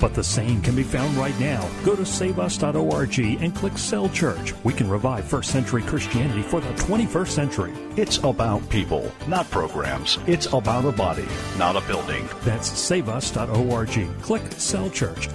But 0.00 0.14
the 0.14 0.24
same 0.24 0.62
can 0.62 0.74
be 0.74 0.82
found 0.82 1.14
right 1.16 1.38
now. 1.38 1.68
Go 1.84 1.94
to 1.94 2.02
saveus.org 2.02 3.18
and 3.18 3.54
click 3.54 3.76
Cell 3.78 4.08
Church. 4.08 4.54
We 4.64 4.72
can 4.72 4.88
revive 4.88 5.26
first 5.26 5.50
century 5.50 5.82
Christianity 5.82 6.42
for 6.42 6.60
the 6.60 6.72
21st 6.72 7.28
century. 7.28 7.72
It's 7.96 8.16
about 8.18 8.68
people, 8.70 9.12
not 9.28 9.50
programs. 9.50 10.18
It's 10.26 10.46
about 10.46 10.86
a 10.86 10.92
body, 10.92 11.28
not 11.58 11.76
a 11.76 11.82
building. 11.82 12.28
That's 12.42 12.70
saveus.org. 12.70 14.22
Click 14.22 14.42
Cell 14.52 14.90
Church. 14.90 15.28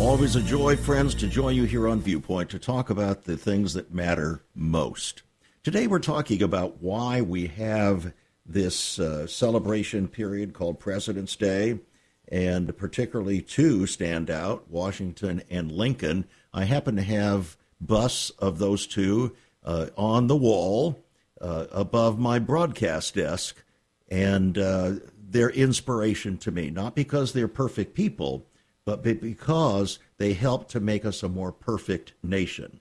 Always 0.00 0.36
a 0.36 0.42
joy, 0.42 0.76
friends, 0.76 1.14
to 1.16 1.26
join 1.26 1.56
you 1.56 1.64
here 1.64 1.88
on 1.88 2.00
Viewpoint 2.00 2.50
to 2.50 2.58
talk 2.60 2.88
about 2.88 3.24
the 3.24 3.36
things 3.36 3.74
that 3.74 3.92
matter 3.92 4.44
most. 4.54 5.22
Today 5.68 5.86
we're 5.86 5.98
talking 5.98 6.42
about 6.42 6.80
why 6.80 7.20
we 7.20 7.48
have 7.48 8.14
this 8.46 8.98
uh, 8.98 9.26
celebration 9.26 10.08
period 10.08 10.54
called 10.54 10.80
President's 10.80 11.36
Day, 11.36 11.78
and 12.26 12.74
particularly 12.74 13.42
two 13.42 13.84
stand 13.86 14.30
out 14.30 14.70
Washington 14.70 15.42
and 15.50 15.70
Lincoln. 15.70 16.24
I 16.54 16.64
happen 16.64 16.96
to 16.96 17.02
have 17.02 17.58
busts 17.82 18.30
of 18.38 18.58
those 18.58 18.86
two 18.86 19.36
uh, 19.62 19.88
on 19.94 20.26
the 20.26 20.38
wall 20.38 21.04
uh, 21.38 21.66
above 21.70 22.18
my 22.18 22.38
broadcast 22.38 23.16
desk, 23.16 23.62
and 24.08 24.56
uh, 24.56 24.92
they're 25.18 25.50
inspiration 25.50 26.38
to 26.38 26.50
me, 26.50 26.70
not 26.70 26.94
because 26.94 27.34
they're 27.34 27.46
perfect 27.46 27.92
people, 27.92 28.46
but 28.86 29.02
because 29.02 29.98
they 30.16 30.32
help 30.32 30.70
to 30.70 30.80
make 30.80 31.04
us 31.04 31.22
a 31.22 31.28
more 31.28 31.52
perfect 31.52 32.14
nation. 32.22 32.80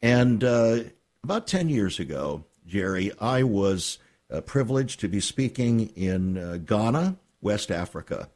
And 0.00 0.44
uh, 0.44 0.84
about 1.24 1.46
10 1.46 1.68
years 1.68 1.98
ago, 1.98 2.44
Jerry, 2.66 3.12
I 3.20 3.42
was 3.42 3.98
uh, 4.30 4.40
privileged 4.40 5.00
to 5.00 5.08
be 5.08 5.20
speaking 5.20 5.88
in 5.96 6.38
uh, 6.38 6.58
Ghana, 6.58 7.16
West 7.40 7.70
Africa. 7.70 8.28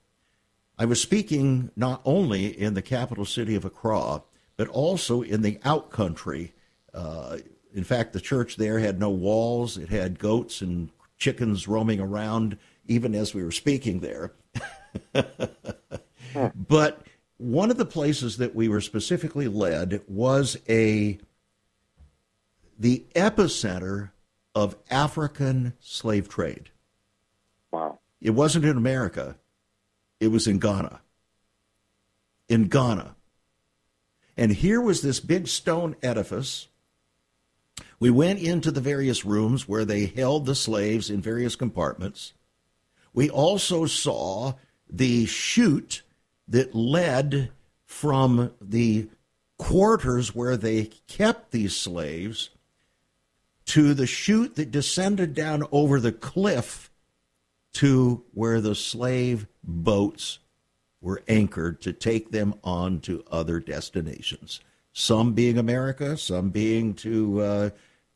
I 0.78 0.84
was 0.84 1.00
speaking 1.00 1.70
not 1.76 2.00
only 2.04 2.46
in 2.46 2.74
the 2.74 2.82
capital 2.82 3.24
city 3.24 3.54
of 3.54 3.64
Accra, 3.64 4.22
but 4.56 4.68
also 4.68 5.22
in 5.22 5.42
the 5.42 5.56
outcountry. 5.64 6.52
Uh, 6.92 7.38
in 7.72 7.84
fact, 7.84 8.12
the 8.12 8.20
church 8.20 8.56
there 8.56 8.78
had 8.78 8.98
no 8.98 9.10
walls, 9.10 9.76
it 9.76 9.88
had 9.88 10.18
goats 10.18 10.60
and 10.60 10.90
chickens 11.16 11.68
roaming 11.68 12.00
around, 12.00 12.58
even 12.86 13.14
as 13.14 13.34
we 13.34 13.42
were 13.42 13.52
speaking 13.52 14.00
there. 14.00 14.32
But 16.54 17.06
one 17.36 17.70
of 17.70 17.76
the 17.76 17.84
places 17.84 18.38
that 18.38 18.54
we 18.54 18.68
were 18.68 18.80
specifically 18.80 19.48
led 19.48 20.02
was 20.08 20.56
a 20.68 21.18
the 22.78 23.04
epicenter 23.14 24.10
of 24.54 24.76
African 24.90 25.74
slave 25.80 26.28
trade. 26.28 26.70
Wow. 27.70 27.98
It 28.20 28.30
wasn't 28.30 28.64
in 28.64 28.76
America. 28.76 29.36
It 30.20 30.28
was 30.28 30.46
in 30.46 30.58
Ghana. 30.58 31.00
In 32.48 32.68
Ghana. 32.68 33.16
And 34.36 34.52
here 34.52 34.80
was 34.80 35.02
this 35.02 35.20
big 35.20 35.48
stone 35.48 35.96
edifice. 36.02 36.68
We 37.98 38.10
went 38.10 38.40
into 38.40 38.70
the 38.70 38.80
various 38.80 39.24
rooms 39.24 39.68
where 39.68 39.84
they 39.84 40.06
held 40.06 40.46
the 40.46 40.54
slaves 40.54 41.10
in 41.10 41.20
various 41.20 41.56
compartments. 41.56 42.32
We 43.12 43.30
also 43.30 43.86
saw 43.86 44.54
the 44.88 45.26
chute 45.26 46.02
that 46.48 46.74
led 46.74 47.50
from 47.84 48.52
the 48.60 49.08
quarters 49.58 50.34
where 50.34 50.56
they 50.56 50.90
kept 51.06 51.52
these 51.52 51.76
slaves 51.76 52.50
to 53.66 53.94
the 53.94 54.06
chute 54.06 54.56
that 54.56 54.70
descended 54.70 55.34
down 55.34 55.64
over 55.72 56.00
the 56.00 56.12
cliff 56.12 56.90
to 57.74 58.22
where 58.32 58.60
the 58.60 58.74
slave 58.74 59.46
boats 59.62 60.38
were 61.00 61.22
anchored 61.28 61.80
to 61.82 61.92
take 61.92 62.30
them 62.30 62.54
on 62.62 63.00
to 63.00 63.24
other 63.30 63.60
destinations. 63.60 64.60
Some 64.92 65.32
being 65.32 65.58
America, 65.58 66.16
some 66.16 66.50
being 66.50 66.94
to 66.94 67.40
uh, 67.40 67.70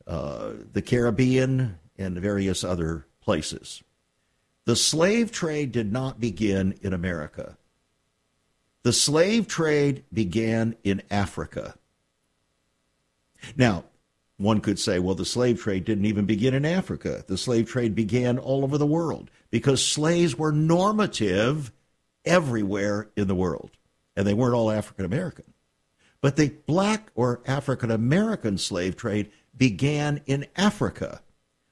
uh, 0.07 0.53
the 0.73 0.83
Caribbean 0.83 1.79
and 1.99 2.17
various 2.19 2.63
other 2.63 3.07
places. 3.21 3.83
The 4.65 4.77
slave 4.77 5.33
trade 5.33 5.73
did 5.73 5.93
not 5.93 6.21
begin 6.21 6.79
in 6.83 6.93
America. 6.93 7.59
The 8.85 8.93
slave 8.93 9.49
trade 9.49 10.05
began 10.13 10.77
in 10.85 11.03
Africa. 11.11 11.75
Now, 13.57 13.85
one 14.39 14.61
could 14.61 14.79
say, 14.79 15.01
well, 15.01 15.17
the 15.17 15.25
slave 15.25 15.61
trade 15.61 15.85
didn't 15.85 16.07
even 16.07 16.25
begin 16.25 16.55
in 16.55 16.65
Africa. 16.65 17.25
The 17.27 17.37
slave 17.37 17.69
trade 17.69 17.95
began 17.95 18.39
all 18.39 18.63
over 18.63 18.79
the 18.79 18.87
world 18.87 19.31
because 19.51 19.85
slaves 19.85 20.39
were 20.39 20.53
normative 20.53 21.73
everywhere 22.25 23.11
in 23.17 23.27
the 23.27 23.35
world. 23.35 23.71
And 24.17 24.27
they 24.27 24.35
weren't 24.35 24.55
all 24.55 24.71
African 24.71 25.05
American. 25.05 25.53
But 26.21 26.37
the 26.37 26.55
black 26.67 27.11
or 27.15 27.43
African 27.47 27.91
American 27.91 28.59
slave 28.59 28.97
trade 28.97 29.31
began 29.57 30.21
in 30.27 30.47
Africa 30.57 31.21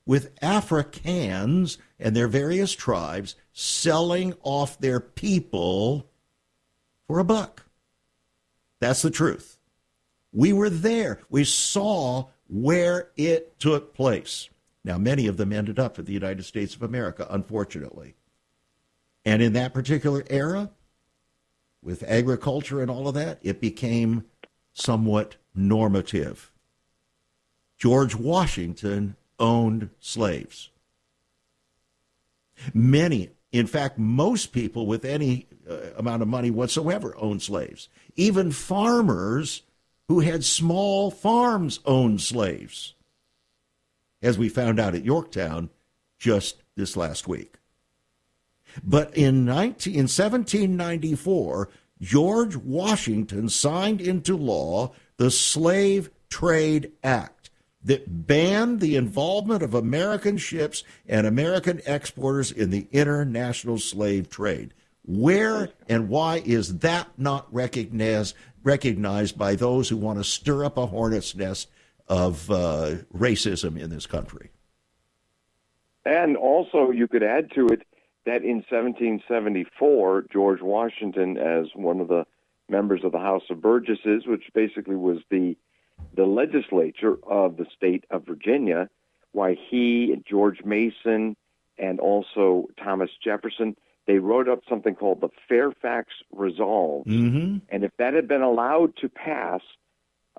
with 0.04 0.30
Africans 0.42 1.78
and 1.98 2.14
their 2.14 2.28
various 2.28 2.72
tribes 2.72 3.36
selling 3.52 4.34
off 4.42 4.78
their 4.78 5.00
people 5.00 6.08
for 7.06 7.18
a 7.20 7.24
buck. 7.24 7.66
That's 8.80 9.02
the 9.02 9.10
truth. 9.10 9.58
We 10.32 10.52
were 10.52 10.70
there. 10.70 11.20
We 11.28 11.44
saw 11.44 12.26
where 12.48 13.10
it 13.16 13.58
took 13.58 13.94
place. 13.94 14.48
Now, 14.84 14.98
many 14.98 15.26
of 15.26 15.36
them 15.36 15.52
ended 15.52 15.78
up 15.78 15.98
in 15.98 16.04
the 16.04 16.12
United 16.12 16.44
States 16.44 16.74
of 16.74 16.82
America, 16.82 17.26
unfortunately. 17.28 18.14
And 19.24 19.42
in 19.42 19.52
that 19.54 19.74
particular 19.74 20.24
era, 20.30 20.70
with 21.82 22.04
agriculture 22.04 22.80
and 22.80 22.90
all 22.90 23.08
of 23.08 23.14
that, 23.14 23.38
it 23.42 23.60
became 23.60 24.24
somewhat 24.74 25.36
normative. 25.54 26.52
George 27.78 28.14
Washington 28.14 29.16
owned 29.38 29.90
slaves. 30.00 30.70
Many, 32.72 33.30
in 33.52 33.66
fact, 33.66 33.98
most 33.98 34.52
people 34.52 34.86
with 34.86 35.04
any 35.04 35.46
uh, 35.68 35.78
amount 35.96 36.22
of 36.22 36.28
money 36.28 36.50
whatsoever 36.50 37.14
owned 37.18 37.42
slaves. 37.42 37.88
Even 38.14 38.50
farmers 38.50 39.62
who 40.08 40.20
had 40.20 40.44
small 40.44 41.10
farms 41.10 41.80
owned 41.84 42.20
slaves, 42.20 42.94
as 44.22 44.38
we 44.38 44.48
found 44.48 44.78
out 44.78 44.94
at 44.94 45.04
Yorktown 45.04 45.70
just 46.18 46.62
this 46.76 46.96
last 46.96 47.26
week. 47.26 47.54
But 48.84 49.16
in, 49.16 49.44
19, 49.44 49.94
in 49.94 50.00
1794, 50.02 51.68
George 52.00 52.56
Washington 52.56 53.48
signed 53.48 54.00
into 54.00 54.36
law 54.36 54.92
the 55.16 55.30
Slave 55.30 56.10
Trade 56.28 56.92
Act 57.02 57.50
that 57.82 58.26
banned 58.26 58.80
the 58.80 58.96
involvement 58.96 59.62
of 59.62 59.72
American 59.72 60.36
ships 60.36 60.82
and 61.08 61.26
American 61.26 61.80
exporters 61.86 62.50
in 62.50 62.70
the 62.70 62.86
international 62.92 63.78
slave 63.78 64.28
trade. 64.28 64.74
Where 65.04 65.70
and 65.88 66.08
why 66.08 66.42
is 66.44 66.78
that 66.78 67.08
not 67.16 67.46
recognized 67.54 68.34
recognized 68.66 69.38
by 69.38 69.54
those 69.54 69.88
who 69.88 69.96
want 69.96 70.18
to 70.18 70.24
stir 70.24 70.64
up 70.64 70.76
a 70.76 70.86
hornet's 70.86 71.34
nest 71.34 71.70
of 72.08 72.50
uh, 72.50 72.96
racism 73.16 73.80
in 73.80 73.88
this 73.88 74.06
country? 74.06 74.50
And 76.04 76.36
also, 76.36 76.90
you 76.90 77.08
could 77.08 77.22
add 77.22 77.50
to 77.52 77.68
it 77.68 77.82
that 78.26 78.42
in 78.42 78.56
1774, 78.68 80.26
George 80.32 80.60
Washington, 80.60 81.38
as 81.38 81.66
one 81.74 82.00
of 82.00 82.08
the 82.08 82.26
members 82.68 83.02
of 83.04 83.12
the 83.12 83.18
House 83.18 83.44
of 83.50 83.62
Burgesses, 83.62 84.26
which 84.26 84.44
basically 84.52 84.96
was 84.96 85.18
the 85.30 85.56
the 86.14 86.26
legislature 86.26 87.16
of 87.26 87.56
the 87.56 87.64
state 87.74 88.04
of 88.10 88.26
Virginia, 88.26 88.90
why 89.32 89.56
he, 89.70 90.14
George 90.28 90.62
Mason, 90.62 91.36
and 91.78 92.00
also 92.00 92.66
Thomas 92.82 93.08
Jefferson 93.24 93.76
they 94.06 94.18
wrote 94.18 94.48
up 94.48 94.60
something 94.68 94.94
called 94.94 95.20
the 95.20 95.28
Fairfax 95.48 96.12
Resolve. 96.32 97.06
Mm-hmm. 97.06 97.58
And 97.68 97.84
if 97.84 97.92
that 97.98 98.14
had 98.14 98.28
been 98.28 98.42
allowed 98.42 98.96
to 98.98 99.08
pass, 99.08 99.60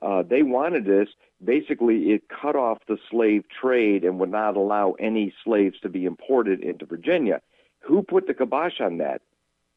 uh, 0.02 0.24
they 0.24 0.44
wanted 0.44 0.86
this. 0.86 1.10
Basically, 1.44 2.12
it 2.12 2.24
cut 2.30 2.56
off 2.56 2.80
the 2.88 2.98
slave 3.10 3.44
trade 3.50 4.04
and 4.04 4.20
would 4.20 4.32
not 4.32 4.56
allow 4.56 4.94
any 5.00 5.34
slaves 5.44 5.80
to 5.82 5.90
be 5.90 6.06
imported 6.06 6.62
into 6.62 6.86
Virginia. 6.86 7.42
Who 7.82 8.04
put 8.04 8.28
the 8.28 8.34
kibosh 8.34 8.80
on 8.80 8.98
that? 8.98 9.22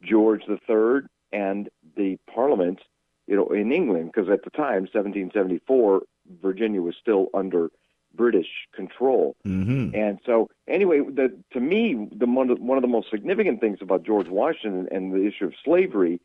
George 0.03 0.43
III 0.49 1.03
and 1.33 1.69
the 1.97 2.19
Parliament, 2.33 2.81
you 3.27 3.37
know, 3.37 3.49
in 3.49 3.73
England, 3.73 4.13
because 4.13 4.31
at 4.31 4.45
the 4.45 4.51
time, 4.51 4.89
1774, 4.93 6.03
Virginia 6.43 6.81
was 6.81 6.95
still 7.01 7.29
under 7.35 7.71
British 8.15 8.49
control. 8.75 9.37
Mm-hmm. 9.47 9.95
And 9.95 10.19
so, 10.27 10.51
anyway, 10.69 11.01
the, 11.01 11.37
to 11.53 11.61
me, 11.61 12.09
the 12.13 12.27
one 12.27 12.51
of, 12.51 12.59
one 12.59 12.79
of 12.79 12.83
the 12.83 12.89
most 12.89 13.11
significant 13.11 13.61
things 13.61 13.79
about 13.81 14.05
George 14.05 14.29
Washington 14.29 14.89
and 14.91 15.13
the 15.13 15.27
issue 15.27 15.47
of 15.47 15.55
slavery 15.65 16.21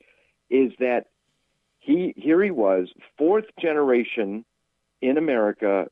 is 0.50 0.72
that 0.80 1.08
he 1.80 2.14
here 2.18 2.42
he 2.44 2.52
was, 2.52 2.90
fourth 3.18 3.46
generation 3.60 4.44
in 5.02 5.18
America, 5.18 5.88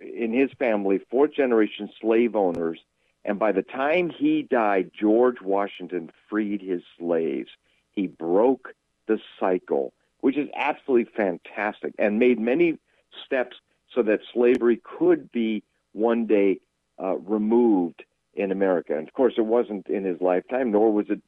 in 0.00 0.32
his 0.32 0.50
family, 0.58 0.98
fourth 1.10 1.32
generation 1.32 1.90
slave 2.00 2.34
owners, 2.34 2.78
and 3.24 3.38
by 3.38 3.52
the 3.52 3.62
time 3.62 4.08
he 4.08 4.42
died, 4.42 4.90
George 4.98 5.42
Washington 5.42 6.10
freed 6.28 6.62
his 6.62 6.82
slaves. 6.98 7.50
He 7.90 8.06
broke 8.06 8.74
the 9.06 9.18
cycle, 9.38 9.92
which 10.20 10.36
is 10.36 10.48
absolutely 10.54 11.12
fantastic, 11.12 11.92
and 11.98 12.18
made 12.18 12.38
many 12.38 12.78
steps 13.24 13.56
so 13.96 14.02
that 14.02 14.20
slavery 14.32 14.80
could 14.84 15.32
be 15.32 15.64
one 15.92 16.26
day 16.26 16.60
uh, 17.02 17.16
removed 17.16 18.04
in 18.34 18.52
America. 18.52 18.96
And 18.96 19.08
of 19.08 19.14
course, 19.14 19.34
it 19.38 19.46
wasn't 19.46 19.88
in 19.88 20.04
his 20.04 20.20
lifetime, 20.20 20.70
nor 20.70 20.92
was 20.92 21.06
it 21.08 21.20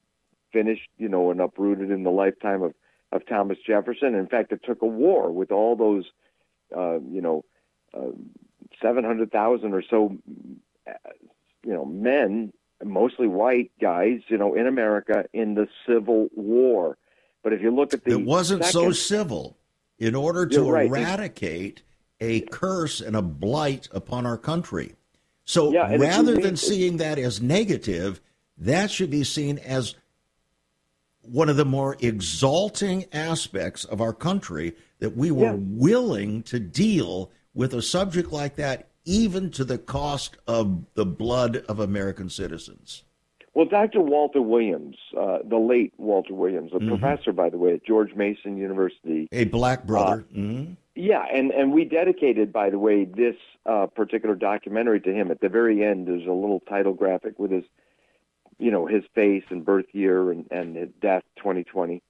finished, 0.53 0.89
you 0.99 1.09
know, 1.09 1.31
and 1.31 1.41
uprooted 1.41 1.91
in 1.91 2.05
the 2.05 2.11
lifetime 2.11 2.63
of, 2.63 2.75
of 3.11 3.27
Thomas 3.27 3.59
Jefferson. 3.67 4.15
In 4.15 4.27
fact, 4.27 4.53
it 4.53 4.61
took 4.63 4.83
a 4.83 4.87
war 4.87 5.33
with 5.33 5.51
all 5.51 5.75
those, 5.75 6.05
uh, 6.77 7.01
you 7.01 7.23
know, 7.23 7.45
uh, 7.95 8.13
700,000 8.83 9.73
or 9.73 9.83
so, 9.83 10.17
you 11.65 11.73
know, 11.73 11.87
men 11.87 12.53
mostly 12.85 13.27
white 13.27 13.73
guys, 13.81 14.21
you 14.29 14.39
know, 14.39 14.55
in 14.55 14.67
America 14.67 15.25
in 15.33 15.55
the 15.55 15.67
Civil 15.87 16.29
War. 16.37 16.97
But 17.43 17.53
if 17.53 17.63
you 17.63 17.75
look 17.75 17.95
at 17.95 18.05
the 18.05 18.13
it 18.13 18.25
wasn't 18.25 18.65
second, 18.65 18.81
so 18.81 18.93
civil. 18.93 19.57
In 19.99 20.15
order 20.15 20.47
to 20.47 20.71
right. 20.71 20.87
eradicate 20.87 21.83
a 22.21 22.41
curse 22.41 23.01
and 23.01 23.17
a 23.17 23.23
blight 23.23 23.89
upon 23.93 24.27
our 24.27 24.39
country. 24.39 24.95
So 25.45 25.73
yeah, 25.73 25.97
rather 25.97 26.37
than 26.37 26.57
seeing 26.57 26.99
that 26.99 27.19
as 27.19 27.41
negative, 27.41 28.21
that 28.59 28.91
should 28.91 29.11
be 29.11 29.25
seen 29.25 29.59
as 29.59 29.95
one 31.23 31.49
of 31.49 31.57
the 31.57 31.65
more 31.65 31.97
exalting 32.01 33.07
aspects 33.13 33.85
of 33.85 34.01
our 34.01 34.13
country 34.13 34.75
that 34.99 35.17
we 35.17 35.31
were 35.31 35.47
yeah. 35.47 35.57
willing 35.57 36.43
to 36.45 36.59
deal 36.59 37.31
with 37.55 37.75
a 37.75 37.83
subject 37.83 38.33
like 38.33 38.57
that, 38.57 38.89
even 39.05 39.51
to 39.51 39.65
the 39.65 39.79
cost 39.79 40.37
of 40.47 40.85
the 40.95 41.07
blood 41.07 41.57
of 41.69 41.81
American 41.81 42.29
citizens. 42.29 43.05
Well, 43.59 43.67
Dr. 43.67 44.01
Walter 44.01 44.41
Williams, 44.41 44.95
uh, 45.19 45.39
the 45.45 45.57
late 45.57 45.93
Walter 45.99 46.33
Williams, 46.33 46.71
a 46.73 46.77
mm-hmm. 46.77 46.97
professor, 46.97 47.33
by 47.33 47.51
the 47.51 47.59
way, 47.59 47.73
at 47.73 47.85
George 47.85 48.15
Mason 48.15 48.57
University, 48.57 49.27
a 49.33 49.47
black 49.47 49.83
brother. 49.83 50.25
Uh, 50.33 50.39
mm-hmm. 50.39 50.75
Yeah, 50.95 51.25
and, 51.25 51.51
and 51.51 51.73
we 51.73 51.85
dedicated, 51.85 52.53
by 52.53 52.71
the 52.71 52.79
way, 52.79 53.05
this 53.05 53.35
uh, 53.67 53.87
particular 53.87 54.37
documentary 54.37 55.01
to 55.01 55.13
him. 55.13 55.33
At 55.33 55.41
the 55.41 55.49
very 55.49 55.85
end, 55.85 56.07
there's 56.07 56.25
a 56.29 56.31
little 56.31 56.61
title 56.69 56.93
graphic 56.93 57.37
with 57.41 57.51
his, 57.51 57.65
you 58.61 58.71
know, 58.71 58.87
his 58.87 59.03
face 59.13 59.43
and 59.51 59.65
birth 59.65 59.87
year 59.91 60.31
and, 60.31 60.47
and 60.53 60.77
his 60.77 60.91
death, 61.03 61.25
2020. 61.39 62.01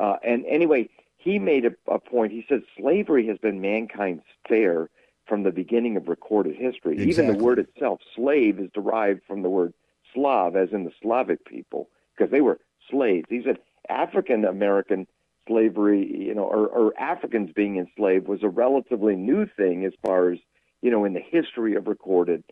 Uh, 0.00 0.16
and 0.24 0.46
anyway, 0.46 0.88
he 1.18 1.38
made 1.38 1.66
a, 1.66 1.72
a 1.92 1.98
point. 1.98 2.32
He 2.32 2.46
said 2.48 2.62
slavery 2.74 3.26
has 3.26 3.36
been 3.36 3.60
mankind's 3.60 4.24
fare 4.48 4.88
from 5.26 5.42
the 5.42 5.52
beginning 5.52 5.98
of 5.98 6.08
recorded 6.08 6.56
history. 6.56 6.94
Exactly. 6.94 7.10
Even 7.10 7.36
the 7.36 7.44
word 7.44 7.58
itself, 7.58 8.00
slave, 8.14 8.58
is 8.58 8.70
derived 8.72 9.20
from 9.28 9.42
the 9.42 9.50
word 9.50 9.74
Slav, 10.16 10.56
as 10.56 10.70
in 10.72 10.84
the 10.84 10.90
Slavic 11.00 11.44
people, 11.44 11.88
because 12.16 12.32
they 12.32 12.40
were 12.40 12.58
slaves. 12.90 13.26
He 13.28 13.42
said 13.44 13.58
African 13.88 14.44
American 14.44 15.06
slavery, 15.46 16.04
you 16.26 16.34
know, 16.34 16.42
or, 16.42 16.66
or 16.66 16.98
Africans 16.98 17.50
being 17.54 17.76
enslaved 17.76 18.26
was 18.26 18.42
a 18.42 18.48
relatively 18.48 19.14
new 19.14 19.46
thing 19.46 19.84
as 19.84 19.92
far 20.04 20.30
as, 20.30 20.38
you 20.82 20.90
know, 20.90 21.04
in 21.04 21.12
the 21.12 21.20
history 21.20 21.76
of 21.76 21.86
recorded 21.86 22.42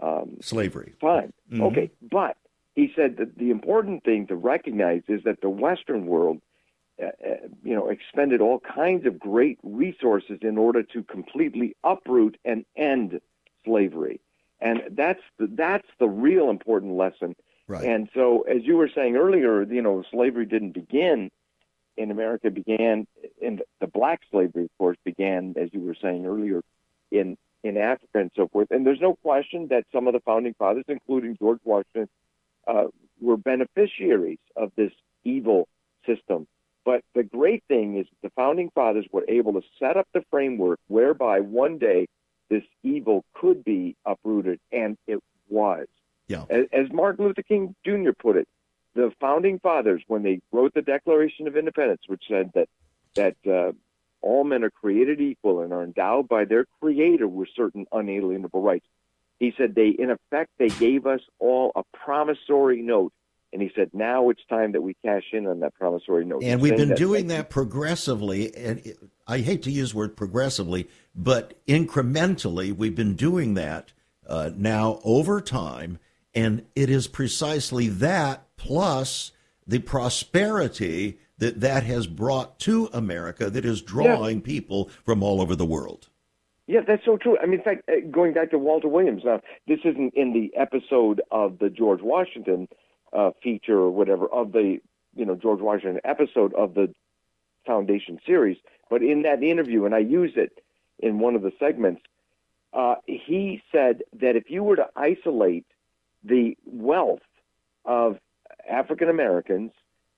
um, 0.00 0.38
slavery. 0.40 0.94
Fine. 1.00 1.34
Mm-hmm. 1.52 1.62
Okay. 1.64 1.90
But 2.10 2.38
he 2.74 2.90
said 2.96 3.16
that 3.18 3.36
the 3.36 3.50
important 3.50 4.04
thing 4.04 4.28
to 4.28 4.36
recognize 4.36 5.02
is 5.08 5.24
that 5.24 5.42
the 5.42 5.50
Western 5.50 6.06
world 6.06 6.40
uh, 7.00 7.06
uh, 7.06 7.34
you 7.62 7.76
know, 7.76 7.88
expended 7.88 8.40
all 8.40 8.58
kinds 8.60 9.06
of 9.06 9.20
great 9.20 9.56
resources 9.62 10.38
in 10.42 10.58
order 10.58 10.82
to 10.82 11.04
completely 11.04 11.76
uproot 11.84 12.36
and 12.44 12.64
end 12.76 13.20
slavery. 13.64 14.20
And 14.60 14.82
that's 14.90 15.22
the, 15.38 15.46
that's 15.46 15.86
the 15.98 16.08
real 16.08 16.50
important 16.50 16.94
lesson. 16.94 17.36
Right. 17.66 17.84
And 17.84 18.08
so, 18.14 18.42
as 18.42 18.64
you 18.64 18.76
were 18.76 18.90
saying 18.92 19.16
earlier, 19.16 19.62
you 19.62 19.82
know, 19.82 20.02
slavery 20.10 20.46
didn't 20.46 20.72
begin 20.72 21.30
in 21.96 22.10
America. 22.10 22.50
Began 22.50 23.06
in 23.40 23.60
the 23.80 23.86
black 23.86 24.20
slavery, 24.30 24.64
of 24.64 24.70
course, 24.78 24.96
began 25.04 25.54
as 25.56 25.68
you 25.72 25.80
were 25.80 25.96
saying 26.00 26.26
earlier 26.26 26.62
in 27.10 27.36
in 27.62 27.76
Africa 27.76 28.18
and 28.20 28.30
so 28.34 28.48
forth. 28.48 28.68
And 28.70 28.86
there's 28.86 29.00
no 29.00 29.14
question 29.16 29.68
that 29.68 29.84
some 29.92 30.06
of 30.06 30.14
the 30.14 30.20
founding 30.20 30.54
fathers, 30.54 30.84
including 30.88 31.36
George 31.36 31.60
Washington, 31.64 32.08
uh, 32.66 32.86
were 33.20 33.36
beneficiaries 33.36 34.38
of 34.56 34.72
this 34.76 34.92
evil 35.24 35.68
system 36.06 36.46
but 36.88 37.02
the 37.14 37.22
great 37.22 37.62
thing 37.68 37.98
is 37.98 38.06
the 38.22 38.30
founding 38.30 38.70
fathers 38.70 39.04
were 39.12 39.26
able 39.28 39.52
to 39.52 39.60
set 39.78 39.98
up 39.98 40.08
the 40.14 40.24
framework 40.30 40.80
whereby 40.88 41.38
one 41.40 41.76
day 41.76 42.08
this 42.48 42.64
evil 42.82 43.24
could 43.34 43.64
be 43.64 43.96
uprooted, 44.04 44.60
and 44.72 44.96
it 45.06 45.22
was. 45.48 45.86
Yeah. 46.28 46.44
As, 46.50 46.66
as 46.72 46.92
Martin 46.92 47.26
Luther 47.26 47.42
King 47.42 47.74
Jr. 47.84 48.10
put 48.18 48.36
it, 48.36 48.48
the 48.94 49.12
founding 49.20 49.58
fathers, 49.58 50.02
when 50.08 50.22
they 50.22 50.40
wrote 50.52 50.74
the 50.74 50.82
Declaration 50.82 51.46
of 51.46 51.56
Independence, 51.56 52.02
which 52.06 52.22
said 52.28 52.50
that 52.54 52.68
that 53.14 53.36
uh, 53.46 53.72
all 54.20 54.44
men 54.44 54.64
are 54.64 54.70
created 54.70 55.20
equal 55.20 55.60
and 55.60 55.72
are 55.72 55.82
endowed 55.82 56.28
by 56.28 56.44
their 56.44 56.66
Creator 56.80 57.26
with 57.26 57.48
certain 57.54 57.86
unalienable 57.92 58.60
rights, 58.60 58.86
he 59.38 59.54
said 59.56 59.74
they, 59.74 59.88
in 59.88 60.10
effect, 60.10 60.50
they 60.58 60.68
gave 60.68 61.06
us 61.06 61.20
all 61.38 61.72
a 61.76 61.82
promissory 61.96 62.82
note 62.82 63.12
and 63.52 63.62
he 63.62 63.70
said, 63.74 63.90
now 63.92 64.28
it's 64.30 64.44
time 64.48 64.72
that 64.72 64.82
we 64.82 64.94
cash 65.04 65.24
in 65.32 65.46
on 65.46 65.60
that 65.60 65.74
promissory 65.74 66.24
note. 66.24 66.42
And 66.42 66.60
we've 66.60 66.76
been 66.76 66.90
that 66.90 66.98
doing 66.98 67.28
that 67.28 67.48
progressively. 67.48 68.54
And 68.54 68.94
I 69.26 69.38
hate 69.38 69.62
to 69.62 69.70
use 69.70 69.92
the 69.92 69.98
word 69.98 70.16
progressively, 70.16 70.88
but 71.14 71.54
incrementally, 71.66 72.76
we've 72.76 72.94
been 72.94 73.14
doing 73.14 73.54
that 73.54 73.92
uh, 74.26 74.50
now 74.54 75.00
over 75.02 75.40
time. 75.40 75.98
And 76.34 76.66
it 76.76 76.90
is 76.90 77.08
precisely 77.08 77.88
that 77.88 78.46
plus 78.56 79.32
the 79.66 79.78
prosperity 79.78 81.18
that 81.38 81.60
that 81.60 81.84
has 81.84 82.06
brought 82.06 82.58
to 82.60 82.90
America 82.92 83.48
that 83.48 83.64
is 83.64 83.80
drawing 83.80 84.38
yeah. 84.38 84.44
people 84.44 84.90
from 85.04 85.22
all 85.22 85.40
over 85.40 85.56
the 85.56 85.66
world. 85.66 86.08
Yeah, 86.66 86.80
that's 86.86 87.04
so 87.04 87.16
true. 87.16 87.38
I 87.42 87.46
mean, 87.46 87.60
in 87.60 87.64
fact, 87.64 87.88
uh, 87.88 88.06
going 88.10 88.34
back 88.34 88.50
to 88.50 88.58
Walter 88.58 88.88
Williams, 88.88 89.22
now, 89.24 89.40
this 89.66 89.78
isn't 89.84 90.12
in 90.14 90.34
the 90.34 90.54
episode 90.54 91.22
of 91.30 91.58
the 91.60 91.70
George 91.70 92.02
Washington 92.02 92.68
uh, 93.12 93.30
feature 93.42 93.78
or 93.78 93.90
whatever 93.90 94.26
of 94.26 94.52
the 94.52 94.80
you 95.14 95.24
know 95.24 95.34
George 95.34 95.60
Washington 95.60 96.00
episode 96.04 96.54
of 96.54 96.74
the 96.74 96.92
Foundation 97.66 98.18
series. 98.26 98.56
But 98.90 99.02
in 99.02 99.22
that 99.22 99.42
interview, 99.42 99.84
and 99.84 99.94
I 99.94 99.98
use 99.98 100.32
it 100.36 100.62
in 100.98 101.18
one 101.18 101.34
of 101.34 101.42
the 101.42 101.52
segments, 101.58 102.02
uh, 102.72 102.96
he 103.06 103.62
said 103.70 104.02
that 104.20 104.36
if 104.36 104.50
you 104.50 104.62
were 104.62 104.76
to 104.76 104.88
isolate 104.96 105.66
the 106.24 106.56
wealth 106.64 107.20
of 107.84 108.18
African 108.68 109.08
Americans, 109.08 109.72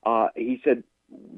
uh, 0.05 0.27
he 0.35 0.61
said 0.63 0.83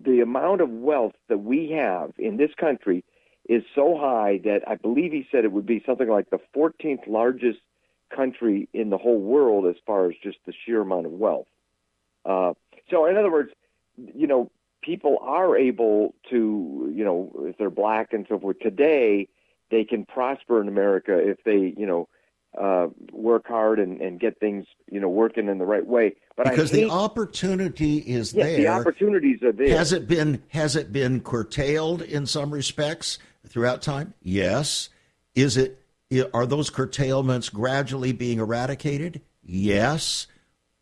the 0.05 0.21
amount 0.21 0.61
of 0.61 0.69
wealth 0.69 1.13
that 1.29 1.39
we 1.39 1.71
have 1.71 2.13
in 2.17 2.37
this 2.37 2.53
country 2.55 3.03
is 3.49 3.63
so 3.75 3.97
high 3.97 4.39
that 4.43 4.61
I 4.67 4.75
believe 4.75 5.11
he 5.11 5.27
said 5.31 5.43
it 5.43 5.51
would 5.51 5.65
be 5.65 5.83
something 5.85 6.07
like 6.07 6.29
the 6.29 6.39
14th 6.55 7.07
largest 7.07 7.59
country 8.15 8.69
in 8.73 8.89
the 8.89 8.97
whole 8.97 9.19
world 9.19 9.65
as 9.65 9.75
far 9.85 10.09
as 10.09 10.15
just 10.21 10.37
the 10.45 10.53
sheer 10.65 10.81
amount 10.81 11.05
of 11.05 11.11
wealth. 11.11 11.47
Uh, 12.25 12.53
so, 12.89 13.05
in 13.05 13.17
other 13.17 13.31
words, 13.31 13.51
you 14.15 14.27
know, 14.27 14.51
people 14.81 15.17
are 15.21 15.57
able 15.57 16.13
to, 16.29 16.91
you 16.93 17.03
know, 17.03 17.31
if 17.39 17.57
they're 17.57 17.69
black 17.69 18.13
and 18.13 18.25
so 18.29 18.39
forth 18.39 18.59
today, 18.59 19.27
they 19.71 19.83
can 19.83 20.05
prosper 20.05 20.61
in 20.61 20.67
America 20.67 21.17
if 21.17 21.43
they, 21.43 21.73
you 21.77 21.85
know, 21.85 22.07
uh, 22.59 22.87
work 23.11 23.47
hard 23.47 23.79
and, 23.79 23.99
and 23.99 24.19
get 24.19 24.39
things, 24.39 24.65
you 24.91 24.99
know, 24.99 25.09
working 25.09 25.47
in 25.47 25.57
the 25.57 25.65
right 25.65 25.85
way. 25.85 26.15
But 26.35 26.49
because 26.49 26.69
hate, 26.69 26.83
the 26.83 26.91
opportunity 26.91 27.97
is 27.97 28.33
yes, 28.33 28.45
there. 28.45 28.57
the 28.57 28.67
opportunities 28.67 29.41
are 29.41 29.51
there. 29.51 29.75
Has 29.75 29.91
it 29.91 30.07
been 30.07 30.43
has 30.49 30.75
it 30.75 30.91
been 30.91 31.21
curtailed 31.21 32.03
in 32.03 32.27
some 32.27 32.51
respects 32.51 33.17
throughout 33.47 33.81
time? 33.81 34.13
Yes. 34.21 34.89
Is 35.33 35.57
it 35.57 35.82
are 36.21 36.45
those 36.45 36.69
curtailments 36.69 37.49
gradually 37.49 38.11
being 38.11 38.39
eradicated? 38.39 39.21
Yes. 39.41 40.27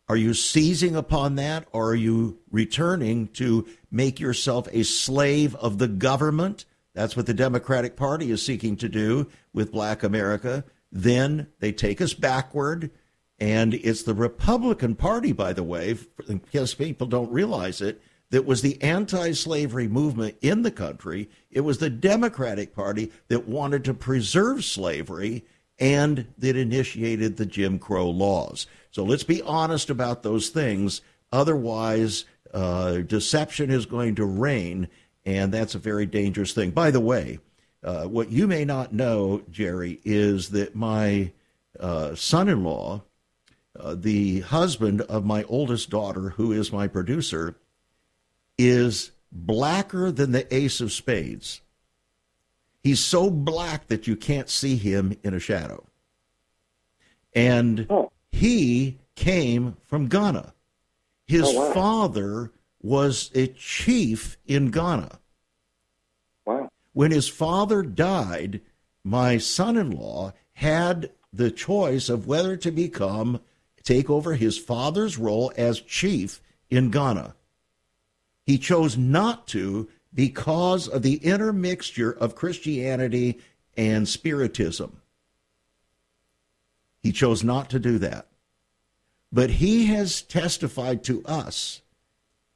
Are 0.08 0.16
you 0.16 0.34
seizing 0.34 0.96
upon 0.96 1.36
that 1.36 1.66
or 1.72 1.90
are 1.90 1.94
you 1.94 2.38
returning 2.50 3.28
to 3.28 3.66
make 3.90 4.20
yourself 4.20 4.68
a 4.72 4.82
slave 4.82 5.54
of 5.56 5.78
the 5.78 5.88
government? 5.88 6.64
That's 6.94 7.16
what 7.16 7.26
the 7.26 7.34
Democratic 7.34 7.96
Party 7.96 8.30
is 8.30 8.44
seeking 8.44 8.76
to 8.76 8.88
do 8.88 9.28
with 9.54 9.72
black 9.72 10.02
America. 10.02 10.64
Then 10.90 11.46
they 11.60 11.72
take 11.72 12.00
us 12.00 12.14
backward. 12.14 12.90
And 13.38 13.74
it's 13.74 14.02
the 14.02 14.14
Republican 14.14 14.94
Party, 14.94 15.32
by 15.32 15.52
the 15.52 15.62
way, 15.62 15.96
in 16.28 16.40
case 16.40 16.74
people 16.74 17.06
don't 17.06 17.32
realize 17.32 17.80
it, 17.80 18.00
that 18.32 18.46
was 18.46 18.62
the 18.62 18.82
anti 18.82 19.32
slavery 19.32 19.86
movement 19.86 20.36
in 20.40 20.62
the 20.62 20.70
country. 20.70 21.28
It 21.50 21.60
was 21.60 21.78
the 21.78 21.90
Democratic 21.90 22.74
Party 22.74 23.12
that 23.28 23.46
wanted 23.46 23.84
to 23.84 23.94
preserve 23.94 24.64
slavery 24.64 25.44
and 25.78 26.26
that 26.38 26.56
initiated 26.56 27.36
the 27.36 27.44
Jim 27.44 27.78
Crow 27.78 28.08
laws. 28.08 28.66
So 28.90 29.04
let's 29.04 29.22
be 29.22 29.42
honest 29.42 29.90
about 29.90 30.22
those 30.22 30.48
things. 30.48 31.02
Otherwise, 31.30 32.24
uh, 32.54 32.98
deception 32.98 33.70
is 33.70 33.84
going 33.84 34.14
to 34.14 34.24
reign, 34.24 34.88
and 35.26 35.52
that's 35.52 35.74
a 35.74 35.78
very 35.78 36.06
dangerous 36.06 36.52
thing. 36.52 36.70
By 36.70 36.90
the 36.90 37.00
way, 37.00 37.38
uh, 37.84 38.04
what 38.04 38.30
you 38.30 38.46
may 38.46 38.64
not 38.64 38.94
know, 38.94 39.42
Jerry, 39.50 40.00
is 40.04 40.50
that 40.50 40.74
my 40.74 41.32
uh, 41.78 42.14
son 42.14 42.48
in 42.48 42.64
law, 42.64 43.02
uh, 43.78 43.94
the 43.94 44.40
husband 44.40 45.02
of 45.02 45.26
my 45.26 45.42
oldest 45.44 45.90
daughter, 45.90 46.30
who 46.30 46.52
is 46.52 46.72
my 46.72 46.86
producer, 46.86 47.56
is 48.58 49.12
blacker 49.30 50.10
than 50.10 50.32
the 50.32 50.54
ace 50.54 50.80
of 50.80 50.92
spades. 50.92 51.60
He's 52.82 53.00
so 53.00 53.30
black 53.30 53.86
that 53.88 54.06
you 54.06 54.16
can't 54.16 54.48
see 54.48 54.76
him 54.76 55.16
in 55.22 55.34
a 55.34 55.40
shadow. 55.40 55.86
And 57.32 57.86
oh. 57.88 58.10
he 58.30 58.98
came 59.14 59.76
from 59.86 60.08
Ghana. 60.08 60.52
His 61.26 61.44
oh, 61.46 61.68
wow. 61.68 61.72
father 61.72 62.52
was 62.82 63.30
a 63.34 63.46
chief 63.46 64.36
in 64.46 64.70
Ghana. 64.70 65.20
Wow. 66.44 66.68
When 66.92 67.12
his 67.12 67.28
father 67.28 67.82
died, 67.82 68.60
my 69.04 69.38
son 69.38 69.76
in 69.76 69.92
law 69.92 70.32
had 70.54 71.10
the 71.32 71.50
choice 71.50 72.08
of 72.08 72.26
whether 72.26 72.56
to 72.56 72.70
become 72.70 73.40
take 73.82 74.10
over 74.10 74.34
his 74.34 74.58
father's 74.58 75.18
role 75.18 75.52
as 75.56 75.80
chief 75.80 76.40
in 76.70 76.90
Ghana. 76.90 77.34
He 78.44 78.58
chose 78.58 78.96
not 78.96 79.46
to 79.48 79.88
because 80.14 80.88
of 80.88 81.02
the 81.02 81.16
intermixture 81.16 82.10
of 82.10 82.34
Christianity 82.34 83.40
and 83.76 84.08
Spiritism. 84.08 85.00
He 87.02 87.12
chose 87.12 87.42
not 87.42 87.70
to 87.70 87.78
do 87.78 87.98
that. 87.98 88.28
But 89.32 89.50
he 89.50 89.86
has 89.86 90.22
testified 90.22 91.02
to 91.04 91.24
us 91.24 91.80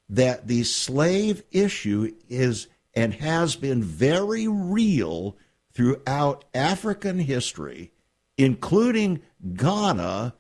that 0.09 0.47
the 0.47 0.63
slave 0.63 1.43
issue 1.51 2.15
is 2.29 2.69
and 2.95 3.15
has 3.15 3.57
been 3.57 3.83
very 3.83 4.47
real 4.47 5.37
throughout 5.73 6.45
African 6.55 7.19
history, 7.19 7.93
including 8.39 9.21
Ghana, 9.55 10.35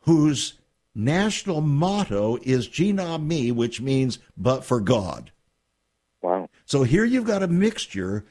whose 0.00 0.54
national 0.96 1.60
motto 1.60 2.38
is 2.42 2.66
Gye 2.66 2.84
Nyame, 2.86 3.52
which 3.52 3.80
means 3.80 4.18
but 4.36 4.64
for 4.64 4.80
God. 4.80 5.30
Wow. 6.22 6.48
So 6.64 6.82
here 6.82 7.04
you've 7.04 7.26
got 7.26 7.42
a 7.42 7.48
mixture, 7.48 8.24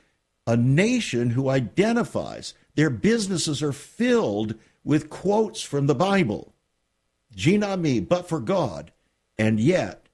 a 0.48 0.58
nation 0.58 1.30
who 1.30 1.50
identifies, 1.50 2.54
their 2.76 2.90
businesses 2.90 3.64
are 3.64 3.72
filled 3.72 4.56
with 4.84 5.10
quotes 5.10 5.62
from 5.62 5.88
the 5.88 5.96
Bible. 5.96 6.54
Gye 7.36 7.52
Nyame, 7.52 8.08
but 8.08 8.28
for 8.28 8.40
God. 8.40 8.92
And 9.38 9.60
yet, 9.60 10.08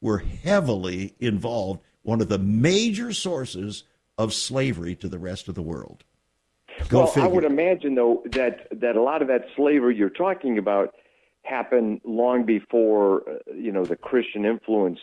we're 0.00 0.18
heavily 0.18 1.14
involved, 1.18 1.80
one 2.02 2.20
of 2.20 2.28
the 2.28 2.38
major 2.38 3.12
sources 3.12 3.84
of 4.16 4.32
slavery 4.32 4.94
to 4.96 5.08
the 5.08 5.18
rest 5.18 5.48
of 5.48 5.54
the 5.54 5.62
world. 5.62 6.04
Go 6.88 6.98
well, 6.98 7.06
figure. 7.08 7.28
I 7.28 7.32
would 7.32 7.44
imagine, 7.44 7.94
though, 7.94 8.22
that, 8.32 8.68
that 8.80 8.96
a 8.96 9.02
lot 9.02 9.22
of 9.22 9.28
that 9.28 9.46
slavery 9.56 9.96
you're 9.96 10.10
talking 10.10 10.58
about 10.58 10.94
happened 11.46 12.00
long 12.04 12.44
before, 12.44 13.22
uh, 13.28 13.54
you 13.54 13.72
know, 13.72 13.84
the 13.84 13.96
Christian 13.96 14.44
influence 14.44 14.98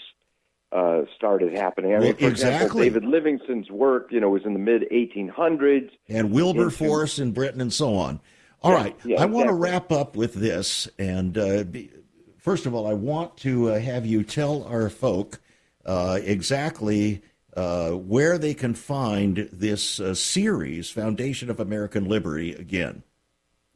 uh, 0.72 1.02
started 1.16 1.56
happening. 1.58 1.96
I 1.96 2.00
mean, 2.00 2.16
for 2.16 2.28
exactly. 2.28 2.28
example, 2.32 2.80
David 2.80 3.06
Livingstone's 3.06 3.70
work, 3.70 4.08
you 4.12 4.20
know, 4.20 4.30
was 4.30 4.44
in 4.46 4.54
the 4.54 4.60
mid 4.60 4.84
1800s, 4.92 5.90
and 6.10 6.32
Wilberforce 6.32 7.20
in 7.20 7.32
Britain, 7.32 7.62
and 7.62 7.72
so 7.72 7.96
on. 7.96 8.20
All 8.62 8.72
yeah, 8.72 8.78
right, 8.78 8.96
yeah, 9.04 9.12
I 9.12 9.26
exactly. 9.26 9.36
want 9.36 9.48
to 9.50 9.56
wrap 9.56 9.92
up 9.92 10.16
with 10.16 10.34
this, 10.34 10.88
and 10.98 11.38
uh, 11.38 11.64
be, 11.64 11.92
first 12.38 12.66
of 12.66 12.74
all, 12.74 12.88
I 12.88 12.94
want 12.94 13.38
to 13.38 13.72
uh, 13.72 13.80
have 13.80 14.06
you 14.06 14.24
tell 14.24 14.64
our 14.64 14.90
folk 14.90 15.40
uh, 15.86 16.20
exactly 16.24 17.22
uh, 17.56 17.92
where 17.92 18.38
they 18.38 18.54
can 18.54 18.74
find 18.74 19.50
this 19.52 20.00
uh, 20.00 20.16
series, 20.16 20.90
Foundation 20.90 21.50
of 21.50 21.60
American 21.60 22.06
Liberty, 22.06 22.54
again. 22.54 23.04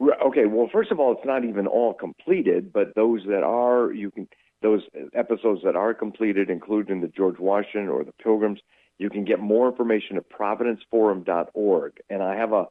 Okay, 0.00 0.46
well, 0.46 0.68
first 0.72 0.92
of 0.92 1.00
all, 1.00 1.12
it's 1.12 1.26
not 1.26 1.44
even 1.44 1.66
all 1.66 1.92
completed, 1.92 2.72
but 2.72 2.94
those 2.94 3.22
that 3.26 3.42
are, 3.42 3.92
you 3.92 4.10
can 4.10 4.28
those 4.62 4.82
episodes 5.14 5.62
that 5.64 5.76
are 5.76 5.94
completed, 5.94 6.50
including 6.50 7.00
the 7.00 7.08
George 7.08 7.38
Washington 7.38 7.88
or 7.88 8.04
the 8.04 8.12
Pilgrims, 8.12 8.60
you 8.98 9.08
can 9.08 9.24
get 9.24 9.38
more 9.38 9.68
information 9.68 10.16
at 10.16 10.28
providenceforum.org. 10.30 11.92
And 12.10 12.22
I 12.22 12.34
have 12.34 12.52
a, 12.52 12.66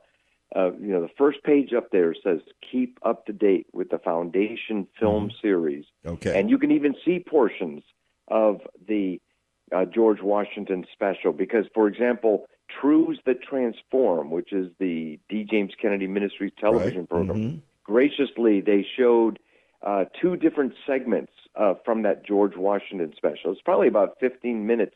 uh, 0.56 0.72
you 0.74 0.90
know, 0.90 1.02
the 1.02 1.10
first 1.18 1.44
page 1.44 1.74
up 1.74 1.90
there 1.92 2.14
says 2.24 2.40
keep 2.70 3.00
up 3.04 3.26
to 3.26 3.34
date 3.34 3.68
with 3.72 3.90
the 3.90 4.00
Foundation 4.00 4.88
film 5.00 5.30
mm-hmm. 5.30 5.38
series. 5.42 5.86
Okay. 6.06 6.38
And 6.38 6.50
you 6.50 6.58
can 6.58 6.72
even 6.72 6.96
see 7.06 7.20
portions 7.20 7.84
of 8.28 8.60
the 8.88 9.22
uh, 9.74 9.86
George 9.86 10.22
Washington 10.22 10.86
special 10.94 11.32
because, 11.32 11.66
for 11.74 11.88
example, 11.88 12.48
Truths 12.82 13.20
That 13.26 13.42
Transform, 13.42 14.30
which 14.30 14.54
is 14.54 14.70
the 14.80 15.20
D. 15.30 15.46
James 15.50 15.74
Kennedy 15.82 16.08
Ministries 16.08 16.52
television 16.60 17.02
right. 17.02 17.10
program, 17.10 17.38
mm-hmm. 17.38 17.58
graciously 17.84 18.62
they 18.62 18.86
showed 18.98 19.40
uh, 19.84 20.06
two 20.22 20.36
different 20.36 20.74
segments 20.86 21.32
uh, 21.56 21.76
from 21.86 22.04
that 22.04 22.26
George 22.26 22.56
Washington 22.56 23.14
special. 23.16 23.52
It's 23.52 23.62
probably 23.62 23.88
about 23.88 24.18
15 24.20 24.66
minutes 24.66 24.96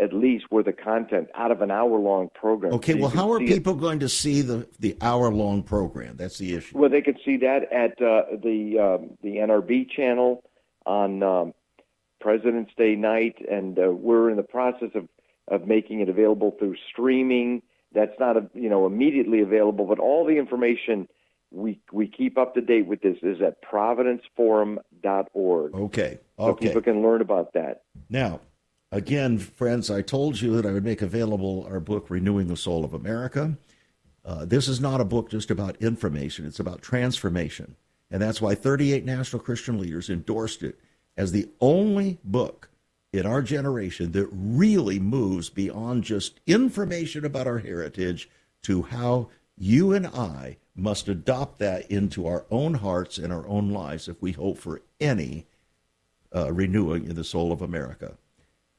at 0.00 0.12
least 0.12 0.46
worth 0.50 0.66
of 0.66 0.76
content 0.78 1.28
out 1.34 1.50
of 1.50 1.60
an 1.60 1.70
hour 1.70 1.98
long 1.98 2.30
program. 2.34 2.72
Okay, 2.74 2.94
so 2.94 2.98
well, 3.00 3.10
how 3.10 3.30
are 3.30 3.38
people 3.38 3.74
it. 3.74 3.80
going 3.80 3.98
to 3.98 4.08
see 4.08 4.40
the, 4.40 4.66
the 4.80 4.96
hour 5.02 5.30
long 5.30 5.62
program? 5.62 6.16
That's 6.16 6.38
the 6.38 6.54
issue. 6.54 6.78
Well, 6.78 6.88
they 6.88 7.02
can 7.02 7.16
see 7.24 7.36
that 7.38 7.70
at 7.70 8.00
uh, 8.00 8.36
the 8.42 8.78
um, 8.78 9.18
the 9.22 9.36
NRB 9.36 9.90
channel 9.90 10.44
on 10.86 11.22
um, 11.22 11.54
President's 12.20 12.72
Day 12.76 12.94
night, 12.94 13.36
and 13.50 13.78
uh, 13.78 13.90
we're 13.90 14.30
in 14.30 14.36
the 14.36 14.42
process 14.42 14.90
of, 14.94 15.08
of 15.48 15.66
making 15.66 16.00
it 16.00 16.08
available 16.08 16.54
through 16.58 16.76
streaming. 16.90 17.62
That's 17.94 18.18
not 18.18 18.36
a, 18.36 18.50
you 18.54 18.68
know 18.68 18.86
immediately 18.86 19.40
available, 19.40 19.86
but 19.86 19.98
all 19.98 20.24
the 20.24 20.38
information 20.38 21.08
we 21.50 21.80
we 21.92 22.08
keep 22.08 22.38
up 22.38 22.54
to 22.54 22.60
date 22.60 22.86
with 22.86 23.02
this 23.02 23.16
is 23.22 23.42
at 23.42 23.62
providenceforum.org. 23.62 25.74
Okay. 25.74 26.18
Okay. 26.38 26.40
So 26.48 26.54
people 26.54 26.82
can 26.82 27.02
learn 27.02 27.20
about 27.20 27.52
that. 27.52 27.82
Now, 28.08 28.40
again, 28.90 29.38
friends, 29.38 29.90
I 29.90 30.02
told 30.02 30.40
you 30.40 30.56
that 30.56 30.66
I 30.66 30.72
would 30.72 30.84
make 30.84 31.02
available 31.02 31.66
our 31.68 31.80
book, 31.80 32.08
Renewing 32.08 32.48
the 32.48 32.56
Soul 32.56 32.84
of 32.84 32.94
America. 32.94 33.56
Uh, 34.24 34.44
this 34.44 34.68
is 34.68 34.80
not 34.80 35.00
a 35.00 35.04
book 35.04 35.30
just 35.30 35.50
about 35.50 35.76
information, 35.82 36.46
it's 36.46 36.60
about 36.60 36.80
transformation. 36.80 37.76
And 38.10 38.22
that's 38.22 38.42
why 38.42 38.54
38 38.54 39.04
national 39.04 39.42
Christian 39.42 39.78
leaders 39.78 40.10
endorsed 40.10 40.62
it 40.62 40.78
as 41.16 41.32
the 41.32 41.48
only 41.60 42.18
book 42.22 42.68
in 43.12 43.26
our 43.26 43.42
generation 43.42 44.12
that 44.12 44.28
really 44.32 44.98
moves 44.98 45.50
beyond 45.50 46.04
just 46.04 46.40
information 46.46 47.24
about 47.24 47.46
our 47.46 47.58
heritage 47.58 48.28
to 48.62 48.82
how 48.82 49.28
you 49.58 49.92
and 49.92 50.06
I 50.06 50.56
must 50.74 51.08
adopt 51.08 51.58
that 51.58 51.90
into 51.90 52.26
our 52.26 52.46
own 52.50 52.74
hearts 52.74 53.18
and 53.18 53.32
our 53.32 53.46
own 53.46 53.70
lives 53.70 54.08
if 54.08 54.20
we 54.22 54.32
hope 54.32 54.56
for 54.56 54.80
any 55.00 55.46
uh, 56.34 56.52
renewing 56.52 57.04
in 57.04 57.14
the 57.14 57.24
soul 57.24 57.52
of 57.52 57.60
America. 57.60 58.16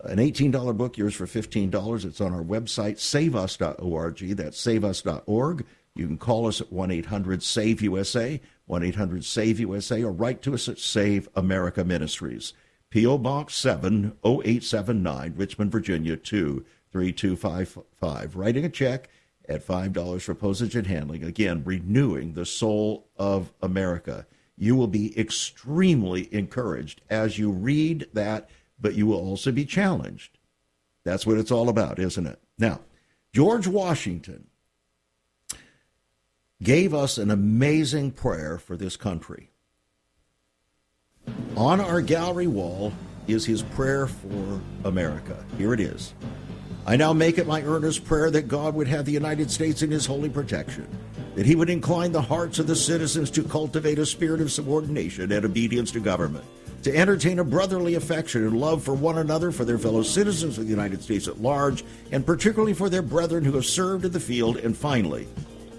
An 0.04 0.18
$18 0.18 0.76
book, 0.76 0.98
yours 0.98 1.14
for 1.14 1.28
$15. 1.28 2.04
It's 2.04 2.20
on 2.20 2.34
our 2.34 2.44
website, 2.44 3.00
saveus.org. 3.00 4.18
That's 4.36 4.60
saveus.org. 4.60 5.66
You 5.96 6.08
can 6.08 6.18
call 6.18 6.48
us 6.48 6.60
at 6.60 6.74
1 6.74 6.92
800 6.92 7.44
SAVE 7.44 7.82
USA, 7.84 8.42
1 8.66 8.84
800 8.84 9.24
SAVE 9.24 9.60
USA, 9.60 10.04
or 10.04 10.12
write 10.12 10.42
to 10.42 10.56
us 10.56 10.68
at 10.68 10.80
Save 10.80 11.30
America 11.36 11.86
Ministries. 11.86 12.54
P.O. 12.94 13.18
Box 13.18 13.56
70879, 13.56 15.34
Richmond, 15.36 15.72
Virginia 15.72 16.16
23255. 16.16 18.36
Writing 18.36 18.66
a 18.66 18.70
check 18.70 19.10
at 19.50 19.66
$5 19.66 20.22
for 20.22 20.36
postage 20.36 20.76
and 20.76 20.86
handling. 20.86 21.24
Again, 21.24 21.64
renewing 21.66 22.34
the 22.34 22.46
soul 22.46 23.08
of 23.18 23.52
America. 23.64 24.28
You 24.56 24.76
will 24.76 24.86
be 24.86 25.20
extremely 25.20 26.32
encouraged 26.32 27.02
as 27.10 27.40
you 27.40 27.50
read 27.50 28.06
that, 28.14 28.48
but 28.80 28.94
you 28.94 29.08
will 29.08 29.18
also 29.18 29.52
be 29.52 29.66
challenged. 29.66 30.38
That's 31.04 31.26
what 31.26 31.40
it's 31.40 31.50
all 31.50 31.70
about, 31.70 31.98
isn't 31.98 32.28
it? 32.28 32.40
Now, 32.60 32.82
George 33.34 33.66
Washington 33.66 34.50
gave 36.62 36.94
us 36.94 37.18
an 37.18 37.32
amazing 37.32 38.12
prayer 38.12 38.60
for 38.60 38.78
this 38.78 38.98
country. 38.98 39.50
On 41.56 41.80
our 41.80 42.02
gallery 42.02 42.48
wall 42.48 42.92
is 43.28 43.46
his 43.46 43.62
prayer 43.62 44.08
for 44.08 44.62
America. 44.86 45.46
Here 45.58 45.74
it 45.74 45.80
is. 45.80 46.14
I 46.86 46.96
now 46.96 47.14
make 47.14 47.38
it 47.38 47.48
my 47.48 47.62
earnest 47.62 48.04
prayer 48.06 48.32
that 48.32 48.48
God 48.48 48.74
would 48.76 48.88
have 48.88 49.06
the 49.06 49.12
United 49.12 49.52
States 49.52 49.84
in 49.84 49.92
his 49.92 50.06
holy 50.06 50.30
protection, 50.30 50.88
that 51.36 51.46
he 51.46 51.56
would 51.56 51.70
incline 51.70 52.12
the 52.12 52.22
hearts 52.22 52.60
of 52.60 52.68
the 52.68 52.76
citizens 52.76 53.30
to 53.32 53.44
cultivate 53.44 54.00
a 54.00 54.06
spirit 54.06 54.42
of 54.42 54.52
subordination 54.52 55.32
and 55.32 55.46
obedience 55.46 55.92
to 55.92 56.00
government, 56.00 56.44
to 56.82 56.94
entertain 56.94 57.40
a 57.40 57.44
brotherly 57.44 57.96
affection 57.96 58.46
and 58.46 58.60
love 58.60 58.84
for 58.84 58.94
one 58.94 59.20
another, 59.20 59.52
for 59.52 59.64
their 59.64 59.78
fellow 59.78 60.04
citizens 60.04 60.58
of 60.58 60.66
the 60.66 60.70
United 60.72 61.02
States 61.02 61.28
at 61.28 61.42
large, 61.42 61.86
and 62.12 62.26
particularly 62.26 62.74
for 62.74 62.90
their 62.90 63.02
brethren 63.02 63.46
who 63.46 63.54
have 63.54 63.66
served 63.66 64.04
in 64.04 64.12
the 64.12 64.20
field, 64.20 64.58
and 64.58 64.76
finally, 64.76 65.28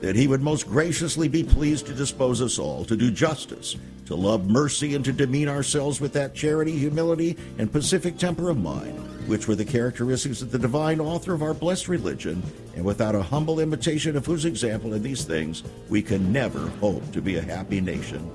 that 0.04 0.16
he 0.16 0.26
would 0.26 0.42
most 0.42 0.68
graciously 0.68 1.28
be 1.28 1.42
pleased 1.42 1.86
to 1.86 1.94
dispose 1.94 2.42
us 2.42 2.58
all, 2.58 2.84
to 2.84 2.96
do 2.96 3.10
justice, 3.10 3.76
to 4.06 4.14
love 4.14 4.48
mercy, 4.50 4.94
and 4.94 5.04
to 5.04 5.12
demean 5.12 5.48
ourselves 5.48 6.00
with 6.00 6.12
that 6.12 6.34
charity, 6.34 6.76
humility, 6.76 7.36
and 7.58 7.72
pacific 7.72 8.18
temper 8.18 8.50
of 8.50 8.58
mind 8.58 9.14
which 9.26 9.48
were 9.48 9.54
the 9.54 9.64
characteristics 9.64 10.42
of 10.42 10.50
the 10.50 10.58
divine 10.58 11.00
author 11.00 11.32
of 11.32 11.42
our 11.42 11.54
blessed 11.54 11.88
religion, 11.88 12.42
and 12.76 12.84
without 12.84 13.14
a 13.14 13.22
humble 13.22 13.60
imitation 13.60 14.16
of 14.16 14.26
whose 14.26 14.44
example 14.44 14.92
in 14.92 15.02
these 15.02 15.24
things, 15.24 15.62
we 15.88 16.02
can 16.02 16.30
never 16.32 16.68
hope 16.80 17.10
to 17.12 17.22
be 17.22 17.36
a 17.36 17.42
happy 17.42 17.80
nation. 17.80 18.30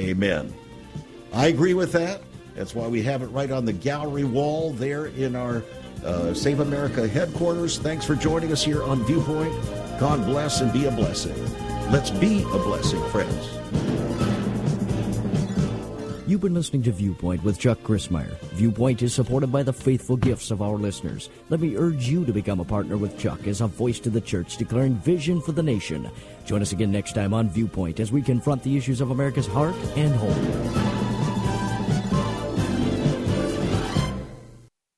Amen. 0.00 0.52
I 1.32 1.46
agree 1.46 1.74
with 1.74 1.92
that. 1.92 2.22
That's 2.56 2.74
why 2.74 2.88
we 2.88 3.02
have 3.02 3.22
it 3.22 3.26
right 3.26 3.50
on 3.50 3.64
the 3.64 3.72
gallery 3.72 4.24
wall 4.24 4.72
there 4.72 5.06
in 5.06 5.36
our 5.36 5.62
uh, 6.04 6.34
Save 6.34 6.60
America 6.60 7.08
headquarters. 7.08 7.78
Thanks 7.78 8.04
for 8.04 8.14
joining 8.14 8.52
us 8.52 8.62
here 8.62 8.82
on 8.82 9.04
Viewpoint. 9.04 9.52
God 9.98 10.24
bless 10.26 10.60
and 10.60 10.72
be 10.72 10.86
a 10.86 10.90
blessing. 10.90 11.34
Let's 11.90 12.10
be 12.10 12.42
a 12.42 12.58
blessing, 12.58 13.02
friends. 13.10 13.50
You've 16.26 16.40
been 16.40 16.54
listening 16.54 16.82
to 16.84 16.92
Viewpoint 16.92 17.44
with 17.44 17.58
Chuck 17.58 17.78
Crismier. 17.82 18.38
Viewpoint 18.54 19.02
is 19.02 19.12
supported 19.12 19.52
by 19.52 19.62
the 19.62 19.74
faithful 19.74 20.16
gifts 20.16 20.50
of 20.50 20.62
our 20.62 20.76
listeners. 20.76 21.28
Let 21.50 21.60
me 21.60 21.76
urge 21.76 22.08
you 22.08 22.24
to 22.24 22.32
become 22.32 22.60
a 22.60 22.64
partner 22.64 22.96
with 22.96 23.18
Chuck 23.18 23.46
as 23.46 23.60
a 23.60 23.66
voice 23.66 24.00
to 24.00 24.10
the 24.10 24.22
church 24.22 24.56
declaring 24.56 24.94
vision 24.94 25.42
for 25.42 25.52
the 25.52 25.62
nation. 25.62 26.10
Join 26.46 26.62
us 26.62 26.72
again 26.72 26.90
next 26.90 27.12
time 27.12 27.34
on 27.34 27.50
Viewpoint 27.50 28.00
as 28.00 28.10
we 28.10 28.22
confront 28.22 28.62
the 28.62 28.74
issues 28.74 29.02
of 29.02 29.10
America's 29.10 29.46
heart 29.46 29.74
and 29.96 30.14
home. 30.14 31.13